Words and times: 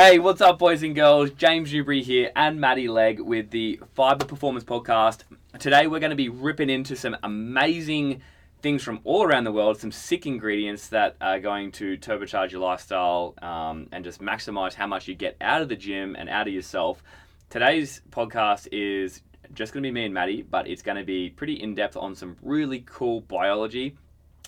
Hey, 0.00 0.20
what's 0.20 0.40
up, 0.40 0.60
boys 0.60 0.84
and 0.84 0.94
girls? 0.94 1.30
James 1.30 1.72
Newbury 1.72 2.04
here 2.04 2.30
and 2.36 2.60
Maddie 2.60 2.86
Legg 2.86 3.18
with 3.18 3.50
the 3.50 3.80
Phyba 3.96 4.28
Performance 4.28 4.62
Podcast. 4.62 5.24
Today, 5.58 5.88
we're 5.88 5.98
going 5.98 6.10
to 6.10 6.16
be 6.16 6.28
ripping 6.28 6.70
into 6.70 6.94
some 6.94 7.16
amazing 7.24 8.22
things 8.62 8.84
from 8.84 9.00
all 9.02 9.24
around 9.24 9.42
the 9.42 9.50
world, 9.50 9.80
some 9.80 9.90
sick 9.90 10.24
ingredients 10.24 10.86
that 10.90 11.16
are 11.20 11.40
going 11.40 11.72
to 11.72 11.98
turbocharge 11.98 12.52
your 12.52 12.60
lifestyle 12.60 13.34
um, 13.42 13.88
and 13.90 14.04
just 14.04 14.20
maximize 14.20 14.72
how 14.72 14.86
much 14.86 15.08
you 15.08 15.16
get 15.16 15.36
out 15.40 15.62
of 15.62 15.68
the 15.68 15.74
gym 15.74 16.14
and 16.14 16.28
out 16.28 16.46
of 16.46 16.54
yourself. 16.54 17.02
Today's 17.50 18.00
podcast 18.10 18.68
is 18.70 19.20
just 19.52 19.72
going 19.72 19.82
to 19.82 19.88
be 19.88 19.92
me 19.92 20.04
and 20.04 20.14
Maddie, 20.14 20.42
but 20.42 20.68
it's 20.68 20.82
going 20.82 20.98
to 20.98 21.04
be 21.04 21.28
pretty 21.28 21.54
in 21.54 21.74
depth 21.74 21.96
on 21.96 22.14
some 22.14 22.36
really 22.40 22.84
cool 22.86 23.22
biology 23.22 23.96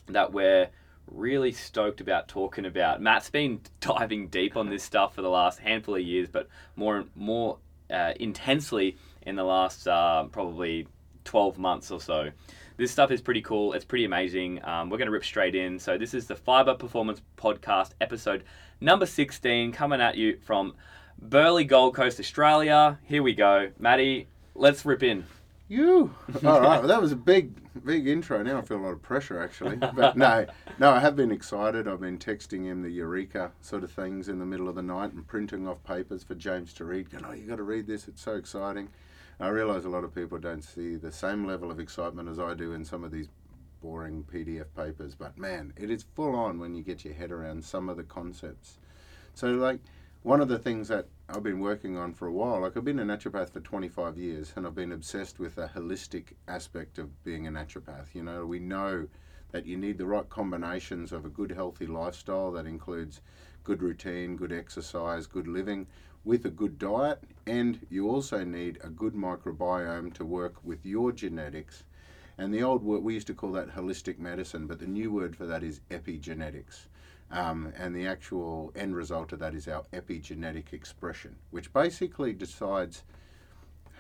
that 0.07 0.33
we're 0.33 0.69
really 1.11 1.53
stoked 1.53 2.01
about 2.01 2.29
talking 2.29 2.65
about. 2.67 3.01
Matt's 3.01 3.31
been 3.31 3.61
diving 3.81 4.29
deep 4.29 4.57
on 4.57 4.69
this 4.69 4.83
stuff 4.83 5.15
for 5.15 5.23
the 5.23 5.31
last 5.31 5.59
handful 5.59 5.97
of 5.97 6.03
years, 6.03 6.29
but 6.29 6.49
more 6.77 7.05
more 7.15 7.59
uh, 7.91 8.13
intensely 8.19 8.97
in 9.23 9.37
the 9.37 9.45
last 9.45 9.87
uh, 9.87 10.25
probably 10.25 10.87
12 11.25 11.59
months 11.59 11.91
or 11.91 12.01
so. 12.01 12.31
This 12.77 12.91
stuff 12.91 13.11
is 13.11 13.21
pretty 13.21 13.43
cool. 13.43 13.75
It's 13.75 13.85
pretty 13.85 14.05
amazing. 14.05 14.65
Um, 14.65 14.89
we're 14.89 14.97
going 14.97 15.07
to 15.07 15.13
rip 15.13 15.25
straight 15.25 15.55
in. 15.55 15.79
So, 15.79 15.99
this 15.99 16.15
is 16.15 16.27
the 16.27 16.35
Phyba 16.35 16.79
Performance 16.79 17.21
Podcast, 17.37 17.91
episode 18.01 18.43
number 18.81 19.05
16, 19.05 19.73
coming 19.73 20.01
at 20.01 20.17
you 20.17 20.39
from 20.43 20.75
Burleigh, 21.21 21.65
Gold 21.65 21.95
Coast, 21.95 22.19
Australia. 22.19 22.99
Here 23.05 23.23
we 23.23 23.35
go. 23.35 23.71
Maddie, 23.79 24.29
let's 24.55 24.87
rip 24.87 25.03
in. 25.03 25.27
You. 25.71 26.13
All 26.45 26.61
right. 26.61 26.81
Well, 26.81 26.89
that 26.89 27.01
was 27.01 27.13
a 27.13 27.17
big, 27.17 27.55
big 27.85 28.09
intro. 28.09 28.43
Now 28.43 28.59
I 28.59 28.63
feel 28.63 28.79
a 28.79 28.83
lot 28.83 28.93
of 28.93 29.03
pressure, 29.03 29.41
actually. 29.41 29.77
But 29.77 30.17
no, 30.17 30.45
no, 30.81 30.91
I 30.91 30.99
have 30.99 31.15
been 31.15 31.31
excited. 31.31 31.87
I've 31.87 32.01
been 32.01 32.19
texting 32.19 32.65
him 32.65 32.83
the 32.83 32.91
Eureka 32.91 33.53
sort 33.61 33.85
of 33.85 33.93
things 33.93 34.29
in 34.29 34.41
the 34.41 34.45
middle 34.45 34.69
of 34.69 34.75
the 34.75 34.83
night 34.83 35.13
and 35.13 35.25
printing 35.25 35.69
off 35.69 35.85
papers 35.85 36.25
for 36.25 36.35
James 36.35 36.73
to 36.75 36.85
read. 36.85 37.09
Going, 37.13 37.25
oh, 37.25 37.33
you 37.35 37.47
got 37.47 37.57
to 37.57 37.63
read 37.63 37.87
this. 37.87 38.09
It's 38.09 38.21
so 38.21 38.35
exciting. 38.35 38.89
I 39.39 39.47
realise 39.47 39.85
a 39.85 39.89
lot 39.89 40.03
of 40.03 40.13
people 40.13 40.39
don't 40.39 40.65
see 40.65 40.97
the 40.97 41.13
same 41.13 41.47
level 41.47 41.71
of 41.71 41.79
excitement 41.79 42.29
as 42.29 42.41
I 42.41 42.55
do 42.55 42.73
in 42.73 42.85
some 42.85 43.05
of 43.05 43.13
these 43.13 43.29
boring 43.81 44.25
PDF 44.25 44.67
papers. 44.77 45.15
But 45.15 45.39
man, 45.39 45.73
it 45.77 45.89
is 45.89 46.05
full 46.17 46.35
on 46.35 46.59
when 46.59 46.75
you 46.75 46.83
get 46.83 47.05
your 47.05 47.15
head 47.15 47.31
around 47.31 47.65
some 47.65 47.89
of 47.89 47.97
the 47.97 48.03
concepts. 48.03 48.79
So, 49.35 49.53
like, 49.53 49.79
one 50.23 50.43
of 50.43 50.49
the 50.49 50.59
things 50.59 50.89
that 50.89 51.07
I've 51.31 51.43
been 51.43 51.61
working 51.61 51.97
on 51.97 52.13
for 52.13 52.27
a 52.27 52.33
while, 52.33 52.61
like 52.61 52.77
I've 52.77 52.85
been 52.85 52.99
a 52.99 53.05
naturopath 53.05 53.51
for 53.51 53.61
25 53.61 54.19
years 54.19 54.53
and 54.55 54.67
I've 54.67 54.75
been 54.75 54.93
obsessed 54.93 55.39
with 55.39 55.55
the 55.55 55.69
holistic 55.69 56.35
aspect 56.47 56.99
of 56.99 57.25
being 57.25 57.47
a 57.47 57.51
naturopath. 57.51 58.15
You 58.15 58.25
know, 58.25 58.45
we 58.45 58.59
know 58.59 59.09
that 59.53 59.65
you 59.65 59.79
need 59.79 59.97
the 59.97 60.07
right 60.07 60.29
combinations 60.29 61.13
of 61.13 61.25
a 61.25 61.31
good, 61.31 61.53
healthy 61.53 61.87
lifestyle 61.87 62.53
that 62.53 62.67
includes 62.67 63.23
good 63.65 63.83
routine, 63.83 64.37
good 64.37 64.53
exercise, 64.53 65.27
good 65.27 65.49
living 65.49 65.87
with 66.23 66.45
a 66.45 66.51
good 66.51 66.79
diet, 66.79 67.23
and 67.47 67.87
you 67.89 68.07
also 68.11 68.45
need 68.45 68.79
a 68.85 68.91
good 68.91 69.15
microbiome 69.15 70.13
to 70.13 70.25
work 70.27 70.63
with 70.63 70.85
your 70.85 71.13
genetics. 71.13 71.85
And 72.37 72.53
the 72.53 72.63
old 72.63 72.83
word, 72.85 73.03
we 73.03 73.15
used 73.15 73.27
to 73.29 73.35
call 73.35 73.53
that 73.53 73.75
holistic 73.75 74.19
medicine, 74.19 74.67
but 74.67 74.81
the 74.81 74.87
new 74.87 75.11
word 75.11 75.35
for 75.35 75.47
that 75.47 75.63
is 75.63 75.81
epigenetics. 75.91 76.89
Um, 77.31 77.73
and 77.77 77.95
the 77.95 78.09
actual 78.09 78.73
end 78.75 78.97
result 78.97 79.33
of 79.33 79.39
that 79.39 79.55
is 79.55 79.69
our 79.69 79.85
epigenetic 79.93 80.73
expression, 80.73 81.37
which 81.51 81.73
basically 81.73 82.33
decides 82.33 83.05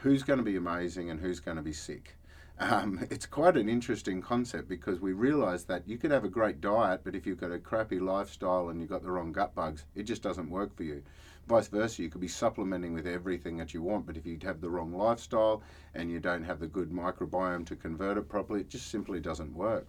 who's 0.02 0.24
going 0.24 0.38
to 0.38 0.44
be 0.44 0.56
amazing 0.56 1.10
and 1.10 1.20
who's 1.20 1.38
going 1.38 1.56
to 1.56 1.62
be 1.62 1.72
sick. 1.72 2.16
Um, 2.58 3.06
it's 3.10 3.26
quite 3.26 3.56
an 3.56 3.68
interesting 3.68 4.20
concept 4.20 4.68
because 4.68 5.00
we 5.00 5.12
realize 5.12 5.64
that 5.64 5.86
you 5.86 5.96
could 5.96 6.10
have 6.10 6.24
a 6.24 6.28
great 6.28 6.60
diet, 6.60 7.02
but 7.04 7.14
if 7.14 7.24
you've 7.24 7.40
got 7.40 7.52
a 7.52 7.58
crappy 7.58 8.00
lifestyle 8.00 8.68
and 8.68 8.80
you've 8.80 8.90
got 8.90 9.02
the 9.02 9.10
wrong 9.10 9.32
gut 9.32 9.54
bugs, 9.54 9.84
it 9.94 10.04
just 10.04 10.22
doesn't 10.22 10.50
work 10.50 10.76
for 10.76 10.82
you. 10.82 11.02
Vice 11.46 11.68
versa, 11.68 12.02
you 12.02 12.08
could 12.08 12.20
be 12.20 12.28
supplementing 12.28 12.94
with 12.94 13.06
everything 13.06 13.56
that 13.56 13.72
you 13.74 13.82
want, 13.82 14.06
but 14.06 14.16
if 14.16 14.26
you 14.26 14.38
have 14.42 14.60
the 14.60 14.70
wrong 14.70 14.92
lifestyle 14.92 15.62
and 15.94 16.10
you 16.10 16.20
don't 16.20 16.44
have 16.44 16.60
the 16.60 16.66
good 16.66 16.90
microbiome 16.90 17.66
to 17.66 17.76
convert 17.76 18.18
it 18.18 18.28
properly, 18.28 18.60
it 18.60 18.68
just 18.68 18.90
simply 18.90 19.20
doesn't 19.20 19.54
work. 19.54 19.88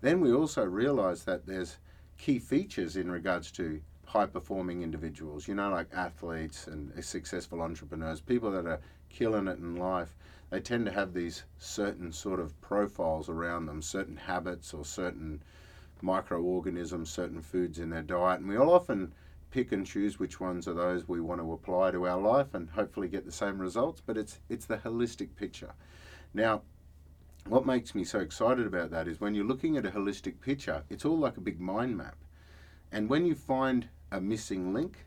Then 0.00 0.20
we 0.20 0.32
also 0.32 0.64
realize 0.64 1.24
that 1.24 1.46
there's 1.46 1.78
key 2.18 2.38
features 2.38 2.96
in 2.96 3.10
regards 3.10 3.50
to 3.52 3.80
high 4.06 4.26
performing 4.26 4.82
individuals, 4.82 5.48
you 5.48 5.54
know, 5.54 5.70
like 5.70 5.88
athletes 5.92 6.66
and 6.66 6.92
successful 7.04 7.60
entrepreneurs, 7.60 8.20
people 8.20 8.50
that 8.50 8.66
are 8.66 8.80
killing 9.08 9.48
it 9.48 9.58
in 9.58 9.76
life, 9.76 10.14
they 10.50 10.60
tend 10.60 10.86
to 10.86 10.92
have 10.92 11.12
these 11.12 11.44
certain 11.58 12.12
sort 12.12 12.38
of 12.40 12.60
profiles 12.60 13.28
around 13.28 13.66
them, 13.66 13.82
certain 13.82 14.16
habits 14.16 14.72
or 14.72 14.84
certain 14.84 15.42
microorganisms, 16.02 17.10
certain 17.10 17.40
foods 17.40 17.78
in 17.78 17.90
their 17.90 18.02
diet. 18.02 18.40
And 18.40 18.48
we 18.48 18.56
all 18.56 18.72
often 18.72 19.12
pick 19.50 19.72
and 19.72 19.86
choose 19.86 20.18
which 20.18 20.40
ones 20.40 20.68
are 20.68 20.74
those 20.74 21.08
we 21.08 21.20
want 21.20 21.40
to 21.40 21.52
apply 21.52 21.90
to 21.92 22.06
our 22.06 22.20
life 22.20 22.54
and 22.54 22.68
hopefully 22.70 23.08
get 23.08 23.24
the 23.24 23.32
same 23.32 23.58
results, 23.58 24.02
but 24.04 24.16
it's 24.16 24.40
it's 24.48 24.66
the 24.66 24.76
holistic 24.78 25.34
picture. 25.36 25.72
Now, 26.34 26.62
what 27.48 27.66
makes 27.66 27.94
me 27.94 28.04
so 28.04 28.20
excited 28.20 28.66
about 28.66 28.90
that 28.90 29.06
is 29.06 29.20
when 29.20 29.34
you're 29.34 29.44
looking 29.44 29.76
at 29.76 29.86
a 29.86 29.90
holistic 29.90 30.40
picture, 30.40 30.82
it's 30.88 31.04
all 31.04 31.18
like 31.18 31.36
a 31.36 31.42
big 31.42 31.60
mind 31.60 31.96
map. 31.96 32.16
And 32.90 33.08
when 33.08 33.26
you 33.26 33.34
find 33.34 33.88
a 34.10 34.20
missing 34.20 34.72
link 34.72 35.04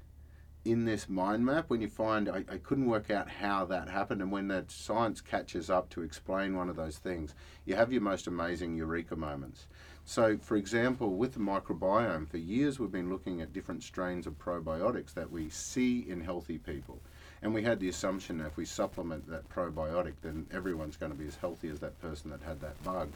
in 0.63 0.85
this 0.85 1.07
mind 1.07 1.45
map, 1.45 1.69
when 1.69 1.81
you 1.81 1.87
find 1.87 2.29
I, 2.29 2.43
I 2.51 2.57
couldn't 2.57 2.87
work 2.87 3.09
out 3.09 3.29
how 3.29 3.65
that 3.65 3.89
happened, 3.89 4.21
and 4.21 4.31
when 4.31 4.49
that 4.49 4.69
science 4.69 5.21
catches 5.21 5.69
up 5.69 5.89
to 5.91 6.01
explain 6.03 6.55
one 6.55 6.69
of 6.69 6.75
those 6.75 6.97
things, 6.97 7.33
you 7.65 7.75
have 7.75 7.91
your 7.91 8.01
most 8.01 8.27
amazing 8.27 8.75
eureka 8.75 9.15
moments. 9.15 9.67
So, 10.03 10.37
for 10.37 10.57
example, 10.57 11.15
with 11.15 11.33
the 11.33 11.39
microbiome, 11.39 12.29
for 12.29 12.37
years 12.37 12.79
we've 12.79 12.91
been 12.91 13.09
looking 13.09 13.41
at 13.41 13.53
different 13.53 13.83
strains 13.83 14.27
of 14.27 14.37
probiotics 14.37 15.13
that 15.13 15.31
we 15.31 15.49
see 15.49 16.05
in 16.07 16.21
healthy 16.21 16.57
people. 16.57 17.01
And 17.41 17.53
we 17.53 17.61
had 17.61 17.79
the 17.79 17.89
assumption 17.89 18.39
that 18.39 18.47
if 18.47 18.57
we 18.57 18.65
supplement 18.65 19.29
that 19.29 19.47
probiotic, 19.49 20.13
then 20.21 20.47
everyone's 20.51 20.97
going 20.97 21.11
to 21.11 21.17
be 21.17 21.27
as 21.27 21.35
healthy 21.35 21.69
as 21.69 21.79
that 21.79 21.99
person 22.01 22.31
that 22.31 22.41
had 22.41 22.59
that 22.61 22.81
bug. 22.83 23.09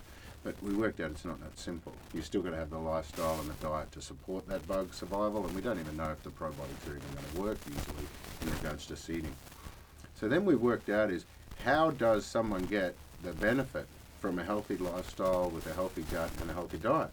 But 0.44 0.56
we 0.62 0.74
worked 0.74 1.00
out 1.00 1.12
it's 1.12 1.26
not 1.26 1.40
that 1.42 1.58
simple. 1.58 1.94
You 2.14 2.22
still 2.22 2.42
got 2.42 2.52
to 2.52 2.58
have 2.58 2.70
the 2.70 2.78
lifestyle 2.78 3.40
and 3.40 3.50
the 3.50 3.68
diet 3.68 3.92
to 3.94 4.02
support 4.02 4.48
that 4.48 4.68
bug 4.68 4.94
survival, 4.94 5.46
and 5.46 5.56
we 5.56 5.62
don't 5.62 5.80
even 5.80 5.98
know 5.98 6.12
if 6.12 6.24
the 6.24 6.30
probiotics 6.30 6.88
are 6.88 6.98
even 6.98 7.14
going 7.14 7.26
to 7.34 7.42
work 7.42 7.58
usually 7.68 8.08
in 8.42 8.52
regards 8.52 8.86
to 8.88 8.96
seeding. 8.96 9.34
So 10.20 10.28
then 10.28 10.46
we 10.46 10.56
worked 10.56 10.90
out 10.90 11.12
is 11.12 11.26
how 11.64 11.92
does 11.92 12.26
someone 12.26 12.66
get 12.66 12.96
the 13.24 13.34
benefit 13.34 13.88
from 14.20 14.40
a 14.40 14.44
healthy 14.44 14.78
lifestyle 14.78 15.50
with 15.50 15.68
a 15.68 15.74
healthy 15.74 16.04
gut 16.12 16.32
and 16.42 16.50
a 16.50 16.54
healthy 16.54 16.78
diet? 16.78 17.12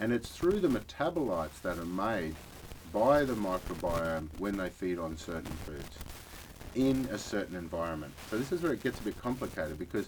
And 0.00 0.12
it's 0.12 0.30
through 0.30 0.60
the 0.60 0.68
metabolites 0.68 1.60
that 1.62 1.78
are 1.78 1.84
made 1.84 2.34
by 2.92 3.24
the 3.24 3.34
microbiome 3.34 4.28
when 4.38 4.56
they 4.56 4.70
feed 4.70 4.98
on 4.98 5.16
certain 5.16 5.52
foods 5.64 5.96
in 6.74 7.06
a 7.10 7.18
certain 7.18 7.56
environment. 7.56 8.12
So 8.30 8.38
this 8.38 8.52
is 8.52 8.62
where 8.62 8.72
it 8.72 8.82
gets 8.82 8.98
a 9.00 9.02
bit 9.02 9.20
complicated 9.20 9.78
because 9.78 10.06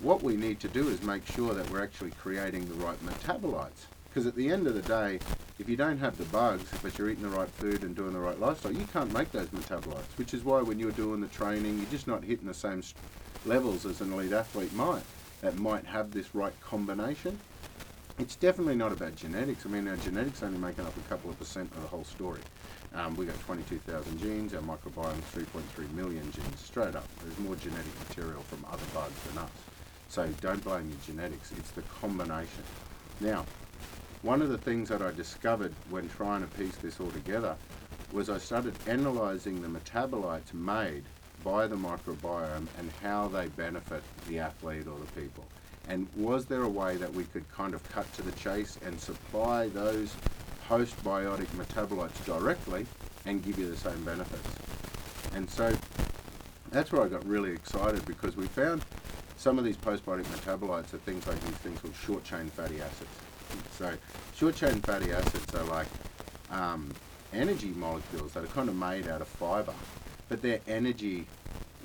what 0.00 0.22
we 0.22 0.36
need 0.36 0.60
to 0.60 0.68
do 0.68 0.88
is 0.88 1.02
make 1.02 1.26
sure 1.26 1.54
that 1.54 1.68
we're 1.70 1.82
actually 1.82 2.10
creating 2.12 2.66
the 2.66 2.74
right 2.74 2.98
metabolites. 3.04 3.86
Because 4.08 4.26
at 4.26 4.36
the 4.36 4.50
end 4.50 4.66
of 4.66 4.74
the 4.74 4.82
day, 4.82 5.18
if 5.58 5.68
you 5.68 5.76
don't 5.76 5.98
have 5.98 6.16
the 6.16 6.24
bugs, 6.26 6.70
but 6.82 6.96
you're 6.96 7.10
eating 7.10 7.28
the 7.28 7.36
right 7.36 7.48
food 7.48 7.82
and 7.82 7.96
doing 7.96 8.12
the 8.12 8.18
right 8.18 8.38
lifestyle, 8.38 8.72
you 8.72 8.86
can't 8.92 9.12
make 9.12 9.32
those 9.32 9.48
metabolites. 9.48 10.16
Which 10.16 10.34
is 10.34 10.44
why 10.44 10.62
when 10.62 10.78
you're 10.78 10.92
doing 10.92 11.20
the 11.20 11.26
training, 11.28 11.78
you're 11.78 11.90
just 11.90 12.06
not 12.06 12.22
hitting 12.22 12.46
the 12.46 12.54
same 12.54 12.82
levels 13.44 13.84
as 13.84 14.00
an 14.00 14.12
elite 14.12 14.32
athlete 14.32 14.72
might. 14.72 15.02
That 15.40 15.58
might 15.58 15.84
have 15.84 16.12
this 16.12 16.34
right 16.34 16.54
combination. 16.60 17.38
It's 18.16 18.36
definitely 18.36 18.76
not 18.76 18.92
about 18.92 19.16
genetics. 19.16 19.66
I 19.66 19.70
mean, 19.70 19.88
our 19.88 19.96
genetics 19.96 20.44
only 20.44 20.58
making 20.58 20.86
up 20.86 20.96
a 20.96 21.08
couple 21.08 21.30
of 21.30 21.38
percent 21.38 21.72
of 21.72 21.82
the 21.82 21.88
whole 21.88 22.04
story. 22.04 22.40
Um, 22.94 23.16
we 23.16 23.26
got 23.26 23.40
22,000 23.40 24.18
genes. 24.20 24.54
Our 24.54 24.60
microbiome 24.60 25.18
is 25.18 25.44
3.3 25.44 25.92
million 25.94 26.30
genes. 26.30 26.60
Straight 26.60 26.94
up, 26.94 27.08
there's 27.20 27.36
more 27.40 27.56
genetic 27.56 27.90
material 28.08 28.42
from 28.42 28.64
other 28.70 28.84
bugs 28.94 29.20
than 29.24 29.38
us. 29.38 29.50
So 30.08 30.28
don't 30.40 30.62
blame 30.62 30.88
your 30.90 30.98
genetics. 31.04 31.50
It's 31.58 31.72
the 31.72 31.82
combination. 31.82 32.62
Now, 33.20 33.44
one 34.22 34.42
of 34.42 34.48
the 34.48 34.58
things 34.58 34.90
that 34.90 35.02
I 35.02 35.10
discovered 35.10 35.74
when 35.90 36.08
trying 36.08 36.42
to 36.42 36.56
piece 36.56 36.76
this 36.76 37.00
all 37.00 37.10
together 37.10 37.56
was 38.12 38.30
I 38.30 38.38
started 38.38 38.74
analysing 38.86 39.60
the 39.60 39.66
metabolites 39.66 40.54
made 40.54 41.02
by 41.42 41.66
the 41.66 41.76
microbiome 41.76 42.68
and 42.78 42.92
how 43.02 43.26
they 43.26 43.48
benefit 43.48 44.04
the 44.28 44.38
athlete 44.38 44.86
or 44.86 44.98
the 45.00 45.20
people. 45.20 45.44
And 45.88 46.08
was 46.16 46.46
there 46.46 46.62
a 46.62 46.68
way 46.68 46.96
that 46.96 47.12
we 47.12 47.24
could 47.24 47.48
kind 47.52 47.74
of 47.74 47.86
cut 47.90 48.10
to 48.14 48.22
the 48.22 48.32
chase 48.32 48.78
and 48.84 48.98
supply 48.98 49.68
those 49.68 50.14
postbiotic 50.68 51.46
metabolites 51.56 52.24
directly 52.24 52.86
and 53.26 53.42
give 53.42 53.58
you 53.58 53.70
the 53.70 53.76
same 53.76 54.02
benefits. 54.04 54.48
And 55.34 55.48
so 55.48 55.74
that's 56.70 56.92
where 56.92 57.02
I 57.02 57.08
got 57.08 57.24
really 57.26 57.52
excited 57.52 58.04
because 58.06 58.36
we 58.36 58.46
found 58.46 58.84
some 59.36 59.58
of 59.58 59.64
these 59.64 59.76
postbiotic 59.76 60.24
metabolites 60.24 60.94
are 60.94 60.98
things 60.98 61.26
like 61.26 61.40
these 61.40 61.56
things 61.56 61.80
called 61.80 61.94
short 61.94 62.24
chain 62.24 62.48
fatty 62.48 62.80
acids. 62.80 63.10
So 63.72 63.92
short 64.34 64.56
chain 64.56 64.80
fatty 64.80 65.12
acids 65.12 65.54
are 65.54 65.64
like 65.64 65.86
um, 66.50 66.92
energy 67.32 67.68
molecules 67.68 68.32
that 68.32 68.44
are 68.44 68.48
kind 68.48 68.68
of 68.68 68.76
made 68.76 69.08
out 69.08 69.20
of 69.20 69.28
fiber, 69.28 69.74
but 70.28 70.40
they're 70.40 70.60
energy 70.66 71.26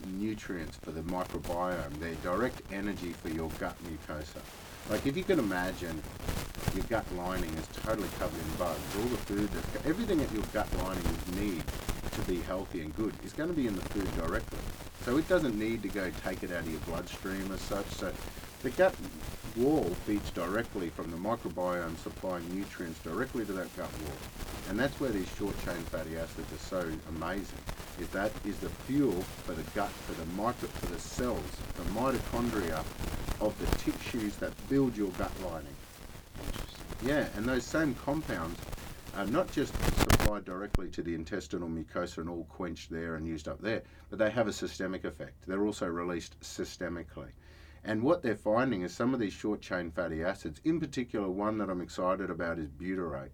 nutrients 0.08 0.78
for 0.78 0.92
the 0.92 1.02
microbiome. 1.02 2.00
They're 2.00 2.16
direct 2.16 2.62
energy 2.72 3.14
for 3.14 3.30
your 3.30 3.50
gut 3.60 3.76
mucosa. 3.84 4.42
Like 4.90 5.06
if 5.06 5.16
you 5.16 5.24
can 5.24 5.40
imagine 5.40 6.02
your 6.76 6.86
gut 6.86 7.06
lining 7.16 7.54
is 7.56 7.68
totally 7.84 8.10
covered 8.20 8.40
in 8.40 8.56
bugs. 8.58 8.96
All 8.98 9.04
the 9.04 9.18
food, 9.18 9.50
that, 9.52 9.86
everything 9.86 10.20
that 10.20 10.32
your 10.32 10.44
gut 10.54 10.68
lining 10.84 11.04
need 11.36 11.64
to 11.68 11.90
to 12.20 12.32
be 12.32 12.40
healthy 12.42 12.82
and 12.82 12.96
good 12.96 13.14
is 13.24 13.34
going 13.34 13.50
to 13.50 13.56
be 13.56 13.68
in 13.68 13.76
the 13.76 13.82
food 13.82 14.08
directly. 14.16 14.60
So 15.04 15.18
it 15.18 15.28
doesn't 15.28 15.58
need 15.58 15.82
to 15.84 15.88
go 15.88 16.12
take 16.24 16.44
it 16.44 16.52
out 16.52 16.62
of 16.62 16.70
your 16.70 16.80
bloodstream 16.82 17.52
as 17.52 17.62
such. 17.62 17.86
So 17.88 18.12
the 18.64 18.70
gut 18.72 18.94
wall 19.60 19.84
feeds 20.06 20.32
directly 20.32 20.90
from 20.90 21.12
the 21.12 21.18
microbiome 21.18 21.98
supplying 21.98 22.44
nutrients 22.56 23.00
directly 23.00 23.46
to 23.46 23.52
that 23.52 23.76
gut 23.76 23.92
wall. 24.04 24.18
And 24.70 24.80
that's 24.80 25.00
where 25.00 25.10
these 25.10 25.28
short 25.38 25.56
chain 25.66 25.82
fatty 25.92 26.18
acids 26.18 26.52
are 26.54 26.58
so 26.58 26.92
amazing. 27.10 27.60
Is 28.00 28.08
that 28.10 28.32
is 28.46 28.58
the 28.60 28.70
fuel 28.70 29.22
for 29.44 29.54
the 29.54 29.64
gut, 29.76 29.90
for 29.90 30.14
the 30.14 30.26
micro, 30.42 30.70
for 30.70 30.86
the 30.86 31.00
cells, 31.00 31.44
the 31.76 31.84
mitochondria 31.92 32.84
of 33.42 33.54
the 33.60 33.78
tissues 33.78 34.36
that 34.38 34.54
build 34.70 34.96
your 34.96 35.10
gut 35.12 35.32
lining. 35.44 35.76
Yeah, 37.04 37.28
and 37.36 37.46
those 37.46 37.66
same 37.66 37.96
compounds 37.96 38.60
are 39.18 39.26
not 39.26 39.52
just 39.52 39.74
supplied 40.00 40.46
directly 40.46 40.88
to 40.90 41.02
the 41.02 41.16
intestinal 41.16 41.68
mucosa 41.68 42.20
and 42.20 42.30
all 42.30 42.46
quenched 42.50 42.90
there 42.90 43.16
and 43.16 43.28
used 43.28 43.48
up 43.48 43.62
there, 43.62 43.82
but 44.10 44.20
they 44.20 44.30
have 44.30 44.48
a 44.48 44.54
systemic 44.54 45.04
effect. 45.04 45.34
They're 45.48 45.66
also 45.66 45.88
released 45.88 46.40
systemically. 46.42 47.32
And 47.84 48.04
what 48.04 48.22
they're 48.22 48.36
finding 48.36 48.82
is 48.82 48.94
some 48.94 49.14
of 49.14 49.20
these 49.20 49.34
short 49.34 49.62
chain 49.62 49.92
fatty 49.92 50.24
acids, 50.24 50.60
in 50.64 50.80
particular, 50.80 51.30
one 51.30 51.58
that 51.60 51.70
I'm 51.70 51.82
excited 51.82 52.30
about 52.30 52.60
is 52.60 52.70
butyrate. 52.70 53.30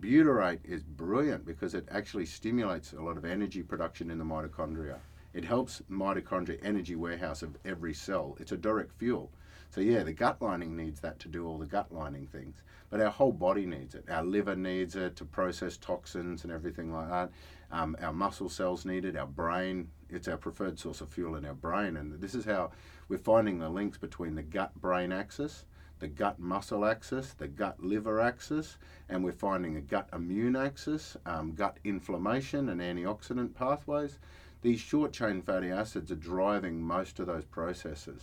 Butyrate 0.00 0.64
is 0.64 0.82
brilliant 0.82 1.46
because 1.46 1.74
it 1.74 1.86
actually 1.90 2.26
stimulates 2.26 2.92
a 2.92 3.00
lot 3.00 3.16
of 3.16 3.24
energy 3.24 3.62
production 3.62 4.10
in 4.10 4.18
the 4.18 4.24
mitochondria. 4.24 4.98
It 5.32 5.44
helps 5.44 5.80
mitochondria 5.90 6.58
energy 6.62 6.96
warehouse 6.96 7.42
of 7.42 7.56
every 7.64 7.94
cell. 7.94 8.36
It's 8.40 8.52
a 8.52 8.56
direct 8.56 8.92
fuel. 8.92 9.30
So 9.70 9.80
yeah, 9.80 10.02
the 10.02 10.12
gut 10.12 10.42
lining 10.42 10.76
needs 10.76 11.00
that 11.00 11.18
to 11.20 11.28
do 11.28 11.46
all 11.46 11.56
the 11.56 11.64
gut 11.64 11.90
lining 11.90 12.26
things, 12.26 12.62
but 12.90 13.00
our 13.00 13.10
whole 13.10 13.32
body 13.32 13.64
needs 13.64 13.94
it. 13.94 14.04
Our 14.10 14.22
liver 14.22 14.54
needs 14.54 14.96
it 14.96 15.16
to 15.16 15.24
process 15.24 15.78
toxins 15.78 16.44
and 16.44 16.52
everything 16.52 16.92
like 16.92 17.08
that. 17.08 17.30
Um, 17.70 17.96
our 18.02 18.12
muscle 18.12 18.50
cells 18.50 18.84
need 18.84 19.06
it. 19.06 19.16
Our 19.16 19.26
brain, 19.26 19.88
it's 20.10 20.28
our 20.28 20.36
preferred 20.36 20.78
source 20.78 21.00
of 21.00 21.08
fuel 21.08 21.36
in 21.36 21.46
our 21.46 21.54
brain, 21.54 21.96
and 21.96 22.20
this 22.20 22.34
is 22.34 22.44
how 22.44 22.72
we're 23.12 23.18
finding 23.18 23.58
the 23.58 23.68
links 23.68 23.98
between 23.98 24.34
the 24.34 24.42
gut-brain 24.42 25.12
axis, 25.12 25.66
the 25.98 26.08
gut-muscle 26.08 26.82
axis, 26.86 27.34
the 27.34 27.46
gut-liver 27.46 28.18
axis, 28.18 28.78
and 29.10 29.22
we're 29.22 29.32
finding 29.32 29.76
a 29.76 29.82
gut-immune 29.82 30.56
axis, 30.56 31.14
um, 31.26 31.52
gut 31.52 31.76
inflammation 31.84 32.70
and 32.70 32.80
antioxidant 32.80 33.52
pathways. 33.54 34.18
These 34.62 34.80
short-chain 34.80 35.42
fatty 35.42 35.70
acids 35.70 36.10
are 36.10 36.14
driving 36.16 36.80
most 36.80 37.20
of 37.20 37.26
those 37.26 37.44
processes. 37.44 38.22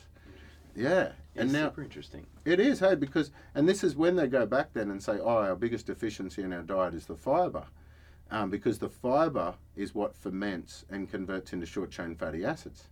Yeah, 0.76 1.12
Yeah, 1.36 1.44
and 1.44 1.54
now 1.54 1.66
super 1.66 1.84
interesting. 1.84 2.26
it 2.44 2.60
is, 2.60 2.80
hey, 2.80 2.96
because 2.96 3.30
and 3.54 3.70
this 3.70 3.84
is 3.84 3.96
when 3.96 4.16
they 4.16 4.26
go 4.26 4.48
back 4.48 4.74
then 4.74 4.90
and 4.90 5.04
say, 5.04 5.20
oh, 5.20 5.38
our 5.38 5.56
biggest 5.56 5.86
deficiency 5.86 6.42
in 6.42 6.52
our 6.52 6.64
diet 6.64 6.96
is 6.96 7.06
the 7.06 7.16
fibre, 7.16 7.66
um, 8.32 8.50
because 8.50 8.80
the 8.80 8.90
fibre 8.90 9.54
is 9.76 9.94
what 9.94 10.16
ferments 10.16 10.84
and 10.90 11.12
converts 11.12 11.54
into 11.54 11.68
short 11.68 11.92
chain 11.92 12.16
fatty 12.16 12.44
acids, 12.44 12.88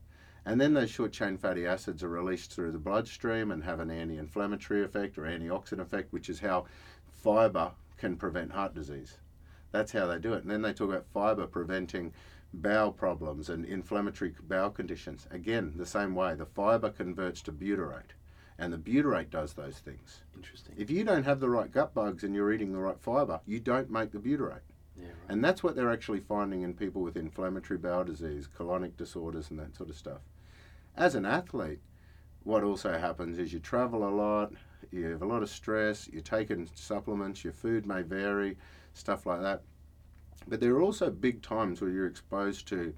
and 0.47 0.61
then 0.61 0.73
those 0.73 0.89
short 0.89 1.11
chain 1.11 1.37
fatty 1.37 1.67
acids 1.67 2.01
are 2.01 2.09
released 2.09 2.53
through 2.53 2.71
the 2.71 2.77
bloodstream 2.79 3.51
and 3.51 3.65
have 3.65 3.81
an 3.81 3.91
anti-inflammatory 3.91 4.81
effect 4.81 5.17
or 5.17 5.23
antioxidant 5.23 5.81
effect, 5.81 6.13
which 6.13 6.29
is 6.29 6.39
how 6.39 6.65
fibre 7.21 7.71
can 7.97 8.15
prevent 8.15 8.53
heart 8.53 8.73
disease. 8.73 9.17
That's 9.73 9.91
how 9.91 10.07
they 10.07 10.19
do 10.19 10.33
it, 10.33 10.43
and 10.43 10.49
then 10.49 10.61
they 10.61 10.71
talk 10.71 10.89
about 10.89 11.05
fibre 11.13 11.47
preventing 11.47 12.13
bowel 12.53 12.93
problems 12.93 13.49
and 13.49 13.65
inflammatory 13.65 14.33
bowel 14.41 14.69
conditions. 14.69 15.27
Again, 15.31 15.73
the 15.75 15.85
same 15.85 16.15
way, 16.15 16.33
the 16.33 16.45
fibre 16.45 16.91
converts 16.91 17.41
to 17.41 17.51
butyrate, 17.51 18.15
and 18.57 18.71
the 18.71 18.77
butyrate 18.77 19.29
does 19.29 19.53
those 19.53 19.79
things. 19.79 20.23
Interesting. 20.33 20.75
If 20.77 20.89
you 20.89 21.03
don't 21.03 21.25
have 21.25 21.41
the 21.41 21.49
right 21.49 21.69
gut 21.69 21.93
bugs 21.93 22.23
and 22.23 22.33
you're 22.33 22.53
eating 22.53 22.71
the 22.71 22.79
right 22.79 23.01
fibre, 23.01 23.41
you 23.45 23.59
don't 23.59 23.91
make 23.91 24.11
the 24.13 24.19
butyrate. 24.19 24.61
Yeah, 24.95 25.07
right. 25.07 25.13
And 25.27 25.43
that's 25.43 25.61
what 25.61 25.75
they're 25.75 25.91
actually 25.91 26.21
finding 26.21 26.61
in 26.61 26.73
people 26.73 27.01
with 27.01 27.17
inflammatory 27.17 27.77
bowel 27.77 28.05
disease, 28.05 28.47
colonic 28.47 28.95
disorders, 28.95 29.49
and 29.49 29.59
that 29.59 29.75
sort 29.75 29.89
of 29.89 29.97
stuff. 29.97 30.21
As 30.97 31.13
an 31.13 31.27
athlete, 31.27 31.79
what 32.43 32.63
also 32.63 32.97
happens 32.97 33.37
is 33.37 33.53
you 33.53 33.59
travel 33.59 34.07
a 34.07 34.09
lot, 34.09 34.53
you 34.89 35.05
have 35.11 35.21
a 35.21 35.27
lot 35.27 35.43
of 35.43 35.49
stress, 35.49 36.09
you're 36.11 36.23
taking 36.23 36.67
supplements, 36.73 37.43
your 37.43 37.53
food 37.53 37.85
may 37.85 38.01
vary, 38.01 38.57
stuff 38.95 39.27
like 39.27 39.41
that. 39.41 39.61
But 40.47 40.59
there 40.59 40.73
are 40.73 40.81
also 40.81 41.11
big 41.11 41.43
times 41.43 41.81
where 41.81 41.91
you're 41.91 42.07
exposed 42.07 42.67
to 42.69 42.95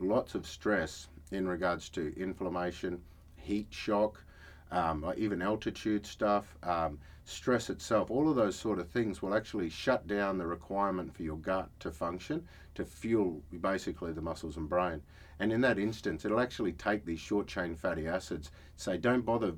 lots 0.00 0.34
of 0.34 0.46
stress 0.46 1.08
in 1.30 1.46
regards 1.46 1.90
to 1.90 2.18
inflammation, 2.18 3.02
heat 3.36 3.66
shock, 3.68 4.24
um, 4.70 5.04
or 5.04 5.14
even 5.16 5.42
altitude 5.42 6.06
stuff, 6.06 6.56
um, 6.62 6.98
stress 7.24 7.68
itself, 7.68 8.10
all 8.10 8.30
of 8.30 8.36
those 8.36 8.56
sort 8.56 8.78
of 8.78 8.88
things 8.88 9.20
will 9.20 9.34
actually 9.34 9.68
shut 9.68 10.06
down 10.06 10.38
the 10.38 10.46
requirement 10.46 11.14
for 11.14 11.22
your 11.22 11.36
gut 11.36 11.68
to 11.80 11.90
function 11.90 12.48
to 12.74 12.84
fuel 12.84 13.42
basically 13.60 14.12
the 14.12 14.22
muscles 14.22 14.56
and 14.56 14.70
brain. 14.70 15.02
And 15.42 15.52
in 15.52 15.60
that 15.62 15.76
instance, 15.76 16.24
it'll 16.24 16.38
actually 16.38 16.70
take 16.70 17.04
these 17.04 17.18
short 17.18 17.48
chain 17.48 17.74
fatty 17.74 18.06
acids, 18.06 18.52
say, 18.76 18.96
don't 18.96 19.26
bother 19.26 19.54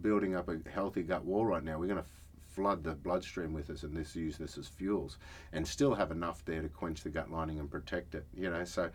building 0.00 0.34
up 0.34 0.48
a 0.48 0.58
healthy 0.70 1.02
gut 1.02 1.26
wall 1.26 1.44
right 1.44 1.62
now. 1.62 1.78
We're 1.78 1.88
going 1.88 1.98
to 1.98 2.04
f- 2.04 2.22
flood 2.54 2.82
the 2.82 2.94
bloodstream 2.94 3.52
with 3.52 3.66
this 3.66 3.82
and 3.82 3.94
this 3.94 4.16
use 4.16 4.38
this 4.38 4.56
as 4.56 4.66
fuels 4.66 5.18
and 5.52 5.68
still 5.68 5.94
have 5.94 6.10
enough 6.10 6.42
there 6.46 6.62
to 6.62 6.70
quench 6.70 7.02
the 7.02 7.10
gut 7.10 7.30
lining 7.30 7.58
and 7.58 7.70
protect 7.70 8.14
it. 8.14 8.24
You 8.34 8.48
know, 8.48 8.64
so 8.64 8.88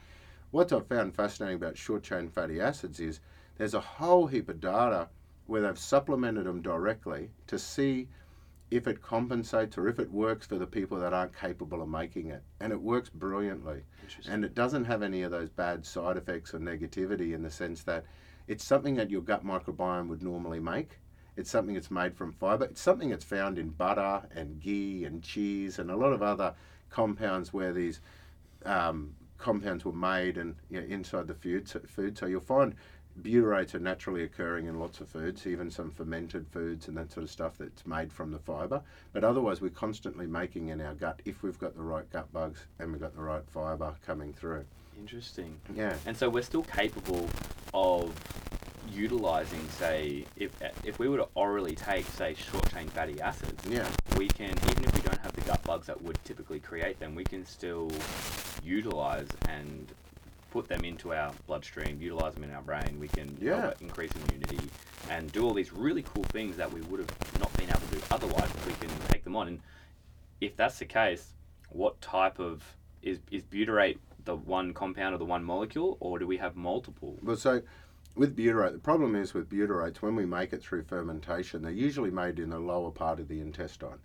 what 0.50 0.74
I've 0.74 0.88
found 0.88 1.14
fascinating 1.14 1.58
about 1.58 1.78
short 1.78 2.02
chain 2.02 2.28
fatty 2.28 2.60
acids 2.60 3.00
is 3.00 3.20
there's 3.60 3.76
a 3.76 3.80
whole 3.80 4.26
heap 4.26 4.50
of 4.50 4.60
data 4.60 5.10
where 5.46 5.62
they've 5.62 5.78
supplemented 5.78 6.48
them 6.48 6.64
directly 6.64 7.30
to 7.46 7.60
see 7.60 8.08
if 8.72 8.88
it 8.88 9.02
compensates 9.02 9.78
or 9.78 9.90
if 9.90 10.00
it 10.00 10.10
works 10.10 10.48
for 10.48 10.58
the 10.58 10.66
people 10.66 10.98
that 10.98 11.14
aren't 11.14 11.38
capable 11.38 11.82
of 11.82 11.90
making 11.90 12.28
it. 12.28 12.42
And 12.62 12.72
it 12.72 12.82
works 12.82 13.10
brilliantly. 13.10 13.84
And 14.30 14.46
it 14.46 14.56
doesn't 14.56 14.86
have 14.86 15.04
any 15.04 15.24
of 15.24 15.32
those 15.32 15.50
bad 15.50 15.86
side 15.86 16.16
effects 16.16 16.54
or 16.54 16.60
negativity 16.60 17.34
in 17.34 17.44
the 17.44 17.52
sense 17.52 17.84
that 17.84 18.06
it's 18.48 18.64
something 18.64 18.96
that 18.96 19.12
your 19.12 19.22
gut 19.22 19.46
microbiome 19.46 20.08
would 20.08 20.24
normally 20.24 20.62
make. 20.62 21.00
It's 21.36 21.50
something 21.50 21.76
that's 21.76 21.92
made 21.92 22.16
from 22.16 22.32
fiber. 22.32 22.66
It's 22.66 22.82
something 22.82 23.10
that's 23.10 23.26
found 23.26 23.60
in 23.60 23.70
butter 23.70 24.24
and 24.34 24.60
ghee 24.60 25.04
and 25.04 25.22
cheese 25.22 25.78
and 25.78 25.92
a 25.92 25.96
lot 25.96 26.14
of 26.14 26.22
other 26.22 26.54
compounds 26.90 27.54
where 27.54 27.74
these 27.74 28.00
um, 28.66 29.16
compounds 29.38 29.84
were 29.84 29.92
made 29.92 30.38
and 30.38 30.56
you 30.70 30.80
know, 30.80 30.88
inside 30.88 31.28
the 31.28 31.34
food. 31.34 31.68
So, 31.68 31.82
food. 31.88 32.18
So 32.18 32.26
you'll 32.26 32.40
find 32.40 32.76
butyrates 33.24 33.74
are 33.76 33.80
naturally 33.80 34.24
occurring 34.24 34.68
in 34.68 34.80
lots 34.80 35.00
of 35.02 35.10
foods, 35.10 35.46
even 35.48 35.70
some 35.70 35.92
fermented 35.92 36.46
foods 36.52 36.88
and 36.88 36.98
that 36.98 37.12
sort 37.12 37.24
of 37.24 37.30
stuff 37.30 37.58
that's 37.58 37.86
made 37.86 38.12
from 38.12 38.32
the 38.32 38.40
fiber. 38.40 38.82
But 39.14 39.24
otherwise, 39.24 39.62
we're 39.62 39.70
constantly 39.70 40.28
making 40.28 40.70
in 40.70 40.82
our 40.82 40.94
gut 40.94 41.22
if 41.26 41.44
we've 41.44 41.60
got 41.60 41.76
the 41.76 41.84
right 41.84 42.10
gut 42.12 42.32
bugs 42.34 42.66
and 42.80 42.92
we've 42.92 43.02
got 43.02 43.16
the 43.16 43.22
right 43.22 43.44
fiber 43.54 43.94
coming 44.06 44.34
through. 44.34 44.66
Interesting. 44.98 45.56
Yeah. 45.76 45.96
And 46.06 46.16
so 46.16 46.30
we're 46.30 46.42
still 46.44 46.64
capable 46.64 47.28
of 47.74 48.14
utilizing, 48.92 49.68
say, 49.70 50.26
if 50.36 50.52
if 50.84 51.00
we 51.00 51.08
were 51.08 51.18
to 51.18 51.28
orally 51.36 51.76
take, 51.76 52.06
say, 52.08 52.34
short 52.34 52.70
chain 52.72 52.88
fatty 52.90 53.22
acids, 53.22 53.64
Yeah. 53.68 53.88
we 54.18 54.28
can, 54.28 54.52
even 54.70 54.84
if 54.84 54.94
we 54.96 55.02
don't 55.02 55.20
have 55.22 55.34
the 55.34 55.42
gut 55.42 55.64
bugs 55.64 55.88
that 55.88 56.02
would 56.02 56.18
typically 56.26 56.60
create 56.60 57.00
them, 57.00 57.16
we 57.16 57.24
can 57.24 57.46
still 57.46 57.92
utilize 58.64 59.28
and 59.48 59.88
put 60.52 60.68
them 60.68 60.84
into 60.86 61.14
our 61.14 61.32
bloodstream, 61.48 62.00
utilize 62.00 62.36
them 62.36 62.44
in 62.44 62.52
our 62.52 62.62
brain. 62.62 63.00
We 63.00 63.08
can 63.08 63.36
Yeah. 63.40 63.74
increase 63.80 64.12
immunity 64.12 64.60
and 65.10 65.32
do 65.32 65.44
all 65.46 65.54
these 65.54 65.74
really 65.74 66.04
cool 66.04 66.26
things 66.26 66.58
that 66.58 66.72
we 66.72 66.82
would 66.82 67.00
have 67.00 67.40
not 67.40 67.52
been 67.58 67.70
able 67.70 67.80
to 67.80 67.96
do 67.96 68.02
otherwise 68.12 68.50
if 68.52 68.68
we 68.68 68.74
can 68.74 68.90
take 69.08 69.24
them 69.24 69.36
on. 69.36 69.48
And 69.48 69.60
if 70.40 70.56
that's 70.56 70.78
the 70.78 70.86
case, 70.86 71.34
what 71.70 72.00
type 72.02 72.38
of 72.38 72.76
is 73.02 73.20
is 73.32 73.44
butyrate 73.44 73.98
the 74.26 74.36
one 74.36 74.74
compound 74.74 75.16
or 75.16 75.18
the 75.18 75.26
one 75.26 75.44
molecule, 75.44 75.98
or 76.00 76.20
do 76.20 76.28
we 76.28 76.38
have 76.38 76.56
multiple? 76.56 77.18
Well, 77.24 77.38
so 77.38 77.64
with 78.16 78.36
butyrate, 78.36 78.74
the 78.74 78.78
problem 78.80 79.16
is 79.16 79.34
with 79.34 79.50
butyrates, 79.50 79.98
when 79.98 80.16
we 80.16 80.26
make 80.26 80.54
it 80.54 80.62
through 80.62 80.84
fermentation, 80.84 81.64
they're 81.64 81.72
usually 81.72 82.12
made 82.12 82.38
in 82.38 82.52
the 82.52 82.60
lower 82.60 82.92
part 82.92 83.20
of 83.20 83.28
the 83.28 83.40
intestine. 83.40 84.00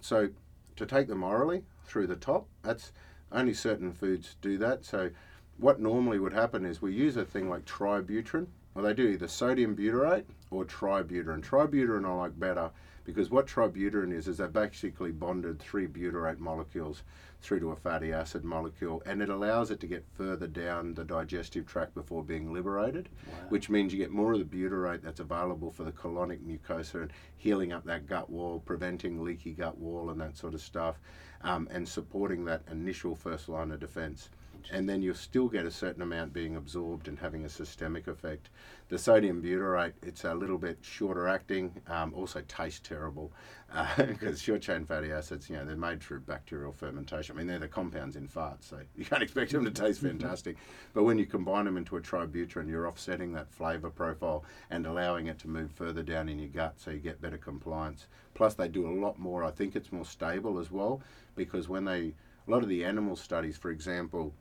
So 0.00 0.30
to 0.76 0.86
take 0.86 1.08
them 1.08 1.22
orally 1.22 1.64
through 1.84 2.06
the 2.06 2.16
top, 2.16 2.46
that's 2.62 2.92
only 3.30 3.52
certain 3.52 3.92
foods 3.92 4.36
do 4.40 4.56
that. 4.58 4.86
So 4.86 5.10
what 5.58 5.80
normally 5.80 6.18
would 6.18 6.32
happen 6.32 6.64
is 6.64 6.80
we 6.82 6.92
use 6.92 7.16
a 7.16 7.24
thing 7.24 7.48
like 7.48 7.64
tributyrin, 7.64 8.46
or 8.74 8.82
they 8.82 8.94
do 8.94 9.08
either 9.08 9.28
sodium 9.28 9.76
butyrate 9.76 10.24
or 10.50 10.64
tributyrin. 10.64 11.42
Tributyrin 11.42 12.06
I 12.06 12.12
like 12.14 12.38
better 12.38 12.70
because 13.04 13.30
what 13.30 13.46
tributyrin 13.46 14.12
is 14.12 14.28
is 14.28 14.38
they've 14.38 14.52
basically 14.52 15.10
bonded 15.10 15.58
three 15.58 15.86
butyrate 15.86 16.38
molecules 16.38 17.02
through 17.40 17.58
to 17.58 17.72
a 17.72 17.76
fatty 17.76 18.12
acid 18.12 18.44
molecule, 18.44 19.02
and 19.04 19.20
it 19.20 19.28
allows 19.28 19.70
it 19.72 19.80
to 19.80 19.86
get 19.86 20.04
further 20.14 20.46
down 20.46 20.94
the 20.94 21.04
digestive 21.04 21.66
tract 21.66 21.92
before 21.94 22.22
being 22.22 22.52
liberated, 22.52 23.08
which 23.48 23.68
means 23.68 23.92
you 23.92 23.98
get 23.98 24.12
more 24.12 24.32
of 24.32 24.38
the 24.38 24.44
butyrate 24.44 25.02
that's 25.02 25.20
available 25.20 25.70
for 25.70 25.82
the 25.82 25.92
colonic 25.92 26.38
mucosa 26.40 27.02
and 27.02 27.12
healing 27.36 27.72
up 27.72 27.84
that 27.84 28.06
gut 28.06 28.30
wall, 28.30 28.62
preventing 28.64 29.22
leaky 29.24 29.52
gut 29.52 29.76
wall 29.78 30.10
and 30.10 30.20
that 30.20 30.36
sort 30.36 30.54
of 30.54 30.60
stuff, 30.60 31.00
um, 31.42 31.68
and 31.72 31.86
supporting 31.86 32.44
that 32.44 32.62
initial 32.70 33.16
first 33.16 33.48
line 33.48 33.72
of 33.72 33.80
defense. 33.80 34.30
Change. 34.62 34.78
and 34.78 34.88
then 34.88 35.02
you'll 35.02 35.14
still 35.14 35.48
get 35.48 35.66
a 35.66 35.70
certain 35.70 36.02
amount 36.02 36.32
being 36.32 36.56
absorbed 36.56 37.08
and 37.08 37.18
having 37.18 37.44
a 37.44 37.48
systemic 37.48 38.06
effect. 38.06 38.50
The 38.88 38.98
sodium 38.98 39.42
butyrate, 39.42 39.94
it's 40.02 40.24
a 40.24 40.34
little 40.34 40.58
bit 40.58 40.78
shorter 40.82 41.28
acting, 41.28 41.72
um, 41.86 42.12
also 42.14 42.42
tastes 42.46 42.80
terrible 42.80 43.32
because 43.96 44.40
short 44.40 44.60
chain 44.60 44.84
fatty 44.84 45.10
acids, 45.12 45.48
you 45.48 45.56
know, 45.56 45.64
they're 45.64 45.76
made 45.76 46.02
through 46.02 46.20
bacterial 46.20 46.72
fermentation. 46.72 47.34
I 47.34 47.38
mean, 47.38 47.46
they're 47.46 47.58
the 47.58 47.68
compounds 47.68 48.16
in 48.16 48.28
farts, 48.28 48.64
so 48.64 48.80
you 48.96 49.04
can't 49.04 49.22
expect 49.22 49.52
them 49.52 49.64
to 49.64 49.70
taste 49.70 50.02
fantastic. 50.02 50.56
But 50.92 51.04
when 51.04 51.18
you 51.18 51.26
combine 51.26 51.64
them 51.64 51.76
into 51.78 51.96
a 51.96 52.00
tributyrin, 52.00 52.68
you're 52.68 52.86
offsetting 52.86 53.32
that 53.32 53.50
flavour 53.50 53.90
profile 53.90 54.44
and 54.70 54.86
allowing 54.86 55.26
it 55.26 55.38
to 55.40 55.48
move 55.48 55.70
further 55.72 56.02
down 56.02 56.28
in 56.28 56.38
your 56.38 56.50
gut 56.50 56.74
so 56.76 56.90
you 56.90 56.98
get 56.98 57.20
better 57.20 57.38
compliance. 57.38 58.06
Plus, 58.34 58.54
they 58.54 58.68
do 58.68 58.86
a 58.86 58.92
lot 59.00 59.18
more. 59.18 59.42
I 59.44 59.50
think 59.50 59.74
it's 59.74 59.92
more 59.92 60.04
stable 60.04 60.58
as 60.58 60.70
well 60.70 61.00
because 61.34 61.68
when 61.68 61.84
they, 61.84 62.12
a 62.46 62.50
lot 62.50 62.62
of 62.62 62.68
the 62.68 62.84
animal 62.84 63.16
studies, 63.16 63.56
for 63.56 63.70
example, 63.70 64.34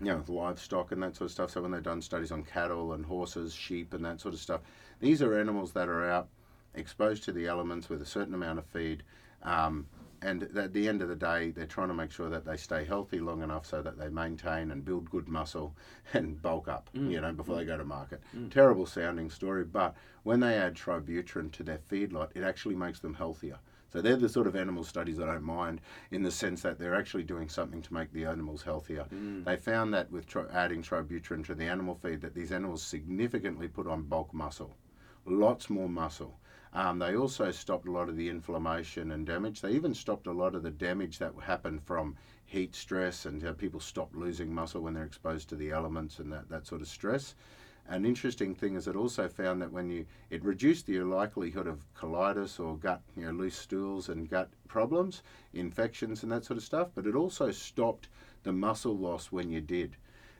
you 0.00 0.06
know, 0.06 0.16
with 0.16 0.28
livestock 0.28 0.92
and 0.92 1.02
that 1.02 1.16
sort 1.16 1.26
of 1.26 1.32
stuff. 1.32 1.50
So 1.50 1.62
when 1.62 1.70
they've 1.70 1.82
done 1.82 2.02
studies 2.02 2.32
on 2.32 2.42
cattle 2.42 2.92
and 2.92 3.04
horses, 3.04 3.54
sheep, 3.54 3.94
and 3.94 4.04
that 4.04 4.20
sort 4.20 4.34
of 4.34 4.40
stuff, 4.40 4.60
these 5.00 5.22
are 5.22 5.38
animals 5.38 5.72
that 5.72 5.88
are 5.88 6.10
out 6.10 6.28
exposed 6.74 7.22
to 7.24 7.32
the 7.32 7.46
elements 7.46 7.88
with 7.88 8.02
a 8.02 8.06
certain 8.06 8.34
amount 8.34 8.58
of 8.58 8.66
feed. 8.66 9.02
Um, 9.42 9.86
and 10.22 10.44
at 10.56 10.72
the 10.72 10.88
end 10.88 11.02
of 11.02 11.08
the 11.08 11.16
day, 11.16 11.50
they're 11.50 11.66
trying 11.66 11.88
to 11.88 11.94
make 11.94 12.10
sure 12.10 12.30
that 12.30 12.46
they 12.46 12.56
stay 12.56 12.84
healthy 12.84 13.20
long 13.20 13.42
enough 13.42 13.66
so 13.66 13.82
that 13.82 13.98
they 13.98 14.08
maintain 14.08 14.70
and 14.70 14.82
build 14.84 15.10
good 15.10 15.28
muscle 15.28 15.76
and 16.14 16.40
bulk 16.40 16.66
up, 16.66 16.88
you 16.94 17.20
know, 17.20 17.32
before 17.32 17.56
they 17.56 17.64
go 17.66 17.76
to 17.76 17.84
market. 17.84 18.22
Terrible 18.50 18.86
sounding 18.86 19.28
story, 19.30 19.64
but 19.64 19.94
when 20.22 20.40
they 20.40 20.54
add 20.56 20.74
tributyrin 20.74 21.52
to 21.52 21.62
their 21.62 21.78
feedlot, 21.78 22.30
it 22.34 22.42
actually 22.42 22.74
makes 22.74 23.00
them 23.00 23.14
healthier. 23.14 23.58
So 23.94 24.02
they're 24.02 24.16
the 24.16 24.28
sort 24.28 24.48
of 24.48 24.56
animal 24.56 24.82
studies 24.82 25.20
I 25.20 25.26
don't 25.26 25.44
mind 25.44 25.80
in 26.10 26.24
the 26.24 26.30
sense 26.32 26.62
that 26.62 26.80
they're 26.80 26.96
actually 26.96 27.22
doing 27.22 27.48
something 27.48 27.80
to 27.80 27.94
make 27.94 28.12
the 28.12 28.24
animals 28.24 28.64
healthier. 28.64 29.06
They 29.44 29.56
found 29.56 29.94
that 29.94 30.10
with 30.10 30.26
tri- 30.26 30.46
adding 30.52 30.82
tributyrin 30.82 31.46
to 31.46 31.54
the 31.54 31.66
animal 31.66 31.94
feed, 31.94 32.20
that 32.22 32.34
these 32.34 32.50
animals 32.50 32.82
significantly 32.82 33.68
put 33.68 33.86
on 33.86 34.02
bulk 34.02 34.34
muscle, 34.34 34.76
lots 35.26 35.70
more 35.70 35.88
muscle. 35.88 36.40
Um, 36.72 36.98
they 36.98 37.14
also 37.14 37.52
stopped 37.52 37.86
a 37.86 37.92
lot 37.92 38.08
of 38.08 38.16
the 38.16 38.28
inflammation 38.28 39.12
and 39.12 39.24
damage. 39.24 39.60
They 39.60 39.70
even 39.70 39.94
stopped 39.94 40.26
a 40.26 40.32
lot 40.32 40.56
of 40.56 40.64
the 40.64 40.72
damage 40.72 41.20
that 41.20 41.32
happened 41.40 41.80
from 41.84 42.16
heat 42.46 42.74
stress 42.74 43.26
and 43.26 43.40
how 43.40 43.52
people 43.52 43.78
stop 43.78 44.10
losing 44.12 44.52
muscle 44.52 44.80
when 44.80 44.94
they're 44.94 45.04
exposed 45.04 45.48
to 45.50 45.54
the 45.54 45.70
elements 45.70 46.18
and 46.18 46.32
that, 46.32 46.48
that 46.48 46.66
sort 46.66 46.80
of 46.80 46.88
stress. 46.88 47.36
An 47.86 48.06
interesting 48.06 48.54
thing 48.54 48.76
is 48.76 48.88
it 48.88 48.96
also 48.96 49.28
found 49.28 49.60
that 49.60 49.70
when 49.70 49.90
you 49.90 50.06
it 50.30 50.42
reduced 50.42 50.86
the 50.86 51.00
likelihood 51.00 51.66
of 51.66 51.84
colitis 51.94 52.58
or 52.58 52.76
gut, 52.76 53.02
you 53.14 53.26
know, 53.26 53.32
loose 53.32 53.56
stools 53.56 54.08
and 54.08 54.28
gut 54.28 54.48
problems, 54.68 55.22
infections 55.52 56.22
and 56.22 56.32
that 56.32 56.44
sort 56.44 56.56
of 56.56 56.62
stuff, 56.64 56.88
but 56.94 57.06
it 57.06 57.14
also 57.14 57.50
stopped 57.50 58.08
the 58.42 58.52
muscle 58.52 58.96
loss 58.96 59.30
when 59.30 59.50
you 59.50 59.60
did. 59.60 59.96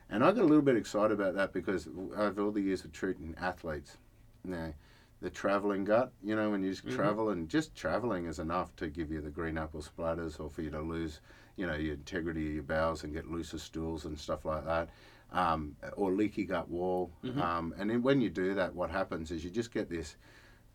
And 0.09 0.23
I 0.23 0.31
got 0.31 0.41
a 0.41 0.47
little 0.47 0.63
bit 0.63 0.75
excited 0.75 1.13
about 1.13 1.35
that 1.35 1.53
because 1.53 1.87
over 2.15 2.41
all 2.41 2.51
the 2.51 2.61
years 2.61 2.83
of 2.83 2.91
treating 2.91 3.35
athletes, 3.37 3.97
you 4.43 4.51
know, 4.51 4.73
the 5.21 5.29
traveling 5.29 5.83
gut, 5.85 6.11
you 6.23 6.35
know, 6.35 6.51
when 6.51 6.63
you 6.63 6.73
Mhm. 6.73 6.91
travel 6.91 7.29
and 7.29 7.47
just 7.49 7.75
traveling 7.75 8.25
is 8.25 8.39
enough 8.39 8.75
to 8.75 8.87
give 8.87 9.11
you 9.11 9.21
the 9.21 9.29
green 9.29 9.57
apple 9.57 9.81
splatters 9.81 10.39
or 10.39 10.49
for 10.49 10.61
you 10.61 10.69
to 10.71 10.81
lose, 10.81 11.21
you 11.55 11.65
know, 11.65 11.75
your 11.75 11.93
integrity 11.93 12.47
of 12.47 12.53
your 12.53 12.63
bowels 12.63 13.03
and 13.03 13.13
get 13.13 13.29
looser 13.29 13.57
stools 13.57 14.05
and 14.05 14.19
stuff 14.19 14.45
like 14.45 14.65
that. 14.65 14.89
Um, 15.35 15.75
or 15.97 16.11
leaky 16.13 16.45
gut 16.45 16.69
wall. 16.69 17.11
Mhm. 17.23 17.41
Um, 17.41 17.73
and 17.77 17.89
then 17.89 18.01
when 18.01 18.21
you 18.21 18.29
do 18.29 18.53
that, 18.55 18.73
what 18.73 18.89
happens 18.89 19.31
is 19.31 19.43
you 19.43 19.49
just 19.51 19.71
get 19.73 19.89
this 19.89 20.15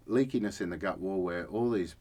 leakiness 0.07 0.61
in 0.61 0.69
the 0.69 0.77
gut 0.77 1.01
wall 1.01 1.23
where 1.23 1.47
all 1.47 1.71
these 1.71 1.97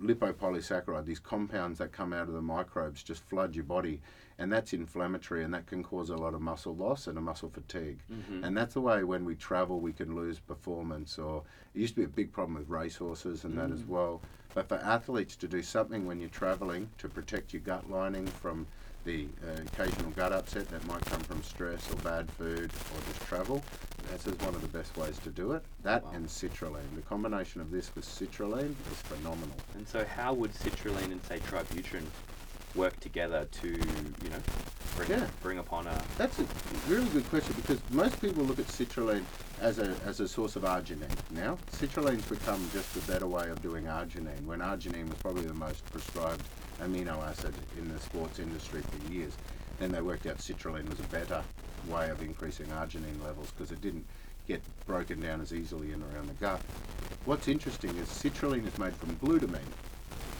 lipopolysaccharide, 0.00 1.04
these 1.04 1.18
compounds 1.18 1.78
that 1.78 1.92
come 1.92 2.12
out 2.12 2.28
of 2.28 2.34
the 2.34 2.42
microbes, 2.42 3.02
just 3.02 3.22
flood 3.22 3.54
your 3.54 3.64
body, 3.64 4.00
and 4.38 4.52
that's 4.52 4.72
inflammatory, 4.72 5.44
and 5.44 5.54
that 5.54 5.66
can 5.66 5.82
cause 5.82 6.10
a 6.10 6.16
lot 6.16 6.34
of 6.34 6.40
muscle 6.40 6.74
loss 6.74 7.06
and 7.06 7.16
a 7.18 7.20
muscle 7.20 7.48
fatigue. 7.48 8.00
Mhm. 8.10 8.44
And 8.44 8.56
that's 8.56 8.74
the 8.74 8.80
way 8.80 9.04
when 9.04 9.24
we 9.24 9.34
travel, 9.34 9.80
we 9.80 9.92
can 9.92 10.14
lose 10.14 10.38
performance. 10.40 11.18
Or 11.18 11.42
it 11.74 11.80
used 11.80 11.94
to 11.94 12.00
be 12.00 12.04
a 12.04 12.08
big 12.08 12.32
problem 12.32 12.54
with 12.54 12.68
racehorses 12.68 13.44
and 13.44 13.56
that 13.58 13.70
as 13.70 13.84
well. 13.84 14.20
But 14.54 14.68
for 14.68 14.76
athletes 14.76 15.36
to 15.36 15.48
do 15.48 15.62
something 15.62 16.06
when 16.06 16.20
you're 16.20 16.28
traveling 16.28 16.90
to 16.98 17.08
protect 17.08 17.52
your 17.52 17.62
gut 17.62 17.90
lining 17.90 18.26
from 18.26 18.66
the 19.04 19.26
uh, 19.46 19.60
occasional 19.66 20.10
gut 20.12 20.32
upset 20.32 20.68
that 20.68 20.84
might 20.86 21.04
come 21.06 21.20
from 21.20 21.42
stress 21.42 21.90
or 21.90 21.96
bad 21.96 22.30
food 22.32 22.70
or 22.72 23.00
just 23.08 23.20
travel, 23.26 23.62
this 24.10 24.26
is 24.26 24.38
one 24.40 24.54
of 24.54 24.60
the 24.62 24.68
best 24.78 24.96
ways 24.96 25.18
to 25.20 25.30
do 25.30 25.52
it. 25.52 25.62
That 25.82 26.04
Wow. 26.04 26.10
and 26.14 26.26
citrulline. 26.26 26.94
The 26.96 27.02
combination 27.02 27.60
of 27.60 27.70
this 27.70 27.90
with 27.94 28.04
citrulline 28.04 28.74
is 28.90 28.98
phenomenal. 29.04 29.56
And 29.74 29.86
so, 29.86 30.04
how 30.04 30.32
would 30.34 30.52
citrulline 30.54 31.12
and 31.12 31.22
say 31.24 31.38
tributyrin 31.40 32.04
work 32.74 32.98
together 33.00 33.46
to, 33.60 33.68
you 33.68 34.30
know, 34.30 34.42
bring 34.96 35.10
Yeah. 35.10 35.26
bring 35.42 35.58
upon 35.58 35.86
a 35.86 36.02
That's 36.18 36.38
a 36.38 36.46
really 36.88 37.08
good 37.10 37.28
question 37.30 37.54
because 37.56 37.78
most 37.90 38.20
people 38.20 38.44
look 38.44 38.58
at 38.58 38.66
citrulline 38.66 39.24
as 39.64 39.78
a, 39.78 39.96
as 40.04 40.20
a 40.20 40.28
source 40.28 40.56
of 40.56 40.62
arginine. 40.62 41.08
Now, 41.30 41.56
citrulline's 41.72 42.26
become 42.26 42.68
just 42.74 42.94
a 42.96 43.10
better 43.10 43.26
way 43.26 43.48
of 43.48 43.62
doing 43.62 43.84
arginine 43.84 44.44
when 44.44 44.58
arginine 44.58 45.08
was 45.08 45.16
probably 45.20 45.46
the 45.46 45.54
most 45.54 45.90
prescribed 45.90 46.44
amino 46.82 47.26
acid 47.26 47.54
in 47.78 47.90
the 47.90 47.98
sports 47.98 48.38
industry 48.38 48.82
for 48.82 49.12
years. 49.12 49.32
Then 49.78 49.90
they 49.90 50.02
worked 50.02 50.26
out 50.26 50.36
citrulline 50.36 50.88
was 50.88 51.00
a 51.00 51.04
better 51.04 51.42
way 51.88 52.10
of 52.10 52.20
increasing 52.20 52.66
arginine 52.66 53.24
levels 53.24 53.50
because 53.52 53.72
it 53.72 53.80
didn't 53.80 54.04
get 54.46 54.60
broken 54.86 55.18
down 55.20 55.40
as 55.40 55.54
easily 55.54 55.92
in 55.92 56.02
around 56.02 56.28
the 56.28 56.34
gut. 56.34 56.60
What's 57.24 57.48
interesting 57.48 57.96
is 57.96 58.08
citrulline 58.08 58.66
is 58.66 58.78
made 58.78 58.94
from 58.94 59.16
glutamine. 59.16 59.72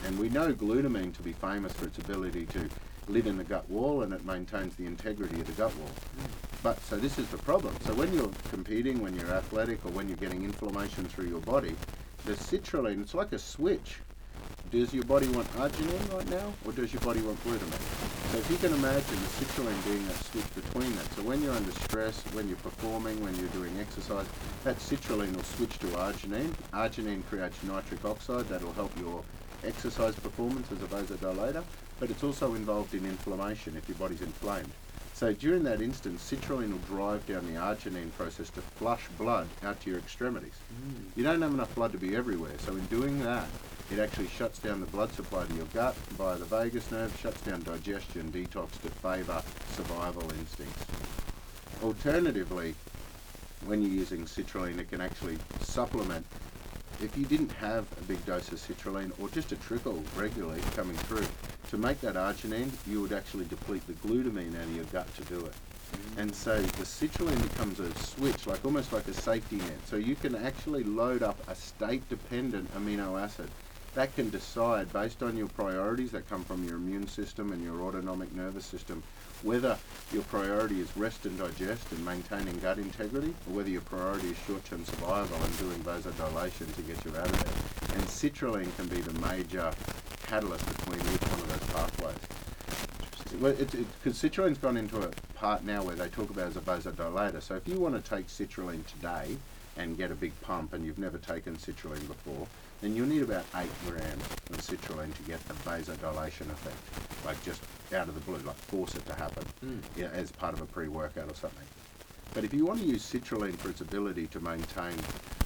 And 0.05 0.19
we 0.19 0.29
know 0.29 0.53
glutamine 0.53 1.17
to 1.17 1.23
be 1.23 1.33
famous 1.33 1.73
for 1.73 1.87
its 1.87 1.97
ability 1.97 2.45
to 2.47 2.69
live 3.09 3.27
in 3.27 3.39
the 3.39 3.45
gut 3.45 3.69
wall 3.71 4.03
and 4.03 4.13
it 4.13 4.27
maintains 4.27 4.77
the 4.77 4.85
integrity 4.85 5.41
of 5.41 5.47
the 5.47 5.53
gut 5.53 5.75
wall. 5.77 5.89
Hmm. 5.89 6.44
But 6.65 6.81
so 6.81 6.97
this 6.97 7.19
is 7.19 7.29
the 7.29 7.37
problem. 7.37 7.77
So 7.85 7.93
when 7.93 8.11
you're 8.15 8.31
competing, 8.49 9.03
when 9.03 9.15
you're 9.15 9.31
athletic, 9.31 9.85
or 9.85 9.91
when 9.91 10.09
you're 10.09 10.17
getting 10.17 10.45
inflammation 10.45 11.05
through 11.05 11.27
your 11.27 11.43
body, 11.43 11.77
the 12.25 12.33
citrulline, 12.33 13.03
it's 13.03 13.13
like 13.13 13.35
a 13.35 13.39
switch. 13.39 14.01
Does 14.71 14.95
your 14.95 15.05
body 15.05 15.29
want 15.29 15.47
arginine 15.59 16.15
right 16.15 16.29
now, 16.31 16.51
or 16.65 16.73
does 16.73 16.91
your 16.91 17.03
body 17.03 17.21
want 17.21 17.39
glutamine? 17.45 18.33
So 18.33 18.39
if 18.39 18.51
you 18.51 18.57
can 18.57 18.73
imagine 18.73 19.15
the 19.15 19.45
citrulline 19.45 19.85
being 19.85 20.07
that 20.09 20.17
switch 20.17 20.55
between 20.55 20.97
that. 20.97 21.13
So 21.13 21.23
when 21.23 21.43
you're 21.43 21.53
under 21.53 21.71
stress, 21.71 22.23
when 22.33 22.49
you're 22.49 22.57
performing, 22.57 23.23
when 23.23 23.37
you're 23.37 23.49
doing 23.49 23.79
exercise, 23.79 24.27
that 24.65 24.79
citrulline 24.79 25.37
will 25.37 25.45
switch 25.45 25.79
to 25.81 25.87
arginine. 25.89 26.55
Arginine 26.73 27.27
creates 27.27 27.63
nitric 27.63 28.03
oxide 28.07 28.49
that'll 28.49 28.73
help 28.73 28.99
your 28.99 29.23
exercise 29.65 30.15
performance 30.15 30.73
as 30.73 30.81
a 30.81 30.87
vasodilator, 30.87 31.63
but 32.01 32.09
it's 32.09 32.25
also 32.25 32.55
involved 32.55 32.95
in 32.95 33.05
inflammation 33.05 33.77
if 33.77 33.87
your 33.87 33.99
body's 33.99 34.23
inflamed. 34.23 34.71
So 35.25 35.33
during 35.33 35.63
that 35.63 35.81
instance, 35.81 36.31
citrulline 36.31 36.71
will 36.71 36.97
drive 36.97 37.27
down 37.27 37.47
the 37.47 37.59
arginine 37.59 38.13
process 38.13 38.51
to 38.51 38.61
flush 38.61 39.09
blood 39.17 39.49
out 39.63 39.81
to 39.81 39.89
your 39.89 39.99
extremities. 39.99 40.53
Mm. 40.87 41.17
You 41.17 41.25
don't 41.25 41.41
have 41.41 41.55
enough 41.55 41.75
blood 41.75 41.93
to 41.93 41.99
be 41.99 42.15
everywhere, 42.15 42.53
so 42.59 42.73
in 42.73 42.85
doing 42.89 43.21
that, 43.21 43.47
it 43.91 43.99
actually 43.99 44.29
shuts 44.29 44.59
down 44.59 44.81
the 44.81 44.87
blood 44.87 45.11
supply 45.15 45.47
to 45.47 45.55
your 45.55 45.65
gut 45.73 45.97
via 46.19 46.37
the 46.37 46.45
vagus 46.45 46.91
nerve, 46.91 47.19
shuts 47.23 47.41
down 47.41 47.63
digestion, 47.63 48.31
detox 48.33 48.73
to 48.83 48.91
favour 48.91 49.43
survival 49.71 50.31
instincts. 50.33 50.85
Alternatively, 51.83 52.75
when 53.65 53.81
you're 53.81 53.91
using 53.91 54.27
citrulline, 54.27 54.79
it 54.79 54.91
can 54.91 55.01
actually 55.01 55.39
supplement. 55.63 56.27
If 57.03 57.17
you 57.17 57.25
didn't 57.27 57.53
have 57.53 57.87
a 57.99 58.05
big 58.05 58.25
dose 58.25 58.51
of 58.53 58.59
citrulline 58.59 59.13
or 59.21 59.29
just 59.29 59.53
a 59.53 59.57
trickle 59.57 60.03
regularly 60.17 60.61
coming 60.75 60.97
through, 60.97 61.27
to 61.71 61.79
make 61.79 62.01
that 62.03 62.15
arginine, 62.15 62.71
you 62.87 63.01
would 63.01 63.13
actually 63.13 63.47
deplete 63.47 63.87
the 63.87 63.95
glutamine 63.95 64.55
out 64.57 64.65
of 64.65 64.77
your 64.77 64.85
gut 64.87 65.13
to 65.17 65.23
do 65.25 65.45
it. 65.45 65.53
Mm. 65.93 66.19
And 66.19 66.35
so 66.35 66.61
the 66.61 66.85
citrulline 66.85 67.43
becomes 67.43 67.81
a 67.81 67.93
switch, 67.99 68.47
like 68.47 68.65
almost 68.65 68.93
like 68.93 69.09
a 69.09 69.15
safety 69.15 69.57
net. 69.57 69.79
So 69.87 69.97
you 69.97 70.15
can 70.15 70.35
actually 70.35 70.85
load 70.85 71.23
up 71.23 71.39
a 71.49 71.55
state-dependent 71.55 72.73
amino 72.75 73.21
acid 73.21 73.49
that 73.95 74.15
can 74.15 74.31
decide 74.31 74.93
based 74.93 75.23
on 75.23 75.37
your 75.37 75.49
priorities 75.49 76.11
that 76.13 76.29
come 76.29 76.45
from 76.45 76.65
your 76.65 76.77
immune 76.77 77.07
system 77.07 77.53
and 77.53 77.63
your 77.63 77.81
autonomic 77.83 78.35
nervous 78.35 78.67
system 78.67 79.03
whether 79.45 79.79
your 80.13 80.23
priority 80.25 80.81
is 80.81 80.97
rest 80.97 81.27
and 81.27 81.39
digest 81.39 81.93
and 81.93 82.05
maintaining 82.05 82.59
gut 82.61 82.79
integrity 82.79 83.35
or 83.47 83.57
whether 83.57 83.69
your 83.69 83.83
priority 83.83 84.29
is 84.31 84.37
short-term 84.47 84.85
survival 84.85 85.37
and 85.37 85.59
doing 85.59 85.79
vasodilation 85.81 86.75
to 86.75 86.83
get 86.83 87.05
you 87.05 87.15
out 87.17 87.27
of 87.27 87.45
there. 87.45 87.99
And 87.99 88.05
citrulline 88.09 88.75
can 88.77 88.87
be 88.87 89.01
the 89.03 89.13
major 89.21 89.71
catalyst 90.27 90.67
between 90.67 91.01
each 91.01 91.23
one 91.29 91.41
of 91.41 91.49
those 91.49 91.69
pathways. 91.71 93.41
Well, 93.41 93.55
it's 93.59 93.75
because 93.75 94.17
citrulline's 94.19 94.59
gone 94.59 94.77
into 94.77 95.01
a 95.03 95.11
part 95.35 95.65
now 95.65 95.83
where 95.83 95.97
they 95.97 96.09
talk 96.09 96.31
about 96.31 96.47
it 96.47 96.57
as 96.57 96.57
a 96.57 96.61
vasodilator. 96.61 97.43
So 97.43 97.57
if 97.57 97.69
you 97.69 97.79
want 97.79 98.03
to 98.03 98.11
take 98.11 98.29
citrulline 98.29 98.87
today 98.87 99.37
and 99.77 99.99
get 99.99 100.11
a 100.11 100.15
big 100.15 100.33
pump, 100.41 100.73
and 100.73 100.87
you've 100.87 100.99
never 100.99 101.19
taken 101.19 101.57
citrulline 101.57 102.07
before, 102.07 102.47
then 102.85 102.95
you'll 102.95 103.07
need 103.07 103.23
about 103.23 103.47
eight 103.57 103.71
grams 103.87 104.23
of 104.51 104.59
citrulline 104.59 105.15
to 105.15 105.23
get 105.23 105.43
the 105.49 105.55
vasodilation 105.55 106.51
effect, 106.51 106.77
like 107.25 107.43
just 107.43 107.63
out 107.95 108.09
of 108.09 108.15
the 108.15 108.21
blue, 108.21 108.37
like 108.47 108.57
force 108.57 108.95
it 108.95 109.07
to 109.07 109.15
happen, 109.15 109.43
Mm. 109.65 109.81
yeah, 109.97 110.11
as 110.13 110.31
part 110.31 110.53
of 110.53 110.61
a 110.61 110.67
pre-workout 110.67 111.31
or 111.31 111.35
something. 111.35 111.67
But 112.35 112.45
if 112.45 112.53
you 112.53 112.67
want 112.67 112.81
to 112.81 112.87
use 112.87 113.03
citrulline 113.03 113.57
for 113.57 113.71
its 113.71 113.81
ability 113.81 114.27
to 114.27 114.41
maintain 114.41 114.95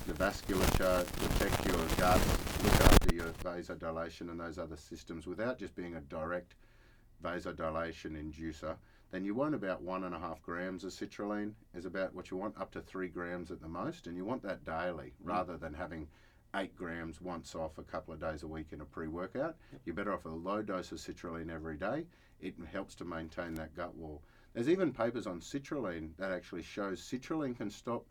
the 0.08 0.14
vasculature, 0.14 1.06
protect 1.06 1.64
your 1.64 1.86
gut, 1.96 2.20
look 2.64 2.80
after 2.80 3.14
your 3.14 3.28
vasodilation 3.44 4.30
and 4.32 4.40
those 4.40 4.58
other 4.58 4.76
systems 4.76 5.28
without 5.28 5.60
just 5.60 5.76
being 5.76 5.94
a 5.94 6.00
direct 6.00 6.56
vasodilation 7.22 8.16
inducer, 8.20 8.74
then 9.12 9.24
you 9.24 9.32
want 9.32 9.54
about 9.54 9.80
one 9.80 10.02
and 10.02 10.14
a 10.14 10.18
half 10.18 10.42
grams 10.42 10.82
of 10.82 10.90
citrulline 10.90 11.52
is 11.72 11.84
about 11.84 12.12
what 12.16 12.32
you 12.32 12.36
want, 12.36 12.60
up 12.60 12.72
to 12.72 12.80
three 12.80 13.06
grams 13.08 13.52
at 13.52 13.60
the 13.62 13.68
most, 13.68 14.08
and 14.08 14.16
you 14.16 14.24
want 14.24 14.42
that 14.42 14.64
daily 14.64 15.12
rather 15.22 15.56
than 15.56 15.72
having 15.72 16.08
eight 16.56 16.74
grams 16.76 17.20
once 17.20 17.54
off 17.54 17.78
a 17.78 17.82
couple 17.82 18.14
of 18.14 18.20
days 18.20 18.42
a 18.42 18.46
week 18.46 18.68
in 18.72 18.80
a 18.80 18.84
pre-workout. 18.84 19.56
You're 19.84 19.94
better 19.94 20.12
off 20.12 20.24
a 20.24 20.28
low 20.28 20.62
dose 20.62 20.92
of 20.92 20.98
citrulline 20.98 21.52
every 21.52 21.76
day. 21.76 22.06
It 22.40 22.54
helps 22.70 22.94
to 22.96 23.04
maintain 23.04 23.54
that 23.54 23.74
gut 23.74 23.94
wall. 23.94 24.22
There's 24.54 24.68
even 24.68 24.92
papers 24.92 25.26
on 25.26 25.40
citrulline 25.40 26.10
that 26.18 26.32
actually 26.32 26.62
shows 26.62 27.00
citrulline 27.00 27.56
can 27.56 27.70
stop 27.70 28.06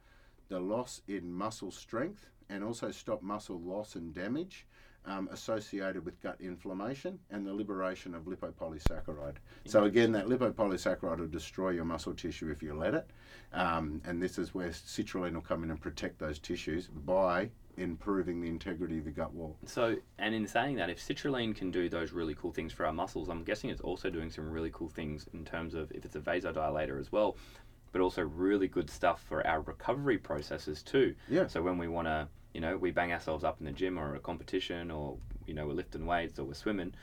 the 0.50 0.60
loss 0.60 1.02
in 1.08 1.34
muscle 1.34 1.72
strength 1.72 2.28
and 2.50 2.64
also 2.64 2.92
stop 2.92 3.22
muscle 3.22 3.60
loss 3.60 3.96
and 3.96 4.14
damage 4.14 4.66
um, 5.08 5.30
associated 5.32 6.06
with 6.06 6.22
gut 6.22 6.38
inflammation 6.40 7.18
and 7.32 7.46
the 7.46 7.54
liberation 7.54 8.14
of 8.14 8.24
lipopolysaccharide. 8.24 9.36
So 9.66 9.86
again, 9.86 10.12
that 10.12 10.28
lipopolysaccharide 10.28 11.20
will 11.20 11.28
destroy 11.28 11.70
your 11.72 11.86
muscle 11.86 12.14
tissue 12.14 12.50
if 12.50 12.62
you 12.62 12.74
let 12.74 12.94
it, 12.94 13.10
um, 13.54 14.02
and 14.06 14.22
this 14.22 14.38
is 14.38 14.54
where 14.54 14.70
citrulline 14.70 15.34
will 15.34 15.42
come 15.42 15.64
in 15.64 15.72
and 15.72 15.82
protect 15.82 16.20
those 16.20 16.40
tissues 16.40 16.88
by 16.88 17.50
improving 17.78 18.42
the 18.42 18.48
integrity 18.48 18.98
of 18.98 19.06
the 19.06 19.12
gut 19.12 19.34
wall. 19.34 19.56
So, 19.66 19.96
and 20.18 20.34
in 20.34 20.48
saying 20.48 20.76
that, 20.78 20.90
if 20.90 21.00
citrulline 21.00 21.56
can 21.56 21.72
do 21.72 21.90
those 21.90 22.12
really 22.12 22.36
cool 22.36 22.52
things 22.52 22.74
for 22.74 22.86
our 22.86 22.94
muscles, 22.94 23.30
I'm 23.30 23.44
guessing 23.44 23.70
it's 23.70 23.82
also 23.82 24.10
doing 24.10 24.30
some 24.30 24.50
really 24.50 24.72
cool 24.74 24.90
things 24.90 25.28
in 25.34 25.46
terms 25.46 25.74
of 25.74 25.92
if 25.92 26.04
it's 26.04 26.16
a 26.16 26.20
vasodilator 26.20 27.00
as 27.00 27.12
well, 27.12 27.38
but 27.92 28.02
also 28.02 28.24
really 28.24 28.68
good 28.68 28.90
stuff 28.90 29.24
for 29.28 29.46
our 29.46 29.62
recovery 29.62 30.18
processes 30.18 30.84
too. 30.84 31.16
Yeah. 31.30 31.48
So 31.48 31.62
when 31.62 31.78
we 31.78 31.88
want 31.88 32.08
to, 32.08 32.28
you 32.54 32.62
know, 32.62 32.78
we 32.78 32.92
bang 32.92 33.12
ourselves 33.12 33.44
up 33.44 33.58
in 33.60 33.66
the 33.66 33.72
gym 33.72 33.98
or 34.00 34.16
a 34.16 34.20
competition 34.20 34.92
or, 34.92 35.18
you 35.46 35.54
know, 35.54 35.68
we're 35.68 35.74
lifting 35.74 36.06
weights 36.06 36.40
or 36.40 36.46
we're 36.46 36.54
swimming, 36.54 36.94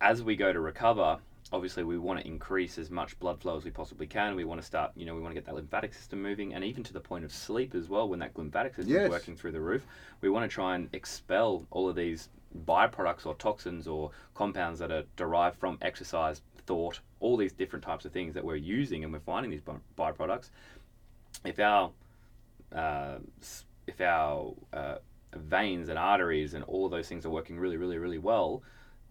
as 0.00 0.22
we 0.22 0.34
go 0.36 0.52
to 0.52 0.60
recover, 0.60 1.18
obviously 1.52 1.84
we 1.84 1.98
want 1.98 2.20
to 2.20 2.26
increase 2.26 2.78
as 2.78 2.90
much 2.90 3.18
blood 3.18 3.40
flow 3.40 3.56
as 3.56 3.64
we 3.64 3.70
possibly 3.70 4.06
can. 4.06 4.34
We 4.34 4.44
want 4.44 4.60
to 4.60 4.66
start, 4.66 4.92
you 4.96 5.04
know, 5.04 5.14
we 5.14 5.20
want 5.20 5.34
to 5.34 5.40
get 5.40 5.46
that 5.46 5.54
lymphatic 5.54 5.94
system 5.94 6.22
moving, 6.22 6.54
and 6.54 6.64
even 6.64 6.82
to 6.84 6.92
the 6.92 7.00
point 7.00 7.24
of 7.24 7.32
sleep 7.32 7.74
as 7.74 7.88
well. 7.88 8.08
When 8.08 8.18
that 8.20 8.36
lymphatic 8.36 8.74
system 8.74 8.94
Yes. 8.94 9.04
is 9.04 9.10
working 9.10 9.36
through 9.36 9.52
the 9.52 9.60
roof, 9.60 9.86
we 10.20 10.30
want 10.30 10.48
to 10.48 10.54
try 10.54 10.74
and 10.74 10.88
expel 10.92 11.66
all 11.70 11.88
of 11.88 11.96
these 11.96 12.28
byproducts 12.66 13.26
or 13.26 13.34
toxins 13.34 13.86
or 13.86 14.10
compounds 14.34 14.78
that 14.80 14.90
are 14.90 15.04
derived 15.16 15.56
from 15.56 15.78
exercise, 15.82 16.42
thought, 16.66 17.00
all 17.20 17.36
these 17.36 17.52
different 17.52 17.84
types 17.84 18.04
of 18.04 18.12
things 18.12 18.34
that 18.34 18.44
we're 18.44 18.56
using, 18.56 19.04
and 19.04 19.12
we're 19.12 19.20
finding 19.20 19.50
these 19.50 19.60
by- 19.60 19.76
byproducts. 19.98 20.50
If 21.44 21.58
our 21.58 21.90
uh, 22.74 23.18
if 23.90 24.00
our 24.00 24.54
uh, 24.72 24.96
veins 25.36 25.88
and 25.88 25.98
arteries 25.98 26.54
and 26.54 26.64
all 26.64 26.86
of 26.86 26.90
those 26.90 27.08
things 27.08 27.26
are 27.26 27.30
working 27.30 27.58
really, 27.58 27.76
really, 27.76 27.98
really 27.98 28.18
well, 28.18 28.62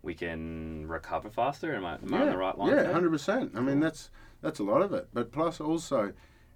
we 0.01 0.13
can 0.13 0.87
recover 0.87 1.29
faster. 1.29 1.75
Am 1.75 1.85
I, 1.85 1.95
am 1.95 2.13
I 2.13 2.21
on 2.21 2.29
the 2.29 2.37
right 2.37 2.57
line? 2.57 2.69
Yeah, 2.69 2.91
hundred 2.91 3.11
percent. 3.11 3.51
I 3.55 3.59
mean, 3.59 3.79
that's 3.79 4.09
that's 4.41 4.59
a 4.59 4.63
lot 4.63 4.81
of 4.81 4.93
it. 4.93 5.09
But 5.13 5.31
plus 5.31 5.59
also 5.59 6.13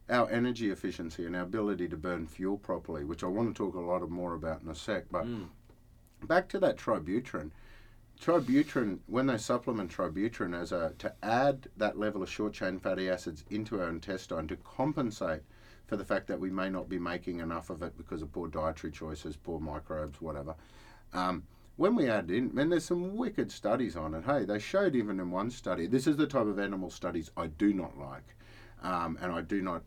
our 0.10 0.30
energy 0.30 0.70
efficiency 0.72 1.26
and 1.26 1.36
our 1.36 1.44
ability 1.44 1.88
to 1.90 1.98
burn 1.98 2.28
fuel 2.28 2.58
properly, 2.58 3.04
which 3.04 3.24
I 3.24 3.28
want 3.28 3.54
to 3.54 3.58
talk 3.58 3.76
a 3.76 3.80
lot 3.80 4.08
more 4.10 4.34
about 4.34 4.62
in 4.62 4.70
a 4.70 4.76
sec. 4.76 5.06
But 5.12 5.26
Mm. 5.26 5.48
back 6.28 6.48
to 6.50 6.60
that 6.60 6.78
tributyrin. 6.78 7.52
Tributyrin, 8.20 9.00
when 9.08 9.26
they 9.28 9.38
supplement 9.38 9.92
tributyrin 9.92 10.58
as 10.58 10.72
a 10.72 10.94
to 11.00 11.14
add 11.22 11.68
that 11.76 11.98
level 12.00 12.24
of 12.24 12.30
short 12.30 12.54
chain 12.54 12.80
fatty 12.80 13.10
acids 13.10 13.44
into 13.50 13.82
our 13.82 13.90
intestine 13.90 14.48
to 14.48 14.56
compensate 14.56 15.42
for 15.94 15.98
the 15.98 16.04
fact 16.04 16.26
that 16.26 16.40
we 16.40 16.50
may 16.50 16.72
not 16.72 16.90
be 16.90 16.98
making 16.98 17.40
enough 17.40 17.70
of 17.70 17.84
it 17.84 17.96
because 17.96 18.24
of 18.24 18.32
poor 18.32 18.48
dietary 18.48 18.92
choices, 18.92 19.36
poor 19.36 19.60
microbes, 19.60 20.20
whatever. 20.20 20.56
Um, 21.14 21.44
when 21.76 21.94
we 21.94 22.10
add 22.10 22.32
in, 22.32 22.52
and 22.58 22.72
there's 22.72 22.86
some 22.86 23.16
wicked 23.16 23.52
studies 23.52 23.96
on 23.96 24.16
it. 24.16 24.26
Hey, 24.26 24.44
they 24.44 24.58
showed 24.58 24.96
even 24.96 25.20
in 25.20 25.30
one 25.30 25.52
study. 25.52 25.86
This 25.86 26.08
is 26.08 26.18
the 26.18 26.26
type 26.26 26.48
of 26.48 26.58
animal 26.58 26.90
studies 26.90 27.30
I 27.38 27.46
do 27.46 27.74
not 27.74 27.96
like, 27.96 28.36
um, 28.82 29.20
and 29.22 29.32
I 29.32 29.42
do 29.42 29.62
not 29.62 29.84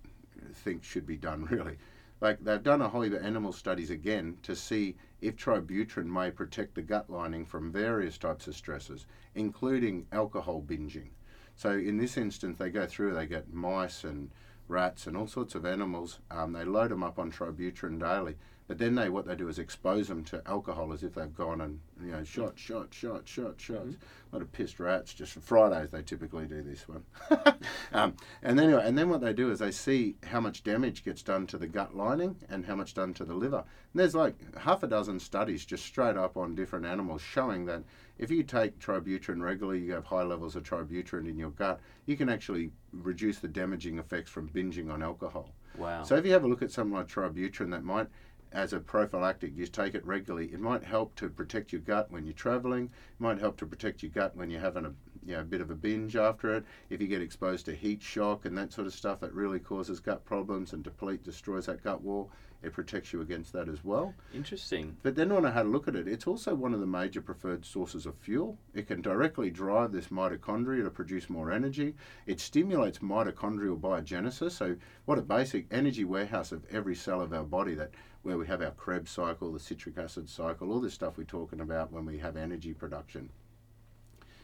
think 0.53 0.85
should 0.85 1.09
be 1.09 1.17
done 1.17 1.45
really. 1.51 1.77
Like 2.21 2.39
they've 2.45 2.63
done 2.63 2.83
a 2.83 2.89
whole 2.89 3.03
of 3.03 3.15
animal 3.15 3.53
studies 3.53 3.91
again 3.91 4.39
to 4.45 4.55
see 4.55 4.95
if 5.21 5.35
tributyrin 5.35 6.07
may 6.07 6.31
protect 6.31 6.77
the 6.77 6.83
gut 6.83 7.11
lining 7.11 7.45
from 7.45 7.73
various 7.73 8.17
types 8.17 8.47
of 8.47 8.55
stresses, 8.55 9.07
including 9.35 10.07
alcohol 10.13 10.63
binging. 10.65 11.09
So 11.57 11.73
in 11.73 11.97
this 11.97 12.17
instance, 12.17 12.59
they 12.59 12.71
go 12.71 12.87
through. 12.87 13.15
They 13.15 13.27
get 13.27 13.53
mice 13.53 14.05
and 14.05 14.31
rats 14.69 15.07
and 15.07 15.17
all 15.17 15.27
sorts 15.27 15.55
of 15.55 15.65
animals. 15.65 16.19
Um, 16.31 16.53
they 16.53 16.65
load 16.65 16.91
them 16.91 17.03
up 17.03 17.19
on 17.19 17.31
tributyrin 17.31 17.99
daily, 17.99 18.37
but 18.69 18.79
then 18.79 18.95
they 18.95 19.09
what 19.09 19.27
they 19.27 19.37
do 19.37 19.49
is 19.49 19.59
expose 19.59 20.09
them 20.09 20.25
to 20.25 20.43
alcohol 20.47 20.93
as 20.93 21.03
if 21.03 21.15
they've 21.15 21.35
gone 21.35 21.61
and 21.61 21.81
you 22.03 22.11
know 22.11 22.25
shot, 22.25 22.59
shot, 22.59 22.93
shot, 22.93 23.27
shot, 23.29 23.61
shots. 23.61 23.95
A 24.33 24.35
lot 24.35 24.43
of 24.43 24.51
pissed 24.53 24.81
rats. 24.81 25.15
Just 25.15 25.33
for 25.33 25.41
Fridays 25.41 25.91
they 25.91 26.03
typically 26.03 26.47
do 26.47 26.63
this 26.63 26.87
one. 26.89 27.05
um, 27.93 28.15
and 28.43 28.59
then 28.59 28.67
anyway, 28.67 28.83
and 28.85 28.99
then 28.99 29.09
what 29.09 29.21
they 29.21 29.33
do 29.33 29.51
is 29.51 29.61
they 29.61 29.71
see 29.71 30.17
how 30.25 30.41
much 30.41 30.65
damage 30.65 31.05
gets 31.05 31.23
done 31.23 31.47
to 31.47 31.59
the 31.59 31.67
gut 31.67 31.97
lining 31.97 32.37
and 32.49 32.67
how 32.67 32.75
much 32.75 32.95
done 32.95 33.15
to 33.15 33.25
the 33.25 33.35
liver. 33.35 33.65
And 33.93 34.01
there's 34.01 34.15
like 34.15 34.57
half 34.57 34.83
a 34.83 34.89
dozen 34.89 35.21
studies 35.21 35.65
just 35.65 35.85
straight 35.85 36.17
up 36.17 36.37
on 36.37 36.55
different 36.55 36.87
animals 36.87 37.23
showing 37.23 37.67
that 37.67 37.85
if 38.19 38.31
you 38.31 38.43
take 38.43 38.79
tributyrin 38.79 39.43
regularly, 39.43 39.81
you 39.81 39.93
have 39.93 40.07
high 40.07 40.23
levels 40.23 40.57
of 40.57 40.63
tributyrin 40.63 41.29
in 41.29 41.39
your 41.39 41.51
gut, 41.51 41.81
you 42.07 42.17
can 42.17 42.29
actually 42.29 42.73
reduce 42.93 43.39
the 43.39 43.49
damaging 43.49 43.99
effects 43.99 44.31
from 44.31 44.49
binging 44.49 44.91
on 44.91 45.03
alcohol. 45.03 45.53
Wow. 45.77 46.03
So 46.03 46.17
if 46.17 46.25
you 46.25 46.33
have 46.33 46.45
a 46.45 46.49
look 46.49 46.63
at 46.63 46.71
something 46.71 46.97
like 46.97 47.09
tributyrin, 47.09 47.71
that 47.71 47.85
might, 47.85 48.07
as 48.53 48.73
a 48.73 48.81
prophylactic, 48.81 49.57
you 49.57 49.67
take 49.67 49.95
it 49.95 50.07
regularly. 50.07 50.53
It 50.53 50.61
might 50.61 50.85
help 50.85 51.15
to 51.17 51.29
protect 51.29 51.73
your 51.73 51.81
gut 51.81 52.11
when 52.11 52.25
you're 52.25 52.35
traveling. 52.35 52.85
It 52.85 53.21
might 53.21 53.39
help 53.39 53.57
to 53.59 53.67
protect 53.67 54.03
your 54.03 54.11
gut 54.11 54.37
when 54.37 54.51
you're 54.51 54.61
having 54.61 54.87
a 54.87 54.93
you 55.25 55.35
know, 55.35 55.41
a 55.41 55.45
bit 55.45 55.61
of 55.61 55.71
a 55.71 55.75
binge 55.75 56.15
after 56.17 56.55
it. 56.55 56.65
If 56.89 57.01
you 57.01 57.09
get 57.09 57.21
exposed 57.21 57.67
to 57.67 57.75
heat 57.75 58.01
shock 58.01 58.45
and 58.45 58.57
that 58.57 58.73
sort 58.73 58.87
of 58.87 58.95
stuff, 58.95 59.21
that 59.21 59.35
really 59.35 59.59
causes 59.59 59.99
gut 59.99 60.25
problems 60.25 60.73
and 60.73 60.85
deplete 60.85 61.25
destroys 61.25 61.67
that 61.67 61.83
gut 61.83 62.01
wall. 62.03 62.31
It 62.63 62.73
protects 62.73 63.13
you 63.13 63.21
against 63.21 63.53
that 63.53 63.69
as 63.69 63.85
well. 63.85 64.15
Interesting. 64.35 64.97
But 65.03 65.15
then 65.15 65.33
when 65.33 65.45
I 65.45 65.51
had 65.51 65.67
a 65.67 65.69
look 65.69 65.89
at 65.89 65.97
it, 65.97 66.09
it's 66.09 66.27
also 66.27 66.55
one 66.55 66.75
of 66.75 66.81
the 66.81 66.87
major 66.87 67.21
preferred 67.21 67.65
sources 67.65 68.07
of 68.07 68.17
fuel. 68.17 68.59
It 68.75 68.87
can 68.87 69.03
directly 69.03 69.51
drive 69.51 69.93
this 69.93 70.09
mitochondria 70.09 70.83
to 70.85 70.91
produce 70.91 71.31
more 71.31 71.53
energy. 71.53 71.95
It 72.27 72.41
stimulates 72.41 72.99
mitochondrial 72.99 73.81
biogenesis. 73.81 74.53
So 74.53 74.77
what 75.05 75.19
a 75.19 75.23
basic 75.23 75.67
energy 75.71 76.05
warehouse 76.05 76.53
of 76.53 76.65
every 76.71 76.95
cell 76.95 77.21
of 77.21 77.33
our 77.33 77.45
body 77.45 77.75
that 77.75 77.91
where 78.23 78.37
we 78.37 78.47
have 78.49 78.63
our 78.63 78.73
Krebs 78.73 79.13
cycle, 79.13 79.53
the 79.53 79.61
citric 79.61 79.99
acid 79.99 80.29
cycle, 80.29 80.73
all 80.73 80.81
this 80.81 80.95
stuff 80.95 81.17
we're 81.17 81.25
talking 81.25 81.61
about 81.61 81.93
when 81.93 82.05
we 82.05 82.19
have 82.19 82.37
energy 82.37 82.75
production. 82.75 83.31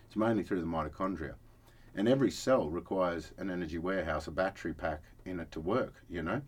It's 0.06 0.14
mainly 0.14 0.44
through 0.44 0.60
the 0.60 0.66
mitochondria. 0.66 1.34
And 1.94 2.08
every 2.08 2.30
cell 2.30 2.70
requires 2.70 3.32
an 3.38 3.50
energy 3.50 3.78
warehouse, 3.78 4.26
a 4.28 4.30
battery 4.30 4.72
pack 4.72 5.02
in 5.24 5.40
it 5.40 5.50
to 5.52 5.60
work, 5.60 5.94
you 6.08 6.22
know? 6.22 6.42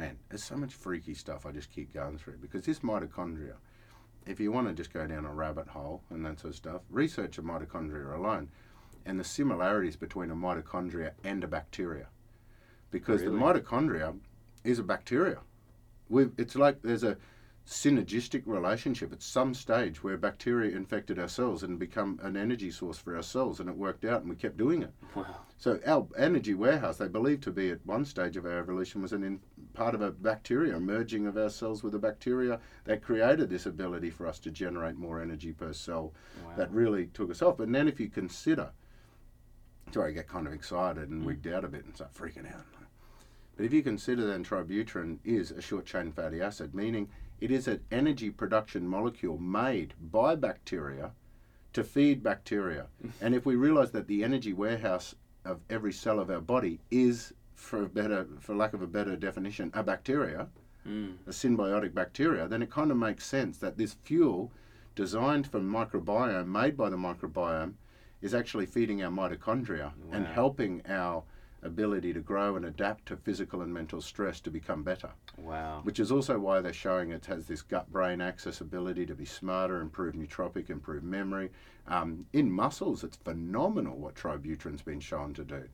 Man, 0.00 0.16
there's 0.30 0.42
so 0.42 0.56
much 0.56 0.72
freaky 0.72 1.12
stuff 1.12 1.44
I 1.44 1.52
just 1.52 1.70
keep 1.70 1.92
going 1.92 2.16
through 2.16 2.38
because 2.40 2.64
this 2.64 2.78
mitochondria, 2.78 3.56
if 4.24 4.40
you 4.40 4.50
want 4.50 4.66
to 4.66 4.72
just 4.72 4.94
go 4.94 5.06
down 5.06 5.26
a 5.26 5.34
rabbit 5.34 5.68
hole 5.68 6.02
and 6.08 6.24
that 6.24 6.40
sort 6.40 6.54
of 6.54 6.56
stuff, 6.56 6.80
research 6.88 7.36
a 7.36 7.42
mitochondria 7.42 8.16
alone 8.16 8.48
and 9.04 9.20
the 9.20 9.24
similarities 9.24 9.96
between 9.96 10.30
a 10.30 10.34
mitochondria 10.34 11.10
and 11.22 11.44
a 11.44 11.46
bacteria. 11.46 12.06
Because 12.90 13.20
Really? 13.20 13.34
the 13.34 13.44
mitochondria 13.44 14.18
is 14.64 14.78
a 14.78 14.82
bacteria. 14.82 15.40
We've, 16.08 16.32
it's 16.38 16.56
like 16.56 16.80
there's 16.80 17.04
a 17.04 17.18
synergistic 17.66 18.42
relationship 18.46 19.12
at 19.12 19.22
some 19.22 19.54
stage 19.54 20.02
where 20.02 20.16
bacteria 20.16 20.74
infected 20.74 21.18
our 21.18 21.28
cells 21.28 21.62
and 21.62 21.78
become 21.78 22.18
an 22.22 22.36
energy 22.36 22.70
source 22.70 22.98
for 22.98 23.14
our 23.14 23.22
cells 23.22 23.60
and 23.60 23.68
it 23.68 23.76
worked 23.76 24.04
out 24.04 24.22
and 24.22 24.30
we 24.30 24.34
kept 24.36 24.56
doing 24.56 24.82
it. 24.82 24.92
Wow. 25.14 25.26
So 25.56 25.78
our 25.86 26.08
energy 26.16 26.54
warehouse, 26.54 26.96
they 26.96 27.06
believe 27.06 27.42
to 27.42 27.52
be 27.52 27.70
at 27.70 27.84
one 27.86 28.04
stage 28.04 28.36
of 28.36 28.44
our 28.44 28.58
evolution, 28.58 29.02
was 29.02 29.12
an 29.12 29.22
in, 29.22 29.40
part 29.74 29.94
of 29.94 30.00
a 30.00 30.10
bacteria, 30.10 30.76
a 30.76 30.80
merging 30.80 31.26
of 31.26 31.36
our 31.36 31.50
cells 31.50 31.82
with 31.82 31.94
a 31.94 31.98
bacteria 31.98 32.58
that 32.84 33.02
created 33.02 33.50
this 33.50 33.66
ability 33.66 34.10
for 34.10 34.26
us 34.26 34.38
to 34.40 34.50
generate 34.50 34.96
more 34.96 35.20
energy 35.20 35.52
per 35.52 35.72
cell. 35.72 36.12
Wow. 36.44 36.56
That 36.56 36.72
really 36.72 37.06
took 37.08 37.30
us 37.30 37.42
off. 37.42 37.60
And 37.60 37.74
then 37.74 37.86
if 37.86 38.00
you 38.00 38.08
consider, 38.08 38.70
sorry, 39.92 40.10
I 40.10 40.14
get 40.14 40.28
kind 40.28 40.46
of 40.46 40.52
excited 40.54 41.08
and 41.08 41.22
Mm. 41.22 41.26
wigged 41.26 41.52
out 41.52 41.64
a 41.64 41.68
bit 41.68 41.84
and 41.84 41.94
start 41.94 42.14
freaking 42.14 42.52
out. 42.52 42.64
But 43.56 43.66
if 43.66 43.72
you 43.74 43.82
consider 43.82 44.26
then 44.26 44.42
tributyrin 44.42 45.18
is 45.22 45.50
a 45.50 45.60
short 45.60 45.84
chain 45.84 46.10
fatty 46.12 46.40
acid, 46.40 46.74
meaning 46.74 47.10
it 47.40 47.50
is 47.50 47.66
an 47.68 47.80
energy 47.90 48.30
production 48.30 48.86
molecule 48.86 49.38
made 49.38 49.94
by 50.10 50.34
bacteria 50.34 51.12
to 51.72 51.84
feed 51.84 52.22
bacteria. 52.22 52.86
and 53.20 53.34
if 53.34 53.46
we 53.46 53.54
realize 53.56 53.90
that 53.92 54.06
the 54.06 54.22
energy 54.24 54.52
warehouse 54.52 55.14
of 55.44 55.60
every 55.70 55.92
cell 55.92 56.18
of 56.20 56.30
our 56.30 56.40
body 56.40 56.80
is, 56.90 57.32
for 57.54 57.86
better, 57.86 58.26
for 58.38 58.54
lack 58.54 58.74
of 58.74 58.82
a 58.82 58.86
better 58.86 59.16
definition, 59.16 59.70
a 59.74 59.82
bacteria, 59.82 60.48
Mm. 60.88 61.16
a 61.26 61.30
symbiotic 61.30 61.92
bacteria, 61.92 62.48
then 62.48 62.62
it 62.62 62.70
kind 62.70 62.90
of 62.90 62.96
makes 62.96 63.26
sense 63.26 63.58
that 63.58 63.76
this 63.76 63.92
fuel 64.02 64.50
designed 64.94 65.46
for 65.46 65.60
microbiome, 65.60 66.46
made 66.46 66.74
by 66.74 66.88
the 66.88 66.96
microbiome, 66.96 67.74
is 68.22 68.32
actually 68.32 68.64
feeding 68.64 69.02
our 69.02 69.10
mitochondria 69.10 69.92
and 70.10 70.26
helping 70.26 70.80
our 70.88 71.22
ability 71.62 72.12
to 72.14 72.20
grow 72.20 72.56
and 72.56 72.64
adapt 72.64 73.06
to 73.06 73.16
physical 73.16 73.62
and 73.62 73.72
mental 73.72 74.00
stress 74.00 74.40
to 74.40 74.50
become 74.50 74.82
better. 74.82 75.10
Wow. 75.36 75.80
Which 75.82 76.00
is 76.00 76.10
also 76.10 76.38
why 76.38 76.60
they're 76.60 76.72
showing 76.72 77.10
it 77.10 77.26
has 77.26 77.46
this 77.46 77.62
gut 77.62 77.90
brain 77.92 78.20
axis 78.20 78.60
ability 78.60 79.06
to 79.06 79.14
be 79.14 79.24
smarter, 79.24 79.80
improve 79.80 80.14
nootropic, 80.14 80.70
improve 80.70 81.02
memory. 81.02 81.50
Um, 81.86 82.26
in 82.32 82.50
muscles, 82.50 83.04
it's 83.04 83.16
phenomenal 83.16 83.96
what 83.96 84.14
tributyrin's 84.14 84.82
been 84.82 85.00
shown 85.00 85.34
to 85.34 85.44
do. 85.44 85.64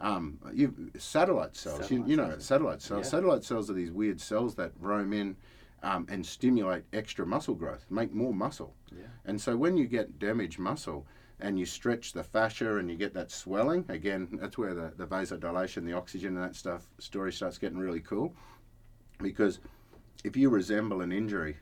Um, 0.00 0.38
you, 0.54 0.90
satellite 0.98 1.56
cells, 1.56 1.80
Satellite 1.82 2.06
you, 2.06 2.10
you 2.10 2.16
know, 2.16 2.30
cells. 2.30 2.44
satellite 2.44 2.82
cells. 2.82 3.04
Yeah. 3.04 3.10
Satellite 3.10 3.44
cells 3.44 3.70
are 3.70 3.74
these 3.74 3.92
weird 3.92 4.20
cells 4.20 4.54
that 4.54 4.72
roam 4.80 5.12
in 5.12 5.36
um, 5.82 6.06
and 6.10 6.24
stimulate 6.24 6.84
extra 6.92 7.26
muscle 7.26 7.54
growth, 7.54 7.84
make 7.90 8.12
more 8.12 8.32
muscle. 8.32 8.74
Yeah. 8.90 9.04
And 9.26 9.40
so 9.40 9.56
when 9.56 9.76
you 9.76 9.86
get 9.86 10.18
damaged 10.18 10.58
muscle 10.58 11.06
and 11.42 11.58
you 11.58 11.66
stretch 11.66 12.12
the 12.12 12.22
fascia 12.22 12.76
and 12.78 12.90
you 12.90 12.96
get 12.96 13.14
that 13.14 13.30
swelling, 13.30 13.84
again, 13.88 14.28
that's 14.40 14.58
where 14.58 14.74
the, 14.74 14.92
the 14.96 15.06
vasodilation, 15.06 15.84
the 15.84 15.92
oxygen 15.92 16.36
and 16.36 16.44
that 16.44 16.56
stuff 16.56 16.88
story 16.98 17.32
starts 17.32 17.58
getting 17.58 17.78
really 17.78 18.00
cool. 18.00 18.34
Because 19.18 19.60
if 20.24 20.36
you 20.36 20.48
resemble 20.48 21.00
an 21.00 21.12
injury 21.12 21.56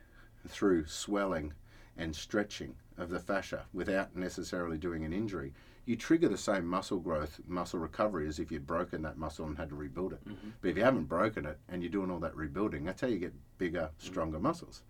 through 0.46 0.86
swelling 0.86 1.52
and 1.96 2.14
stretching 2.14 2.74
of 2.96 3.10
the 3.10 3.18
fascia 3.18 3.64
without 3.72 4.14
necessarily 4.16 4.78
doing 4.78 5.04
an 5.04 5.12
injury, 5.12 5.52
you 5.86 5.96
trigger 5.96 6.28
the 6.28 6.36
same 6.36 6.66
muscle 6.66 6.98
growth, 6.98 7.40
muscle 7.46 7.78
recovery 7.78 8.28
as 8.28 8.38
if 8.38 8.52
you'd 8.52 8.66
broken 8.66 9.00
that 9.02 9.16
muscle 9.16 9.46
and 9.46 9.56
had 9.56 9.70
to 9.70 9.74
rebuild 9.74 10.12
it. 10.12 10.28
Mm-hmm. 10.28 10.50
But 10.60 10.68
if 10.68 10.76
you 10.76 10.84
haven't 10.84 11.04
broken 11.04 11.46
it 11.46 11.58
and 11.68 11.82
you're 11.82 11.90
doing 11.90 12.10
all 12.10 12.18
that 12.18 12.36
rebuilding, 12.36 12.84
that's 12.84 13.00
how 13.00 13.06
you 13.06 13.18
get 13.18 13.32
bigger, 13.56 13.80
mm-hmm. 13.80 14.06
stronger 14.06 14.38
muscles. 14.38 14.82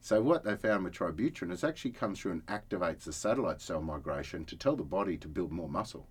So 0.00 0.22
what 0.22 0.44
they 0.44 0.56
found 0.56 0.84
with 0.84 0.94
tributyrin 0.94 1.52
is 1.52 1.62
actually 1.62 1.92
comes 1.92 2.20
through 2.20 2.32
and 2.32 2.46
activates 2.46 3.04
the 3.04 3.12
satellite 3.12 3.60
cell 3.60 3.82
migration 3.82 4.44
to 4.46 4.56
tell 4.56 4.74
the 4.74 4.82
body 4.82 5.16
to 5.18 5.28
build 5.28 5.52
more 5.52 5.68
muscle. 5.68 6.06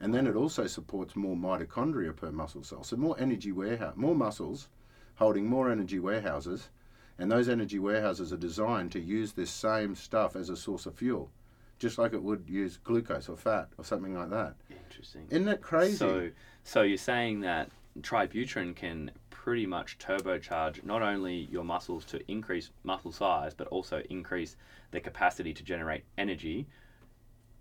And 0.00 0.12
then 0.12 0.26
it 0.26 0.34
also 0.34 0.66
supports 0.66 1.14
more 1.14 1.36
mitochondria 1.36 2.14
per 2.14 2.32
muscle 2.32 2.64
cell. 2.64 2.82
So 2.82 2.96
more 2.96 3.16
energy 3.18 3.52
warehouse, 3.52 3.94
more 3.96 4.14
muscles 4.14 4.68
holding 5.16 5.46
more 5.46 5.70
energy 5.70 5.98
warehouses, 5.98 6.70
and 7.18 7.30
those 7.30 7.48
energy 7.48 7.78
warehouses 7.78 8.32
are 8.32 8.36
designed 8.36 8.90
to 8.92 9.00
use 9.00 9.32
this 9.32 9.50
same 9.50 9.94
stuff 9.94 10.34
as 10.34 10.50
a 10.50 10.56
source 10.56 10.86
of 10.86 10.96
fuel, 10.96 11.30
just 11.78 11.98
like 11.98 12.12
it 12.12 12.22
would 12.22 12.44
use 12.48 12.78
glucose 12.82 13.28
or 13.28 13.36
fat 13.36 13.68
or 13.78 13.84
something 13.84 14.14
like 14.14 14.30
that. 14.30 14.54
Interesting. 14.70 15.26
Isn't 15.30 15.44
that 15.44 15.60
crazy? 15.60 15.96
So, 15.96 16.30
so 16.64 16.82
you're 16.82 16.98
saying 16.98 17.40
that 17.40 17.70
tributyrin 18.00 18.74
can 18.74 19.12
pretty 19.44 19.66
much 19.66 19.98
turbocharge 19.98 20.82
not 20.84 21.02
only 21.02 21.34
your 21.52 21.62
muscles 21.62 22.06
to 22.06 22.18
increase 22.32 22.70
muscle 22.82 23.12
size, 23.12 23.52
but 23.52 23.66
also 23.66 24.02
increase 24.08 24.56
their 24.90 25.02
capacity 25.02 25.52
to 25.52 25.62
generate 25.62 26.02
energy. 26.16 26.66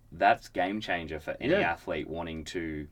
That's 0.10 0.48
game 0.48 0.80
changer 0.80 1.20
for 1.20 1.36
any 1.42 1.56
Yeah. 1.56 1.74
athlete 1.74 2.08
wanting 2.08 2.46
to 2.46 2.88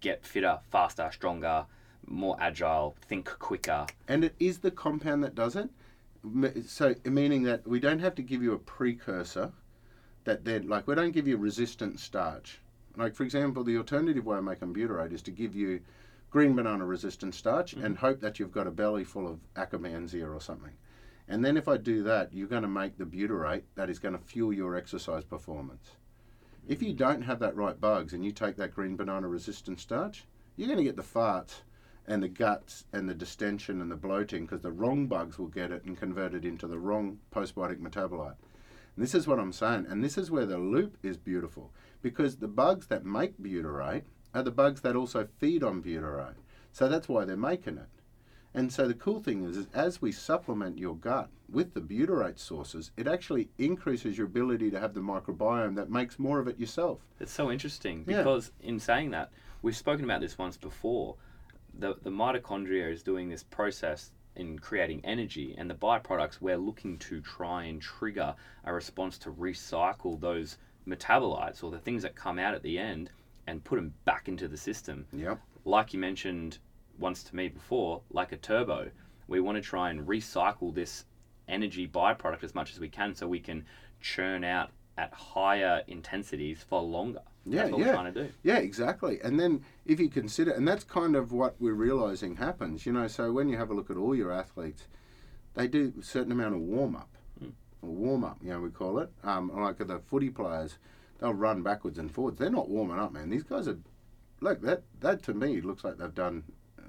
get 0.00 0.24
fitter, 0.24 0.58
faster, 0.70 1.10
stronger, 1.12 1.66
more 2.06 2.34
agile, 2.40 2.96
think 3.02 3.26
quicker. 3.38 3.84
And 4.08 4.24
it 4.24 4.34
is 4.40 4.60
the 4.60 4.70
compound 4.70 5.22
that 5.24 5.34
does 5.34 5.54
it. 5.54 5.68
So, 6.66 6.94
meaning 7.04 7.42
that 7.42 7.66
we 7.66 7.78
don't 7.78 7.98
have 7.98 8.14
to 8.14 8.22
give 8.22 8.42
you 8.42 8.54
a 8.54 8.58
precursor 8.58 9.52
that 10.24 10.46
then, 10.46 10.66
like, 10.66 10.86
we 10.86 10.94
don't 10.94 11.12
give 11.12 11.28
you 11.28 11.36
resistant 11.36 12.00
starch. 12.00 12.58
Like, 12.96 13.14
for 13.14 13.22
example, 13.24 13.62
the 13.64 13.76
alternative 13.76 14.24
way 14.24 14.38
of 14.38 14.44
making 14.44 14.72
butyrate 14.72 15.12
is 15.12 15.20
to 15.24 15.30
give 15.30 15.54
you 15.54 15.82
green 16.36 16.54
banana 16.54 16.84
resistant 16.84 17.34
starch 17.34 17.72
and 17.72 17.82
mm-hmm. 17.82 17.94
hope 17.94 18.20
that 18.20 18.38
you've 18.38 18.52
got 18.52 18.66
a 18.66 18.70
belly 18.70 19.04
full 19.04 19.26
of 19.26 19.40
Akkermansia 19.54 20.30
or 20.30 20.38
something. 20.38 20.74
And 21.26 21.42
then 21.42 21.56
if 21.56 21.66
I 21.66 21.78
do 21.78 22.02
that, 22.02 22.30
you're 22.30 22.46
going 22.46 22.60
to 22.60 22.68
make 22.68 22.98
the 22.98 23.06
butyrate 23.06 23.62
that 23.74 23.88
is 23.88 23.98
going 23.98 24.12
to 24.12 24.22
fuel 24.22 24.52
your 24.52 24.76
exercise 24.76 25.24
performance. 25.24 25.92
If 26.68 26.82
you 26.82 26.92
mm. 26.92 26.98
don't 26.98 27.22
have 27.22 27.38
that 27.38 27.56
right 27.56 27.80
bugs 27.80 28.12
and 28.12 28.22
you 28.22 28.32
take 28.32 28.56
that 28.56 28.74
green 28.74 28.96
banana 28.96 29.26
resistant 29.28 29.80
starch, 29.80 30.26
you're 30.56 30.68
going 30.68 30.76
to 30.76 30.84
get 30.84 30.96
the 30.96 31.02
farts 31.02 31.62
and 32.06 32.22
the 32.22 32.28
guts 32.28 32.84
and 32.92 33.08
the 33.08 33.14
distension 33.14 33.80
and 33.80 33.90
the 33.90 33.96
bloating 33.96 34.44
because 34.44 34.60
the 34.60 34.70
wrong 34.70 35.06
bugs 35.06 35.38
will 35.38 35.48
get 35.48 35.72
it 35.72 35.84
and 35.84 35.96
convert 35.96 36.34
it 36.34 36.44
into 36.44 36.66
the 36.66 36.78
wrong 36.78 37.18
postbiotic 37.34 37.78
metabolite. 37.78 38.36
And 38.94 39.02
this 39.02 39.14
is 39.14 39.26
what 39.26 39.38
I'm 39.38 39.54
saying, 39.54 39.86
and 39.88 40.04
this 40.04 40.18
is 40.18 40.30
where 40.30 40.44
the 40.44 40.58
loop 40.58 40.98
is 41.02 41.16
beautiful 41.16 41.72
because 42.02 42.36
the 42.36 42.46
bugs 42.46 42.88
that 42.88 43.06
make 43.06 43.40
butyrate 43.40 44.04
are 44.36 44.42
the 44.42 44.50
bugs 44.50 44.82
that 44.82 44.94
also 44.94 45.26
feed 45.38 45.62
on 45.64 45.82
butyrate. 45.82 46.34
So 46.70 46.88
that's 46.88 47.08
why 47.08 47.24
they're 47.24 47.38
making 47.38 47.78
it. 47.78 47.88
And 48.52 48.70
so 48.70 48.86
the 48.86 48.94
cool 48.94 49.20
thing 49.20 49.44
is, 49.44 49.56
is 49.56 49.66
as 49.72 50.02
we 50.02 50.12
supplement 50.12 50.78
your 50.78 50.94
gut 50.94 51.30
with 51.50 51.72
the 51.72 51.80
butyrate 51.80 52.38
sources, 52.38 52.90
it 52.98 53.08
actually 53.08 53.48
increases 53.56 54.18
your 54.18 54.26
ability 54.26 54.70
to 54.70 54.80
have 54.80 54.92
the 54.92 55.00
microbiome 55.00 55.74
that 55.76 55.90
makes 55.90 56.18
more 56.18 56.38
of 56.38 56.48
it 56.48 56.58
yourself. 56.60 57.00
It's 57.18 57.32
so 57.32 57.50
interesting 57.50 58.04
Yeah. 58.06 58.18
because 58.18 58.52
in 58.60 58.78
saying 58.78 59.10
that, 59.12 59.30
we've 59.62 59.76
spoken 59.76 60.04
about 60.04 60.20
this 60.20 60.36
once 60.36 60.58
before. 60.58 61.16
The 61.78 61.96
the 62.02 62.10
mitochondria 62.10 62.90
is 62.92 63.02
doing 63.02 63.28
this 63.30 63.42
process 63.42 64.12
in 64.34 64.58
creating 64.58 65.02
energy, 65.04 65.54
and 65.56 65.68
the 65.70 65.74
byproducts 65.74 66.42
we're 66.42 66.58
looking 66.58 66.98
to 66.98 67.20
try 67.22 67.64
and 67.64 67.80
trigger 67.80 68.34
a 68.64 68.72
response 68.72 69.16
to 69.18 69.30
recycle 69.30 70.20
those 70.20 70.58
metabolites 70.86 71.62
or 71.64 71.70
the 71.70 71.78
things 71.78 72.02
that 72.02 72.14
come 72.14 72.38
out 72.38 72.54
at 72.54 72.62
the 72.62 72.78
end 72.78 73.10
and 73.46 73.62
put 73.64 73.76
them 73.76 73.94
back 74.04 74.28
into 74.28 74.48
the 74.48 74.56
system. 74.56 75.06
Yep. 75.12 75.40
Like 75.64 75.92
you 75.92 75.98
mentioned 75.98 76.58
once 76.98 77.22
to 77.24 77.36
me 77.36 77.48
before, 77.48 78.02
like 78.10 78.32
a 78.32 78.36
turbo, 78.36 78.90
we 79.28 79.40
want 79.40 79.56
to 79.56 79.62
try 79.62 79.90
and 79.90 80.06
recycle 80.06 80.74
this 80.74 81.04
energy 81.48 81.86
byproduct 81.86 82.42
as 82.42 82.54
much 82.54 82.72
as 82.72 82.80
we 82.80 82.88
can 82.88 83.14
so 83.14 83.26
we 83.26 83.40
can 83.40 83.64
churn 84.00 84.44
out 84.44 84.70
at 84.98 85.12
higher 85.12 85.82
intensities 85.86 86.64
for 86.68 86.80
longer. 86.80 87.20
Yeah, 87.44 87.62
That's 87.62 87.72
what 87.72 87.80
yeah. 87.80 87.86
we're 87.86 87.92
trying 87.92 88.14
to 88.14 88.24
do. 88.24 88.32
Yeah, 88.42 88.58
exactly. 88.58 89.20
And 89.22 89.38
then 89.38 89.64
if 89.84 90.00
you 90.00 90.08
consider, 90.08 90.52
and 90.52 90.66
that's 90.66 90.84
kind 90.84 91.14
of 91.14 91.32
what 91.32 91.54
we're 91.60 91.74
realizing 91.74 92.36
happens, 92.36 92.86
you 92.86 92.92
know, 92.92 93.06
so 93.06 93.30
when 93.30 93.48
you 93.48 93.56
have 93.56 93.70
a 93.70 93.74
look 93.74 93.90
at 93.90 93.96
all 93.96 94.14
your 94.14 94.32
athletes, 94.32 94.88
they 95.54 95.68
do 95.68 95.92
a 96.00 96.02
certain 96.02 96.32
amount 96.32 96.54
of 96.54 96.60
warm 96.60 96.96
up, 96.96 97.10
or 97.82 97.88
warm 97.88 98.24
up, 98.24 98.38
you 98.42 98.50
know, 98.50 98.60
we 98.60 98.70
call 98.70 98.98
it. 98.98 99.10
Um, 99.22 99.50
like 99.54 99.78
the 99.78 100.00
footy 100.00 100.30
players, 100.30 100.78
they'll 101.18 101.34
run 101.34 101.62
backwards 101.62 101.98
and 101.98 102.10
forwards. 102.10 102.38
They're 102.38 102.50
not 102.50 102.68
warming 102.68 102.98
up, 102.98 103.12
man. 103.12 103.30
These 103.30 103.44
guys 103.44 103.68
are, 103.68 103.78
look, 104.40 104.60
that, 104.62 104.82
that 105.00 105.22
to 105.24 105.34
me 105.34 105.60
looks 105.60 105.84
like 105.84 105.98
they've 105.98 106.14
done 106.14 106.42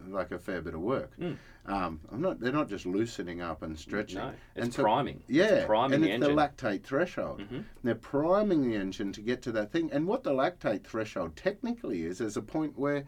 like 0.09 0.31
a 0.31 0.39
fair 0.39 0.61
bit 0.61 0.73
of 0.73 0.81
work. 0.81 1.11
Mm. 1.19 1.37
Um, 1.65 1.99
I'm 2.11 2.21
not, 2.21 2.39
they're 2.39 2.51
not 2.53 2.69
just 2.69 2.85
loosening 2.85 3.41
up 3.41 3.61
and 3.61 3.77
stretching. 3.77 4.19
No, 4.19 4.31
it's 4.55 4.63
And 4.65 4.73
so- 4.73 4.83
priming. 4.83 5.21
Yeah, 5.27 5.45
it's 5.45 5.65
priming 5.65 5.95
and 5.95 6.03
the 6.03 6.07
it's 6.09 6.13
engine. 6.23 6.35
the 6.35 6.41
lactate 6.41 6.83
threshold. 6.83 7.41
Mhm. 7.41 7.63
They're 7.83 7.95
priming 7.95 8.61
the 8.69 8.75
engine 8.75 9.11
to 9.13 9.21
get 9.21 9.41
to 9.43 9.51
that 9.53 9.71
thing. 9.71 9.89
And 9.91 10.07
what 10.07 10.23
the 10.23 10.31
lactate 10.31 10.85
threshold 10.85 11.35
technically 11.35 12.03
is, 12.03 12.21
is 12.21 12.37
a 12.37 12.41
point 12.41 12.77
where 12.77 13.03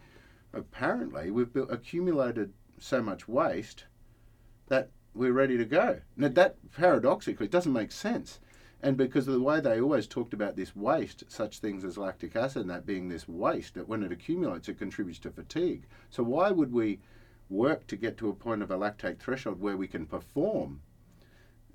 apparently 0.53 1.31
we've 1.31 1.53
built, 1.53 1.71
accumulated 1.71 2.51
so 2.79 3.01
much 3.01 3.27
waste 3.27 3.85
that 4.67 4.89
we're 5.13 5.33
ready 5.33 5.57
to 5.57 5.65
go. 5.65 6.01
Now, 6.17 6.27
that 6.29 6.57
paradoxically 6.75 7.47
doesn't 7.47 7.73
make 7.73 7.91
sense. 7.91 8.39
And 8.81 8.95
because 8.95 9.27
of 9.27 9.33
the 9.33 9.41
way 9.41 9.59
they 9.59 9.81
always 9.81 10.07
talked 10.07 10.33
about 10.33 10.55
this 10.55 10.75
waste, 10.75 11.23
such 11.27 11.59
things 11.59 11.83
as 11.83 11.97
lactic 11.97 12.35
acid 12.35 12.61
and 12.61 12.69
that 12.69 12.85
being 12.85 13.09
this 13.09 13.27
waste, 13.27 13.73
that 13.75 13.89
when 13.89 14.03
it 14.03 14.11
accumulates, 14.11 14.69
it 14.69 14.79
contributes 14.79 15.19
to 15.19 15.31
fatigue. 15.31 15.83
So, 16.09 16.23
why 16.23 16.51
would 16.51 16.71
we 16.71 16.99
work 17.49 17.87
to 17.87 17.95
get 17.97 18.17
to 18.17 18.29
a 18.29 18.33
point 18.33 18.61
of 18.61 18.71
a 18.71 18.77
lactate 18.77 19.19
threshold 19.19 19.59
where 19.59 19.75
we 19.75 19.87
can 19.87 20.05
perform 20.05 20.81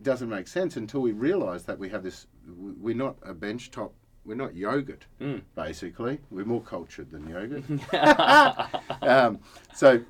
doesn't 0.02 0.28
make 0.28 0.48
sense 0.48 0.76
until 0.76 1.00
we 1.00 1.12
realise 1.12 1.62
that 1.64 1.78
we 1.78 1.88
have 1.88 2.02
this. 2.02 2.26
We're 2.46 2.96
not 2.96 3.16
a 3.22 3.34
bench 3.34 3.70
top. 3.70 3.92
We're 4.24 4.34
not 4.36 4.56
yogurt, 4.56 5.06
Mm. 5.20 5.42
basically. 5.54 6.18
We're 6.30 6.46
more 6.46 6.62
cultured 6.62 7.10
than 7.10 7.28
yogurt. 7.28 7.64
um, 9.02 9.38
so, 9.74 10.00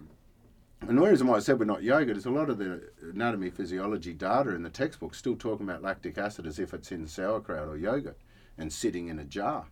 and 0.88 0.98
the 0.98 1.02
reason 1.02 1.26
why 1.26 1.36
I 1.36 1.40
said 1.40 1.58
we're 1.58 1.64
not 1.64 1.82
yogurt 1.82 2.16
is 2.16 2.26
a 2.26 2.30
lot 2.30 2.50
of 2.50 2.58
the 2.58 2.82
anatomy 3.02 3.48
physiology 3.48 4.12
data 4.12 4.54
in 4.54 4.62
the 4.62 4.70
textbook 4.70 5.14
still 5.14 5.34
talking 5.34 5.66
about 5.66 5.82
lactic 5.82 6.18
acid 6.18 6.46
as 6.46 6.58
if 6.58 6.74
it's 6.74 6.92
in 6.92 7.06
sauerkraut 7.06 7.68
or 7.68 7.78
yogurt 7.78 8.18
and 8.58 8.70
sitting 8.70 9.08
in 9.08 9.18
a 9.18 9.24
jar. 9.24 9.66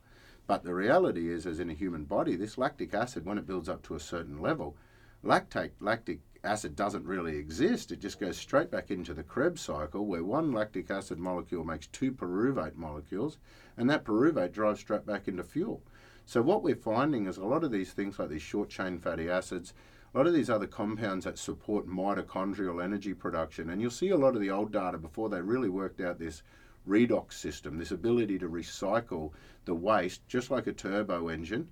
But 0.47 0.65
the 0.65 0.75
reality 0.75 1.31
is, 1.31 1.47
as 1.47 1.61
in 1.61 1.69
a 1.69 1.75
human 1.75 2.05
body, 2.05 2.35
this 2.35 2.57
lactic 2.57 2.95
acid, 2.95 3.27
when 3.27 3.37
it 3.37 3.47
builds 3.47 3.69
up 3.69 3.83
to 3.85 3.95
a 3.95 4.01
certain 4.01 4.41
level, 4.41 4.75
lactate 5.23 5.73
lactic 5.81 6.21
acid 6.43 6.75
doesn't 6.75 7.05
really 7.05 7.37
exist. 7.37 7.93
It 7.93 8.01
just 8.01 8.19
goes 8.19 8.37
straight 8.37 8.71
back 8.71 8.91
into 8.91 9.13
the 9.13 9.23
Krebs 9.23 9.61
cycle, 9.61 10.07
where 10.07 10.25
one 10.25 10.51
lactic 10.53 10.91
acid 10.91 11.19
molecule 11.19 11.63
makes 11.63 11.87
two 11.89 12.13
pyruvate 12.13 12.75
molecules, 12.75 13.39
and 13.77 13.89
that 13.91 14.05
pyruvate 14.05 14.53
drives 14.53 14.81
straight 14.81 15.07
back 15.07 15.29
into 15.29 15.45
fuel. 15.45 15.83
So 16.25 16.41
what 16.43 16.63
we're 16.63 16.75
finding 16.75 17.27
is 17.27 17.37
a 17.37 17.45
lot 17.45 17.65
of 17.65 17.71
these 17.71 17.93
things, 17.93 18.19
like 18.19 18.31
these 18.31 18.43
short 18.43 18.69
chain 18.69 18.99
fatty 18.99 19.29
acids, 19.29 19.75
a 20.15 20.19
lot 20.19 20.27
of 20.27 20.35
these 20.35 20.51
other 20.51 20.67
compounds 20.67 21.25
that 21.25 21.39
support 21.39 21.89
mitochondrial 21.89 22.83
energy 22.83 23.15
production, 23.15 23.71
and 23.71 23.81
you'll 23.81 23.91
see 23.91 24.11
a 24.11 24.17
lot 24.17 24.35
of 24.35 24.41
the 24.41 24.51
old 24.51 24.73
data 24.73 24.99
before 24.99 25.29
they 25.29 25.41
really 25.41 25.71
worked 25.71 26.01
out 26.01 26.19
this 26.19 26.43
redox 26.87 27.35
system, 27.35 27.79
this 27.79 27.93
ability 27.93 28.39
to 28.39 28.49
recycle 28.49 29.31
the 29.65 29.75
waste, 29.75 30.27
just 30.29 30.51
like 30.51 30.67
a 30.67 30.73
turbo 30.73 31.29
engine. 31.29 31.69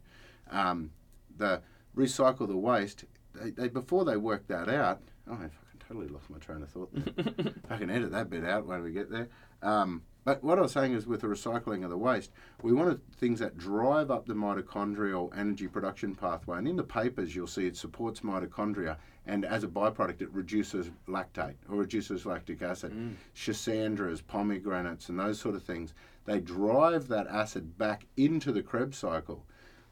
Um, 0.50 0.90
the 1.36 1.60
recycle 1.96 2.46
the 2.46 2.56
waste. 2.56 3.04
They, 3.34 3.50
they 3.50 3.68
before 3.68 4.04
they 4.04 4.16
worked 4.16 4.48
that 4.48 4.68
out. 4.68 5.00
Oh, 5.28 5.34
I 5.34 5.48
fucking 5.48 5.80
totally 5.86 6.08
lost 6.08 6.30
my 6.30 6.38
train 6.38 6.62
of 6.62 6.70
thought. 6.70 6.90
There. 6.92 7.52
I 7.70 7.76
can 7.76 7.90
edit 7.90 8.10
that 8.12 8.30
bit 8.30 8.44
out 8.44 8.66
when 8.66 8.82
we 8.82 8.92
get 8.92 9.10
there. 9.10 9.28
Um, 9.62 10.02
but 10.22 10.44
what 10.44 10.58
I 10.58 10.62
was 10.62 10.72
saying 10.72 10.92
is, 10.92 11.06
with 11.06 11.22
the 11.22 11.26
recycling 11.26 11.82
of 11.82 11.90
the 11.90 11.96
waste, 11.96 12.30
we 12.62 12.72
wanted 12.72 13.00
things 13.14 13.38
that 13.40 13.56
drive 13.56 14.10
up 14.10 14.26
the 14.26 14.34
mitochondrial 14.34 15.36
energy 15.36 15.66
production 15.66 16.14
pathway. 16.14 16.58
And 16.58 16.68
in 16.68 16.76
the 16.76 16.84
papers, 16.84 17.34
you'll 17.34 17.46
see 17.46 17.66
it 17.66 17.76
supports 17.76 18.20
mitochondria, 18.20 18.96
and 19.26 19.44
as 19.44 19.64
a 19.64 19.68
byproduct, 19.68 20.20
it 20.20 20.32
reduces 20.32 20.90
lactate 21.08 21.54
or 21.68 21.76
reduces 21.76 22.26
lactic 22.26 22.60
acid. 22.60 22.92
Mm. 22.92 23.14
Schisandras, 23.34 24.26
pomegranates, 24.26 25.08
and 25.08 25.18
those 25.18 25.40
sort 25.40 25.54
of 25.54 25.62
things, 25.62 25.94
they 26.26 26.38
drive 26.38 27.08
that 27.08 27.26
acid 27.26 27.78
back 27.78 28.06
into 28.16 28.52
the 28.52 28.62
Krebs 28.62 28.98
cycle 28.98 29.46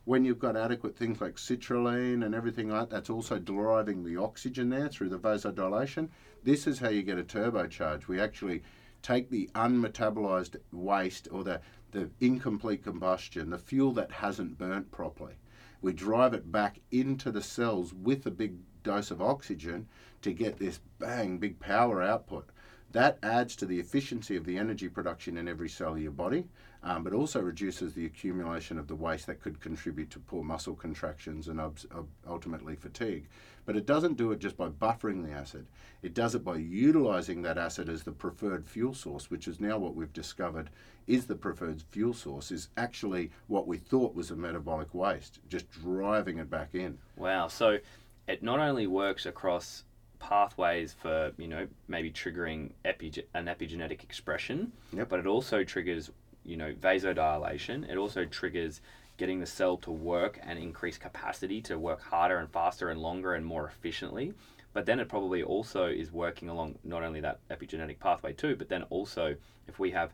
when 0.08 0.24
you've 0.24 0.38
got 0.38 0.56
adequate 0.56 0.96
things 0.96 1.20
like 1.20 1.34
citrulline 1.34 2.24
and 2.24 2.34
everything 2.34 2.70
like 2.70 2.88
that, 2.88 2.90
that's 2.90 3.10
also 3.10 3.38
driving 3.38 4.02
the 4.02 4.16
oxygen 4.16 4.70
there 4.70 4.88
through 4.88 5.10
the 5.10 5.18
vasodilation. 5.18 6.08
This 6.42 6.66
is 6.66 6.78
how 6.78 6.88
you 6.88 7.02
get 7.02 7.18
a 7.18 7.22
turbocharge. 7.22 8.08
We 8.08 8.18
actually 8.18 8.62
take 9.02 9.30
the 9.30 9.50
unmetabolized 9.54 10.56
waste 10.72 11.28
or 11.30 11.44
the, 11.44 11.60
the 11.92 12.10
incomplete 12.20 12.84
combustion, 12.84 13.50
the 13.50 13.58
fuel 13.58 13.92
that 13.92 14.10
hasn't 14.10 14.58
burnt 14.58 14.90
properly. 14.90 15.34
We 15.80 15.92
drive 15.92 16.34
it 16.34 16.50
back 16.50 16.80
into 16.90 17.30
the 17.30 17.42
cells 17.42 17.94
with 17.94 18.26
a 18.26 18.30
big 18.30 18.56
dose 18.82 19.10
of 19.10 19.22
oxygen 19.22 19.86
to 20.22 20.32
get 20.32 20.58
this 20.58 20.80
bang, 20.98 21.38
big 21.38 21.60
power 21.60 22.02
output. 22.02 22.48
That 22.92 23.18
adds 23.22 23.54
to 23.56 23.66
the 23.66 23.78
efficiency 23.78 24.36
of 24.36 24.46
the 24.46 24.56
energy 24.56 24.88
production 24.88 25.36
in 25.36 25.46
every 25.46 25.68
cell 25.68 25.92
of 25.92 26.00
your 26.00 26.10
body, 26.10 26.46
um, 26.82 27.04
but 27.04 27.12
also 27.12 27.40
reduces 27.40 27.92
the 27.92 28.06
accumulation 28.06 28.78
of 28.78 28.88
the 28.88 28.94
waste 28.94 29.26
that 29.26 29.42
could 29.42 29.60
contribute 29.60 30.10
to 30.10 30.20
poor 30.20 30.42
muscle 30.42 30.74
contractions 30.74 31.48
and 31.48 31.60
ob- 31.60 31.78
ob- 31.94 32.08
ultimately 32.26 32.76
fatigue. 32.76 33.26
But 33.66 33.76
it 33.76 33.84
doesn't 33.84 34.16
do 34.16 34.32
it 34.32 34.38
just 34.38 34.56
by 34.56 34.68
buffering 34.68 35.22
the 35.22 35.32
acid, 35.32 35.66
it 36.02 36.14
does 36.14 36.34
it 36.34 36.42
by 36.42 36.56
utilizing 36.56 37.42
that 37.42 37.58
acid 37.58 37.90
as 37.90 38.04
the 38.04 38.12
preferred 38.12 38.66
fuel 38.66 38.94
source, 38.94 39.30
which 39.30 39.48
is 39.48 39.60
now 39.60 39.76
what 39.76 39.94
we've 39.94 40.12
discovered 40.14 40.70
is 41.06 41.26
the 41.26 41.34
preferred 41.34 41.82
fuel 41.90 42.14
source, 42.14 42.50
is 42.50 42.68
actually 42.78 43.30
what 43.48 43.66
we 43.66 43.76
thought 43.76 44.14
was 44.14 44.30
a 44.30 44.36
metabolic 44.36 44.94
waste, 44.94 45.40
just 45.50 45.70
driving 45.70 46.38
it 46.38 46.48
back 46.48 46.74
in. 46.74 46.96
Wow. 47.16 47.48
So 47.48 47.78
it 48.26 48.42
not 48.42 48.60
only 48.60 48.86
works 48.86 49.26
across 49.26 49.84
pathways 50.18 50.92
for 50.92 51.32
you 51.36 51.48
know 51.48 51.66
maybe 51.86 52.10
triggering 52.10 52.70
epi- 52.84 53.24
an 53.34 53.46
epigenetic 53.46 54.02
expression, 54.02 54.72
yep. 54.92 55.08
but 55.08 55.20
it 55.20 55.26
also 55.26 55.64
triggers 55.64 56.10
you 56.44 56.56
know 56.56 56.72
vasodilation. 56.72 57.88
It 57.88 57.96
also 57.96 58.24
triggers 58.24 58.80
getting 59.16 59.40
the 59.40 59.46
cell 59.46 59.76
to 59.76 59.90
work 59.90 60.38
and 60.42 60.58
increase 60.58 60.96
capacity 60.96 61.60
to 61.60 61.78
work 61.78 62.00
harder 62.00 62.38
and 62.38 62.50
faster 62.50 62.88
and 62.88 63.00
longer 63.00 63.34
and 63.34 63.44
more 63.44 63.66
efficiently. 63.66 64.32
But 64.72 64.86
then 64.86 65.00
it 65.00 65.08
probably 65.08 65.42
also 65.42 65.86
is 65.86 66.12
working 66.12 66.48
along 66.48 66.78
not 66.84 67.02
only 67.02 67.20
that 67.20 67.40
epigenetic 67.50 67.98
pathway 67.98 68.32
too, 68.32 68.54
but 68.54 68.68
then 68.68 68.84
also 68.84 69.34
if 69.66 69.78
we 69.78 69.90
have 69.90 70.12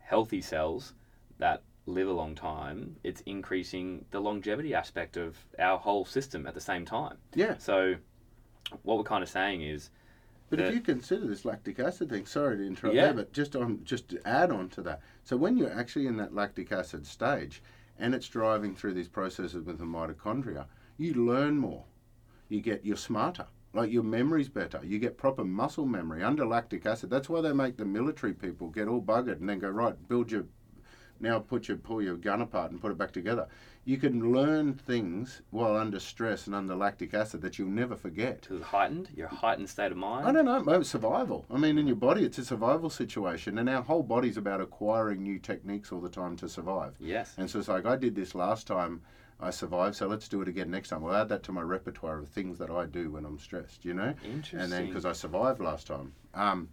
healthy 0.00 0.42
cells 0.42 0.92
that 1.38 1.62
live 1.86 2.08
a 2.08 2.12
long 2.12 2.34
time, 2.34 2.96
it's 3.04 3.20
increasing 3.22 4.04
the 4.10 4.20
longevity 4.20 4.74
aspect 4.74 5.16
of 5.16 5.36
our 5.58 5.78
whole 5.78 6.04
system 6.04 6.46
at 6.46 6.54
the 6.54 6.60
same 6.60 6.84
time. 6.84 7.16
Yeah. 7.34 7.56
So 7.58 7.96
what 8.82 8.98
we're 8.98 9.04
kind 9.04 9.22
of 9.22 9.28
saying 9.28 9.62
is. 9.62 9.90
But 10.50 10.60
if 10.60 10.74
you 10.74 10.80
consider 10.82 11.26
this 11.26 11.46
lactic 11.46 11.80
acid 11.80 12.10
thing, 12.10 12.26
sorry 12.26 12.58
to 12.58 12.66
interrupt 12.66 12.94
yeah. 12.94 13.06
there, 13.06 13.14
but 13.14 13.32
just 13.32 13.56
on 13.56 13.80
just 13.84 14.10
to 14.10 14.28
add 14.28 14.50
on 14.50 14.68
to 14.70 14.82
that. 14.82 15.00
So 15.24 15.34
when 15.34 15.56
you're 15.56 15.72
actually 15.72 16.06
in 16.06 16.18
that 16.18 16.34
lactic 16.34 16.70
acid 16.70 17.06
stage, 17.06 17.62
and 17.98 18.14
it's 18.14 18.28
driving 18.28 18.74
through 18.74 18.92
these 18.92 19.08
processes 19.08 19.64
with 19.64 19.78
the 19.78 19.84
mitochondria, 19.84 20.66
you 20.98 21.14
learn 21.14 21.56
more. 21.56 21.84
You 22.48 22.60
get 22.60 22.84
you're 22.84 22.96
smarter. 22.96 23.46
Like 23.72 23.90
your 23.90 24.02
memory's 24.02 24.50
better. 24.50 24.80
You 24.84 24.98
get 24.98 25.16
proper 25.16 25.44
muscle 25.44 25.86
memory 25.86 26.22
under 26.22 26.44
lactic 26.44 26.84
acid. 26.84 27.08
That's 27.08 27.30
why 27.30 27.40
they 27.40 27.54
make 27.54 27.78
the 27.78 27.86
military 27.86 28.34
people 28.34 28.68
get 28.68 28.88
all 28.88 29.00
buggered 29.00 29.40
and 29.40 29.48
then 29.48 29.58
go 29.58 29.70
right, 29.70 29.96
build 30.08 30.30
your 30.30 30.44
now 31.22 31.38
put 31.38 31.68
your 31.68 31.76
pull 31.76 32.02
your 32.02 32.16
gun 32.16 32.42
apart 32.42 32.72
and 32.72 32.80
put 32.80 32.90
it 32.90 32.98
back 32.98 33.12
together. 33.12 33.46
You 33.84 33.96
can 33.96 34.32
learn 34.32 34.74
things 34.74 35.42
while 35.50 35.76
under 35.76 35.98
stress 35.98 36.46
and 36.46 36.54
under 36.54 36.74
lactic 36.76 37.14
acid 37.14 37.40
that 37.42 37.58
you'll 37.58 37.68
never 37.68 37.96
forget. 37.96 38.46
Heightened, 38.62 39.08
your 39.16 39.28
heightened 39.28 39.68
state 39.68 39.90
of 39.90 39.98
mind. 39.98 40.26
I 40.26 40.32
don't 40.32 40.44
know, 40.44 40.82
survival. 40.82 41.46
I 41.50 41.56
mean, 41.56 41.78
in 41.78 41.86
your 41.86 41.96
body, 41.96 42.24
it's 42.24 42.38
a 42.38 42.44
survival 42.44 42.90
situation, 42.90 43.58
and 43.58 43.68
our 43.68 43.82
whole 43.82 44.04
body's 44.04 44.36
about 44.36 44.60
acquiring 44.60 45.22
new 45.22 45.38
techniques 45.38 45.90
all 45.90 46.00
the 46.00 46.08
time 46.08 46.36
to 46.36 46.48
survive. 46.48 46.94
Yes. 47.00 47.34
And 47.38 47.50
so 47.50 47.58
it's 47.58 47.68
like 47.68 47.86
I 47.86 47.96
did 47.96 48.14
this 48.14 48.34
last 48.34 48.66
time. 48.66 49.02
I 49.40 49.50
survived, 49.50 49.96
so 49.96 50.06
let's 50.06 50.28
do 50.28 50.40
it 50.40 50.46
again 50.46 50.70
next 50.70 50.90
time. 50.90 51.04
I'll 51.04 51.14
add 51.16 51.28
that 51.30 51.42
to 51.44 51.52
my 51.52 51.62
repertoire 51.62 52.20
of 52.20 52.28
things 52.28 52.58
that 52.58 52.70
I 52.70 52.86
do 52.86 53.10
when 53.10 53.24
I'm 53.24 53.40
stressed, 53.40 53.84
you 53.84 53.92
know? 53.92 54.14
Interesting. 54.24 54.60
And 54.60 54.70
then 54.70 54.86
because 54.86 55.04
I 55.04 55.10
survived 55.10 55.60
last 55.60 55.88
time. 55.88 56.12
Um, 56.32 56.68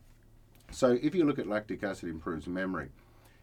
so 0.70 0.98
if 1.02 1.16
you 1.16 1.26
look 1.26 1.40
at 1.40 1.48
lactic 1.48 1.82
acid 1.82 2.10
improves 2.10 2.46
memory 2.46 2.90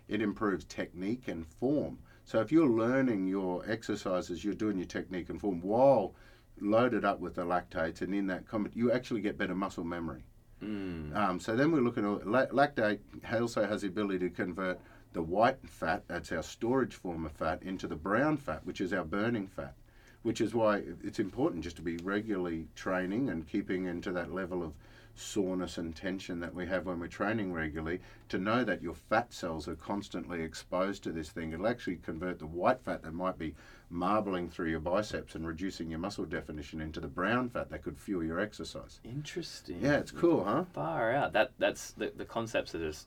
it 0.09 0.23
improves 0.23 0.64
technique 0.64 1.29
and 1.29 1.47
form. 1.47 1.99
So 2.25 2.40
if 2.40 2.51
you're 2.51 2.69
learning 2.69 3.27
your 3.27 3.64
exercises, 3.69 4.45
you're 4.45 4.55
doing 4.55 4.79
your 4.79 4.87
technique 4.87 5.29
and 5.29 5.40
form 5.40 5.61
while 5.61 6.14
loaded 6.61 7.05
up 7.05 7.21
with 7.21 7.35
the 7.35 7.45
lactates, 7.45 8.01
and 8.01 8.14
in 8.14 8.27
that 8.29 8.47
comment, 8.47 8.77
you 8.77 8.90
actually 8.90 9.21
get 9.21 9.38
better 9.38 9.55
muscle 9.55 9.85
memory. 9.85 10.25
Mm. 10.62 11.14
Um, 11.14 11.38
so 11.38 11.55
then 11.55 11.71
we're 11.71 11.83
looking 11.83 12.05
at 12.05 12.23
lactate 12.23 12.99
also 13.33 13.66
has 13.66 13.83
the 13.83 13.88
ability 13.88 14.29
to 14.29 14.35
convert 14.35 14.81
the 15.12 15.23
white 15.23 15.59
fat, 15.66 16.05
that's 16.09 16.33
our 16.33 16.42
storage 16.42 16.95
form 16.95 17.25
of 17.25 17.33
fat, 17.33 17.62
into 17.62 17.87
the 17.87 17.97
brown 17.97 18.37
fat, 18.37 18.64
which 18.66 18.81
is 18.81 18.92
our 18.92 19.05
burning 19.05 19.47
fat. 19.47 19.75
Which 20.23 20.40
is 20.40 20.55
why 20.55 20.83
it's 21.05 21.21
important 21.21 21.62
just 21.62 21.77
to 21.77 21.83
be 21.83 21.99
regularly 21.99 22.66
training 22.75 23.31
and 23.31 23.47
keeping 23.47 23.85
into 23.85 24.11
that 24.12 24.35
level 24.35 24.62
of 24.62 24.73
soreness 25.16 25.79
and 25.79 25.94
tension 25.94 26.40
that 26.40 26.55
we 26.55 26.66
have 26.66 26.87
when 26.87 27.00
we're 27.00 27.09
training 27.09 27.52
regularly, 27.52 28.00
to 28.29 28.38
know 28.38 28.64
that 28.64 28.83
your 28.83 28.94
fat 28.94 29.33
cells 29.33 29.66
are 29.66 29.74
constantly 29.74 30.42
exposed 30.42 31.02
to 31.02 31.12
this 31.12 31.31
thing. 31.31 31.52
It'll 31.52 31.66
actually 31.66 31.96
convert 31.96 32.38
the 32.38 32.46
white 32.46 32.81
fat 32.83 33.02
that 33.02 33.12
might 33.12 33.38
be 33.38 33.55
marbling 33.90 34.48
through 34.48 34.70
your 34.70 34.81
biceps 34.81 35.35
and 35.35 35.46
reducing 35.46 35.88
your 35.90 35.98
muscle 35.98 36.24
definition 36.24 36.81
into 36.81 37.00
the 37.00 37.09
brown 37.09 37.48
fat 37.48 37.70
that 37.70 37.83
could 37.83 37.98
fuel 37.98 38.22
your 38.22 38.40
exercise. 38.40 39.00
Interesting. 39.05 39.79
Yeah, 39.81 39.98
it's 39.98 40.11
cool, 40.11 40.44
huh? 40.44 40.64
Far 40.72 41.12
out. 41.12 41.33
That 41.33 41.52
that's 41.59 41.92
the, 41.92 42.12
the 42.16 42.24
concepts 42.24 42.74
are 42.74 42.79
just 42.79 43.07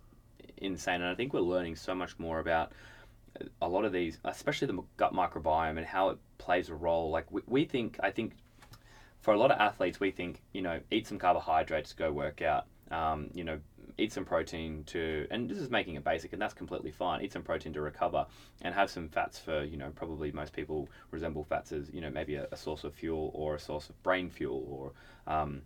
insane, 0.58 1.02
and 1.02 1.10
I 1.10 1.16
think 1.16 1.34
we're 1.34 1.42
learning 1.42 1.76
so 1.76 1.94
much 1.94 2.18
more 2.18 2.40
about 2.40 2.72
a 3.62 3.68
lot 3.68 3.86
of 3.86 3.92
these, 3.92 4.18
especially 4.26 4.68
the 4.68 4.82
gut 4.98 5.14
microbiome 5.14 5.78
and 5.78 5.86
how 5.86 6.10
it 6.10 6.18
plays 6.38 6.70
a 6.70 6.76
role. 6.76 7.10
Like 7.10 7.32
we, 7.32 7.42
we 7.46 7.66
think, 7.66 8.00
I 8.02 8.12
think 8.12 8.34
for 9.22 9.34
a 9.34 9.38
lot 9.38 9.52
of 9.52 9.60
athletes, 9.60 10.00
we 10.00 10.12
think, 10.12 10.42
you 10.54 10.62
know, 10.62 10.80
eat 10.92 11.08
some 11.08 11.20
carbohydrates, 11.20 11.94
go 11.94 12.12
work 12.12 12.42
out. 12.42 12.66
Um, 12.92 13.30
you 13.36 13.44
know, 13.44 13.60
eat 14.00 14.12
some 14.12 14.26
protein 14.26 14.84
to, 14.86 15.28
and 15.30 15.48
this 15.48 15.60
is 15.60 15.70
making 15.70 15.94
it 15.94 16.04
basic, 16.04 16.34
and 16.34 16.42
that's 16.42 16.56
completely 16.56 16.90
fine. 16.90 17.22
Eat 17.22 17.32
some 17.32 17.44
protein 17.44 17.72
to 17.74 17.82
recover, 17.82 18.26
and 18.64 18.74
have 18.74 18.90
some 18.90 19.10
fats 19.10 19.38
for, 19.38 19.64
you 19.64 19.78
know, 19.78 19.92
probably 19.94 20.32
most 20.32 20.54
people 20.54 20.90
resemble 21.12 21.44
fats 21.44 21.72
as, 21.72 21.92
you 21.94 22.02
know, 22.02 22.10
maybe 22.10 22.34
a, 22.34 22.48
a 22.52 22.58
source 22.58 22.84
of 22.84 22.96
fuel 22.96 23.30
or 23.36 23.54
a 23.54 23.60
source 23.60 23.90
of 23.90 24.02
brain 24.02 24.28
fuel, 24.28 24.66
or, 24.68 25.32
um, 25.32 25.62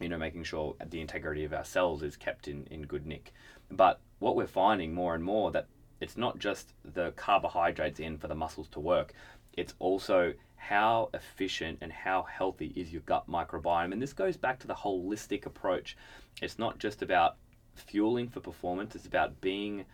you 0.00 0.08
know, 0.08 0.16
making 0.16 0.44
sure 0.44 0.74
the 0.88 0.98
integrity 0.98 1.44
of 1.44 1.52
our 1.52 1.64
cells 1.64 2.02
is 2.02 2.16
kept 2.16 2.48
in, 2.48 2.66
in 2.70 2.82
good 2.82 3.06
nick. 3.06 3.34
But 3.70 4.00
what 4.18 4.34
we're 4.34 4.46
finding 4.46 4.94
more 4.94 5.14
and 5.14 5.22
more 5.22 5.50
that 5.50 5.66
it's 6.00 6.16
not 6.16 6.38
just 6.38 6.72
the 6.84 7.10
carbohydrates 7.16 8.00
in 8.00 8.16
for 8.16 8.28
the 8.28 8.34
muscles 8.34 8.68
to 8.70 8.80
work, 8.80 9.12
it's 9.52 9.74
also 9.78 10.32
how 10.68 11.10
efficient 11.12 11.76
and 11.80 11.90
how 11.90 12.22
healthy 12.22 12.72
is 12.76 12.92
your 12.92 13.02
gut 13.02 13.28
microbiome. 13.28 13.92
And 13.92 14.00
this 14.00 14.12
goes 14.12 14.36
back 14.36 14.60
to 14.60 14.68
the 14.68 14.74
holistic 14.74 15.44
approach. 15.44 15.96
It's 16.40 16.56
not 16.56 16.78
just 16.78 17.02
about 17.02 17.36
fueling 17.74 18.28
for 18.28 18.38
performance, 18.38 18.94
it's 18.94 19.06
about 19.06 19.40
being 19.40 19.84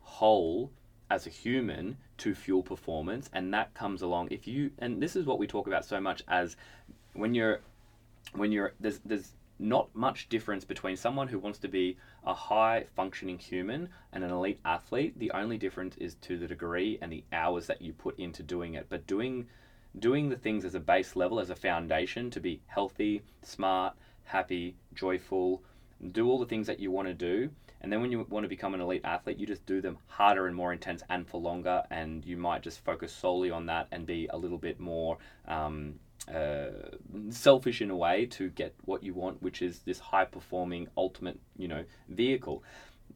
whole 0.00 0.70
as 1.10 1.26
a 1.26 1.30
human 1.30 1.98
to 2.16 2.34
fuel 2.34 2.62
performance. 2.62 3.28
And 3.34 3.52
that 3.52 3.74
comes 3.74 4.00
along 4.00 4.28
if 4.30 4.48
you, 4.48 4.70
and 4.78 5.02
this 5.02 5.14
is 5.14 5.26
what 5.26 5.38
we 5.38 5.46
talk 5.46 5.66
about 5.66 5.84
so 5.84 6.00
much 6.00 6.22
as 6.26 6.56
when 7.12 7.34
you're, 7.34 7.60
when 8.32 8.50
you're, 8.50 8.72
there's, 8.80 9.00
there's, 9.04 9.32
not 9.60 9.88
much 9.94 10.28
difference 10.28 10.64
between 10.64 10.96
someone 10.96 11.28
who 11.28 11.38
wants 11.38 11.60
to 11.60 11.68
be 11.68 11.96
a 12.26 12.34
high 12.34 12.84
functioning 12.96 13.38
human 13.38 13.88
and 14.12 14.24
an 14.24 14.30
elite 14.32 14.58
athlete. 14.64 15.16
The 15.16 15.30
only 15.30 15.58
difference 15.58 15.96
is 15.96 16.16
to 16.22 16.36
the 16.36 16.48
degree 16.48 16.98
and 17.00 17.12
the 17.12 17.22
hours 17.32 17.68
that 17.68 17.80
you 17.80 17.92
put 17.92 18.18
into 18.18 18.42
doing 18.42 18.74
it. 18.74 18.86
But 18.88 19.06
doing 19.06 19.46
doing 19.98 20.28
the 20.28 20.36
things 20.36 20.64
as 20.64 20.74
a 20.74 20.80
base 20.80 21.16
level, 21.16 21.40
as 21.40 21.50
a 21.50 21.56
foundation 21.56 22.30
to 22.30 22.40
be 22.40 22.60
healthy, 22.66 23.22
smart, 23.42 23.94
happy, 24.24 24.76
joyful, 24.94 25.62
do 26.12 26.28
all 26.28 26.38
the 26.38 26.46
things 26.46 26.66
that 26.66 26.80
you 26.80 26.90
want 26.90 27.08
to 27.08 27.14
do. 27.14 27.50
And 27.80 27.92
then 27.92 28.00
when 28.00 28.10
you 28.10 28.26
want 28.30 28.44
to 28.44 28.48
become 28.48 28.72
an 28.72 28.80
elite 28.80 29.02
athlete, 29.04 29.38
you 29.38 29.46
just 29.46 29.66
do 29.66 29.80
them 29.80 29.98
harder 30.06 30.46
and 30.46 30.56
more 30.56 30.72
intense 30.72 31.02
and 31.10 31.28
for 31.28 31.40
longer. 31.40 31.82
And 31.90 32.24
you 32.24 32.36
might 32.36 32.62
just 32.62 32.82
focus 32.82 33.12
solely 33.12 33.50
on 33.50 33.66
that 33.66 33.88
and 33.92 34.06
be 34.06 34.26
a 34.32 34.38
little 34.38 34.56
bit 34.56 34.80
more 34.80 35.18
um, 35.46 35.94
uh, 36.34 36.68
selfish 37.28 37.82
in 37.82 37.90
a 37.90 37.96
way 37.96 38.24
to 38.26 38.48
get 38.48 38.74
what 38.86 39.02
you 39.02 39.12
want, 39.12 39.42
which 39.42 39.60
is 39.60 39.80
this 39.80 39.98
high 39.98 40.24
performing 40.24 40.88
ultimate, 40.96 41.38
you 41.58 41.68
know, 41.68 41.84
vehicle. 42.08 42.62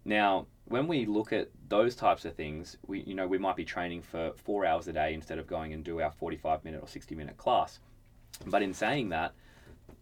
Now, 0.05 0.47
when 0.69 0.87
we 0.87 1.07
look 1.07 1.33
at 1.33 1.49
those 1.69 1.97
types 1.97 2.25
of 2.25 2.35
things, 2.35 2.77
we 2.87 3.03
you 3.03 3.15
know 3.15 3.27
we 3.27 3.39
might 3.39 3.57
be 3.57 3.65
training 3.65 4.03
for 4.03 4.33
four 4.37 4.67
hours 4.67 4.87
a 4.89 4.93
day 4.93 5.15
instead 5.15 5.39
of 5.39 5.47
going 5.47 5.73
and 5.73 5.83
do 5.83 6.01
our 6.01 6.11
45 6.11 6.65
minute 6.65 6.83
or 6.83 6.89
60 6.89 7.15
minute 7.15 7.37
class. 7.37 7.79
But 8.47 8.63
in 8.63 8.75
saying 8.75 9.09
that, 9.09 9.33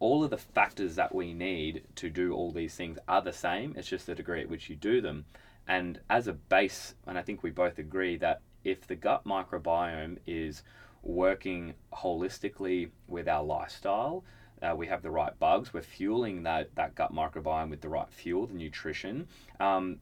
all 0.01 0.25
of 0.25 0.31
the 0.31 0.39
factors 0.39 0.97
that 0.97 1.15
we 1.15 1.33
need 1.33 1.85
to 1.97 2.11
do 2.11 2.35
all 2.35 2.51
these 2.51 2.75
things 2.75 2.99
are 3.09 3.23
the 3.23 3.33
same. 3.33 3.75
It's 3.77 3.89
just 3.89 4.07
the 4.07 4.15
degree 4.15 4.43
at 4.43 4.51
which 4.51 4.69
you 4.69 4.77
do 4.77 5.01
them. 5.01 5.25
And 5.69 6.01
as 6.11 6.29
a 6.29 6.33
base, 6.33 6.95
and 7.07 7.17
I 7.17 7.23
think 7.23 7.43
we 7.43 7.51
both 7.51 7.79
agree 7.79 8.17
that 8.19 8.43
if 8.63 8.87
the 8.87 8.97
gut 8.97 9.25
microbiome 9.25 10.19
is 10.27 10.63
working 11.03 11.75
holistically 11.93 12.91
with 13.09 13.29
our 13.29 13.43
lifestyle, 13.43 14.25
uh, 14.63 14.75
we 14.77 14.87
have 14.87 15.03
the 15.03 15.11
right 15.11 15.39
bugs, 15.39 15.73
we're 15.73 15.83
fueling 15.83 16.43
that, 16.43 16.75
that 16.75 16.95
gut 16.95 17.15
microbiome 17.15 17.71
with 17.71 17.81
the 17.81 17.89
right 17.89 18.09
fuel, 18.11 18.47
the 18.47 18.55
nutrition. 18.55 19.29
Um, 19.61 19.99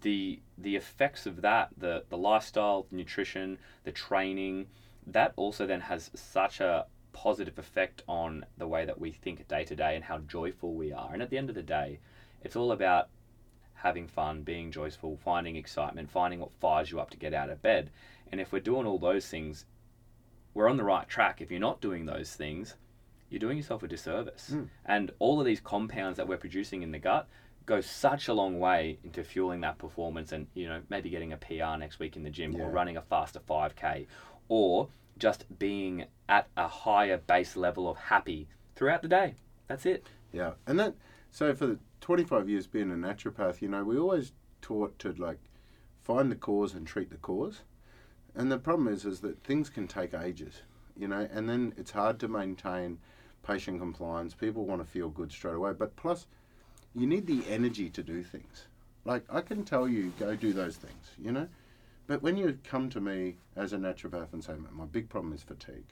the 0.00 0.40
the 0.58 0.76
effects 0.76 1.26
of 1.26 1.42
that, 1.42 1.70
the 1.76 2.04
the 2.08 2.16
lifestyle, 2.16 2.86
the 2.90 2.96
nutrition, 2.96 3.58
the 3.84 3.92
training, 3.92 4.66
that 5.06 5.32
also 5.36 5.66
then 5.66 5.80
has 5.80 6.10
such 6.14 6.60
a 6.60 6.86
positive 7.12 7.58
effect 7.58 8.02
on 8.08 8.44
the 8.56 8.66
way 8.66 8.84
that 8.84 8.98
we 8.98 9.10
think 9.12 9.46
day 9.48 9.64
to 9.64 9.76
day 9.76 9.94
and 9.94 10.04
how 10.04 10.18
joyful 10.18 10.74
we 10.74 10.92
are. 10.92 11.10
And 11.12 11.22
at 11.22 11.30
the 11.30 11.38
end 11.38 11.50
of 11.50 11.54
the 11.54 11.62
day, 11.62 11.98
it's 12.42 12.56
all 12.56 12.72
about 12.72 13.08
having 13.74 14.06
fun, 14.06 14.42
being 14.42 14.70
joyful, 14.70 15.16
finding 15.16 15.56
excitement, 15.56 16.10
finding 16.10 16.40
what 16.40 16.52
fires 16.52 16.90
you 16.90 17.00
up 17.00 17.10
to 17.10 17.16
get 17.16 17.34
out 17.34 17.50
of 17.50 17.60
bed. 17.62 17.90
And 18.30 18.40
if 18.40 18.52
we're 18.52 18.60
doing 18.60 18.86
all 18.86 18.98
those 18.98 19.26
things, 19.26 19.66
we're 20.54 20.68
on 20.68 20.76
the 20.76 20.84
right 20.84 21.08
track. 21.08 21.40
If 21.40 21.50
you're 21.50 21.60
not 21.60 21.80
doing 21.80 22.06
those 22.06 22.32
things, 22.34 22.76
you're 23.28 23.40
doing 23.40 23.56
yourself 23.56 23.82
a 23.82 23.88
disservice. 23.88 24.50
Mm. 24.54 24.68
And 24.86 25.10
all 25.18 25.40
of 25.40 25.46
these 25.46 25.60
compounds 25.60 26.16
that 26.16 26.28
we're 26.28 26.36
producing 26.36 26.82
in 26.82 26.92
the 26.92 26.98
gut 26.98 27.28
go 27.66 27.80
such 27.80 28.28
a 28.28 28.34
long 28.34 28.58
way 28.58 28.98
into 29.04 29.22
fueling 29.22 29.60
that 29.60 29.78
performance 29.78 30.32
and, 30.32 30.46
you 30.54 30.68
know, 30.68 30.80
maybe 30.88 31.10
getting 31.10 31.32
a 31.32 31.36
PR 31.36 31.76
next 31.78 31.98
week 31.98 32.16
in 32.16 32.22
the 32.22 32.30
gym 32.30 32.52
Yeah. 32.52 32.62
or 32.64 32.70
running 32.70 32.96
a 32.96 33.02
faster 33.02 33.40
5K 33.40 34.06
or 34.48 34.88
just 35.18 35.44
being 35.58 36.06
at 36.28 36.48
a 36.56 36.66
higher 36.66 37.18
base 37.18 37.56
level 37.56 37.88
of 37.88 37.96
happy 37.96 38.48
throughout 38.74 39.02
the 39.02 39.08
day. 39.08 39.34
That's 39.68 39.86
it. 39.86 40.06
Yeah, 40.32 40.52
and 40.66 40.78
that 40.80 40.94
so 41.30 41.54
for 41.54 41.66
the 41.66 41.78
25 42.00 42.48
years 42.48 42.66
being 42.66 42.90
a 42.90 42.94
naturopath, 42.94 43.60
you 43.62 43.68
know, 43.68 43.84
we 43.84 43.98
always 43.98 44.32
taught 44.60 44.98
to 45.00 45.12
like 45.12 45.38
find 46.00 46.30
the 46.30 46.36
cause 46.36 46.74
and 46.74 46.86
treat 46.86 47.10
the 47.10 47.16
cause. 47.16 47.62
And 48.34 48.50
the 48.50 48.58
problem 48.58 48.88
is 48.88 49.04
is 49.04 49.20
that 49.20 49.42
things 49.44 49.68
can 49.70 49.86
take 49.86 50.14
ages, 50.14 50.62
you 50.96 51.06
know, 51.08 51.28
and 51.32 51.48
then 51.48 51.74
it's 51.76 51.90
hard 51.92 52.18
to 52.20 52.28
maintain 52.28 52.98
patient 53.42 53.78
compliance. 53.78 54.34
People 54.34 54.64
want 54.64 54.80
to 54.80 54.86
feel 54.90 55.08
good 55.10 55.30
straight 55.30 55.54
away, 55.54 55.72
but 55.72 55.94
plus 55.96 56.26
you 56.94 57.06
need 57.06 57.26
the 57.26 57.42
energy 57.48 57.88
to 57.90 58.02
do 58.02 58.22
things. 58.22 58.66
Like 59.04 59.24
I 59.30 59.40
can 59.40 59.64
tell 59.64 59.88
you 59.88 60.12
go 60.18 60.36
do 60.36 60.52
those 60.52 60.76
things, 60.76 61.10
you 61.18 61.32
know? 61.32 61.48
But 62.06 62.22
when 62.22 62.36
you 62.36 62.58
come 62.64 62.90
to 62.90 63.00
me 63.00 63.36
as 63.56 63.72
a 63.72 63.78
naturopath 63.78 64.32
and 64.32 64.42
say, 64.42 64.52
"Mate, 64.54 64.72
my 64.72 64.84
big 64.84 65.08
problem 65.08 65.32
is 65.32 65.42
fatigue, 65.42 65.86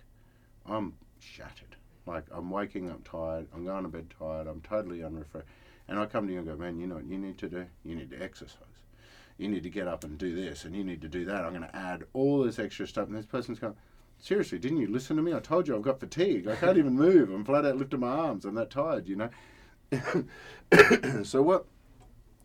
I'm 0.66 0.94
shattered. 1.18 1.76
Like 2.06 2.24
I'm 2.32 2.50
waking 2.50 2.90
up 2.90 3.04
tired, 3.08 3.46
I'm 3.54 3.64
going 3.64 3.84
to 3.84 3.88
bed 3.88 4.12
tired, 4.18 4.46
I'm 4.46 4.60
totally 4.60 5.02
unrefreshed. 5.02 5.46
And 5.88 5.98
I 5.98 6.06
come 6.06 6.26
to 6.26 6.32
you 6.32 6.38
and 6.38 6.48
go, 6.48 6.56
man, 6.56 6.78
you 6.78 6.86
know 6.86 6.94
what 6.94 7.06
you 7.06 7.18
need 7.18 7.36
to 7.38 7.48
do? 7.48 7.66
You 7.84 7.96
need 7.96 8.10
to 8.10 8.22
exercise. 8.22 8.58
You 9.38 9.48
need 9.48 9.64
to 9.64 9.70
get 9.70 9.88
up 9.88 10.04
and 10.04 10.16
do 10.16 10.36
this, 10.36 10.64
and 10.64 10.76
you 10.76 10.84
need 10.84 11.02
to 11.02 11.08
do 11.08 11.24
that. 11.24 11.44
I'm 11.44 11.50
going 11.50 11.68
to 11.68 11.76
add 11.76 12.04
all 12.12 12.44
this 12.44 12.60
extra 12.60 12.86
stuff. 12.86 13.08
And 13.08 13.16
this 13.16 13.26
person's 13.26 13.58
going, 13.58 13.74
seriously, 14.18 14.58
didn't 14.58 14.78
you 14.78 14.86
listen 14.86 15.16
to 15.16 15.22
me? 15.22 15.34
I 15.34 15.40
told 15.40 15.66
you 15.66 15.74
I've 15.74 15.82
got 15.82 15.98
fatigue. 15.98 16.46
I 16.46 16.54
can't 16.54 16.78
even 16.78 16.94
move. 16.94 17.30
I'm 17.30 17.44
flat 17.44 17.66
out 17.66 17.76
lifting 17.76 18.00
my 18.00 18.08
arms. 18.08 18.44
I'm 18.44 18.54
that 18.54 18.70
tired, 18.70 19.08
you 19.08 19.16
know? 19.16 19.30
so 21.24 21.42
what 21.42 21.66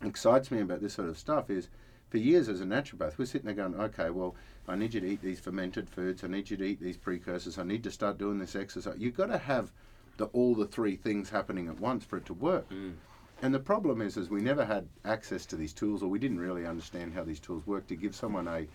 excites 0.03 0.51
me 0.51 0.61
about 0.61 0.81
this 0.81 0.93
sort 0.93 1.09
of 1.09 1.17
stuff 1.17 1.49
is 1.49 1.69
for 2.09 2.17
years 2.17 2.49
as 2.49 2.61
a 2.61 2.65
naturopath, 2.65 3.17
we're 3.17 3.25
sitting 3.25 3.45
there 3.45 3.55
going, 3.55 3.75
okay, 3.75 4.09
well, 4.09 4.35
I 4.67 4.75
need 4.75 4.93
you 4.93 5.01
to 5.01 5.07
eat 5.07 5.21
these 5.21 5.39
fermented 5.39 5.89
foods. 5.89 6.23
I 6.23 6.27
need 6.27 6.49
you 6.49 6.57
to 6.57 6.63
eat 6.63 6.81
these 6.81 6.97
precursors. 6.97 7.57
I 7.57 7.63
need 7.63 7.83
to 7.83 7.91
start 7.91 8.17
doing 8.17 8.39
this 8.39 8.55
exercise. 8.55 8.95
You've 8.97 9.17
got 9.17 9.27
to 9.27 9.37
have 9.37 9.71
the, 10.17 10.25
all 10.27 10.55
the 10.55 10.65
three 10.65 10.95
things 10.95 11.29
happening 11.29 11.67
at 11.67 11.79
once 11.79 12.05
for 12.05 12.17
it 12.17 12.25
to 12.27 12.33
work. 12.33 12.69
Mm. 12.69 12.93
And 13.41 13.53
the 13.53 13.59
problem 13.59 14.01
is, 14.01 14.17
is 14.17 14.29
we 14.29 14.41
never 14.41 14.65
had 14.65 14.87
access 15.03 15.45
to 15.47 15.55
these 15.55 15.73
tools, 15.73 16.01
or 16.01 16.07
we 16.07 16.19
didn't 16.19 16.39
really 16.39 16.65
understand 16.65 17.13
how 17.13 17.23
these 17.23 17.39
tools 17.39 17.67
work 17.67 17.85
to 17.87 17.95
give 17.95 18.15
someone 18.15 18.47
a 18.47 18.65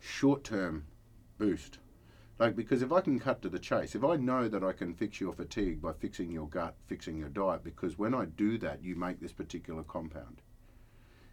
short-term 0.00 0.84
boost. 1.38 1.78
Like 2.38 2.54
because 2.54 2.82
if 2.82 2.92
I 2.92 3.00
can 3.00 3.18
cut 3.18 3.42
to 3.42 3.48
the 3.48 3.58
chase, 3.58 3.94
if 3.94 4.04
I 4.04 4.16
know 4.16 4.48
that 4.48 4.62
I 4.62 4.72
can 4.72 4.94
fix 4.94 5.20
your 5.20 5.32
fatigue 5.32 5.82
by 5.82 5.92
fixing 5.92 6.30
your 6.30 6.46
gut, 6.46 6.76
fixing 6.86 7.18
your 7.18 7.28
diet, 7.28 7.64
because 7.64 7.98
when 7.98 8.14
I 8.14 8.26
do 8.26 8.58
that, 8.58 8.82
you 8.82 8.94
make 8.94 9.20
this 9.20 9.32
particular 9.32 9.82
compound. 9.82 10.40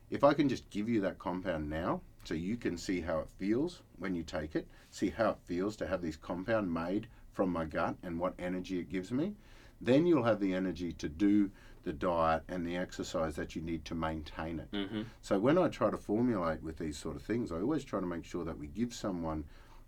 If 0.09 0.23
I 0.23 0.33
can 0.33 0.49
just 0.49 0.69
give 0.69 0.89
you 0.89 1.01
that 1.01 1.19
compound 1.19 1.69
now, 1.69 2.01
so 2.23 2.33
you 2.33 2.57
can 2.57 2.77
see 2.77 3.01
how 3.01 3.19
it 3.19 3.29
feels 3.37 3.81
when 3.99 4.15
you 4.15 4.23
take 4.23 4.55
it, 4.55 4.67
see 4.89 5.09
how 5.09 5.31
it 5.31 5.37
feels 5.45 5.75
to 5.77 5.87
have 5.87 6.01
this 6.01 6.15
compound 6.15 6.73
made 6.73 7.07
from 7.31 7.51
my 7.51 7.65
gut 7.65 7.95
and 8.01 8.19
what 8.19 8.33
energy 8.39 8.79
it 8.79 8.89
gives 8.89 9.11
me, 9.11 9.35
then 9.81 10.05
you'll 10.07 10.23
have 10.23 10.39
the 10.39 10.53
energy 10.53 10.91
to 10.93 11.09
do 11.09 11.51
the 11.83 11.93
diet 11.93 12.41
and 12.47 12.65
the 12.65 12.75
exercise 12.75 13.35
that 13.35 13.55
you 13.55 13.61
need 13.61 13.85
to 13.85 13.93
maintain 13.93 14.59
it. 14.59 14.71
Mm-hmm. 14.71 15.03
So 15.21 15.37
when 15.37 15.57
I 15.57 15.67
try 15.67 15.91
to 15.91 15.97
formulate 15.97 16.63
with 16.63 16.79
these 16.79 16.97
sort 16.97 17.15
of 17.15 17.21
things, 17.21 17.51
I 17.51 17.57
always 17.57 17.83
try 17.83 17.99
to 17.99 18.05
make 18.07 18.25
sure 18.25 18.43
that 18.45 18.57
we 18.57 18.67
give 18.67 18.93
someone 18.93 19.43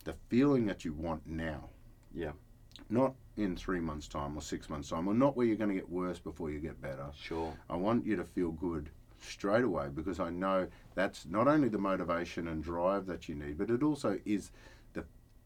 the 0.07 0.15
feeling 0.29 0.65
that 0.65 0.85
you 0.85 0.93
want 0.93 1.27
now. 1.27 1.69
Yeah. 2.15 2.31
Not 2.89 3.13
in 3.35 3.55
three 3.55 3.81
months' 3.81 4.07
time 4.07 4.37
or 4.37 4.41
six 4.41 4.69
months' 4.69 4.89
time, 4.89 5.07
or 5.07 5.13
not 5.13 5.35
where 5.35 5.45
you're 5.45 5.57
going 5.57 5.69
to 5.69 5.75
get 5.75 5.89
worse 5.89 6.17
before 6.17 6.49
you 6.49 6.59
get 6.59 6.81
better. 6.81 7.07
Sure. 7.13 7.53
I 7.69 7.75
want 7.75 8.05
you 8.05 8.15
to 8.15 8.23
feel 8.23 8.51
good 8.51 8.89
straight 9.19 9.65
away 9.65 9.89
because 9.93 10.19
I 10.19 10.29
know 10.29 10.67
that's 10.95 11.25
not 11.25 11.47
only 11.47 11.67
the 11.67 11.77
motivation 11.77 12.47
and 12.47 12.63
drive 12.63 13.05
that 13.07 13.27
you 13.27 13.35
need, 13.35 13.57
but 13.57 13.69
it 13.69 13.83
also 13.83 14.17
is 14.25 14.51
the 14.93 15.03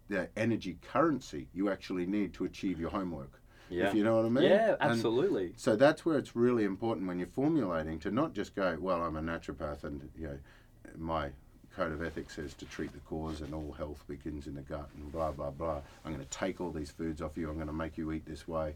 the 0.09 0.29
energy 0.37 0.77
currency 0.81 1.47
you 1.53 1.69
actually 1.71 2.05
need 2.05 2.33
to 2.35 2.45
achieve 2.45 2.79
your 2.79 2.91
homework. 2.91 3.41
Yeah. 3.69 3.87
If 3.87 3.95
you 3.95 4.03
know 4.03 4.17
what 4.17 4.25
I 4.25 4.29
mean? 4.29 4.43
Yeah, 4.43 4.75
And 4.81 4.91
absolutely. 4.91 5.53
so 5.55 5.75
that's 5.77 6.05
where 6.05 6.17
it's 6.17 6.35
really 6.35 6.65
important 6.65 7.07
when 7.07 7.17
you're 7.17 7.27
formulating 7.27 7.97
to 7.99 8.11
not 8.11 8.33
just 8.33 8.53
go, 8.53 8.77
well, 8.79 9.01
I'm 9.01 9.15
a 9.15 9.21
naturopath 9.21 9.85
and 9.85 10.09
you 10.15 10.27
know, 10.27 10.37
my 10.97 11.31
code 11.75 11.91
of 11.91 12.03
ethics 12.03 12.35
says 12.35 12.53
to 12.55 12.65
treat 12.65 12.91
the 12.93 12.99
cause 12.99 13.41
and 13.41 13.53
all 13.53 13.73
health 13.77 14.03
begins 14.07 14.47
in 14.47 14.55
the 14.55 14.61
gut 14.61 14.89
and 14.95 15.11
blah 15.11 15.31
blah 15.31 15.51
blah. 15.51 15.81
I'm 16.05 16.13
going 16.13 16.23
to 16.23 16.29
take 16.37 16.59
all 16.61 16.71
these 16.71 16.91
foods 16.91 17.21
off 17.21 17.37
you. 17.37 17.49
I'm 17.49 17.55
going 17.55 17.67
to 17.67 17.73
make 17.73 17.97
you 17.97 18.11
eat 18.11 18.25
this 18.25 18.47
way. 18.47 18.73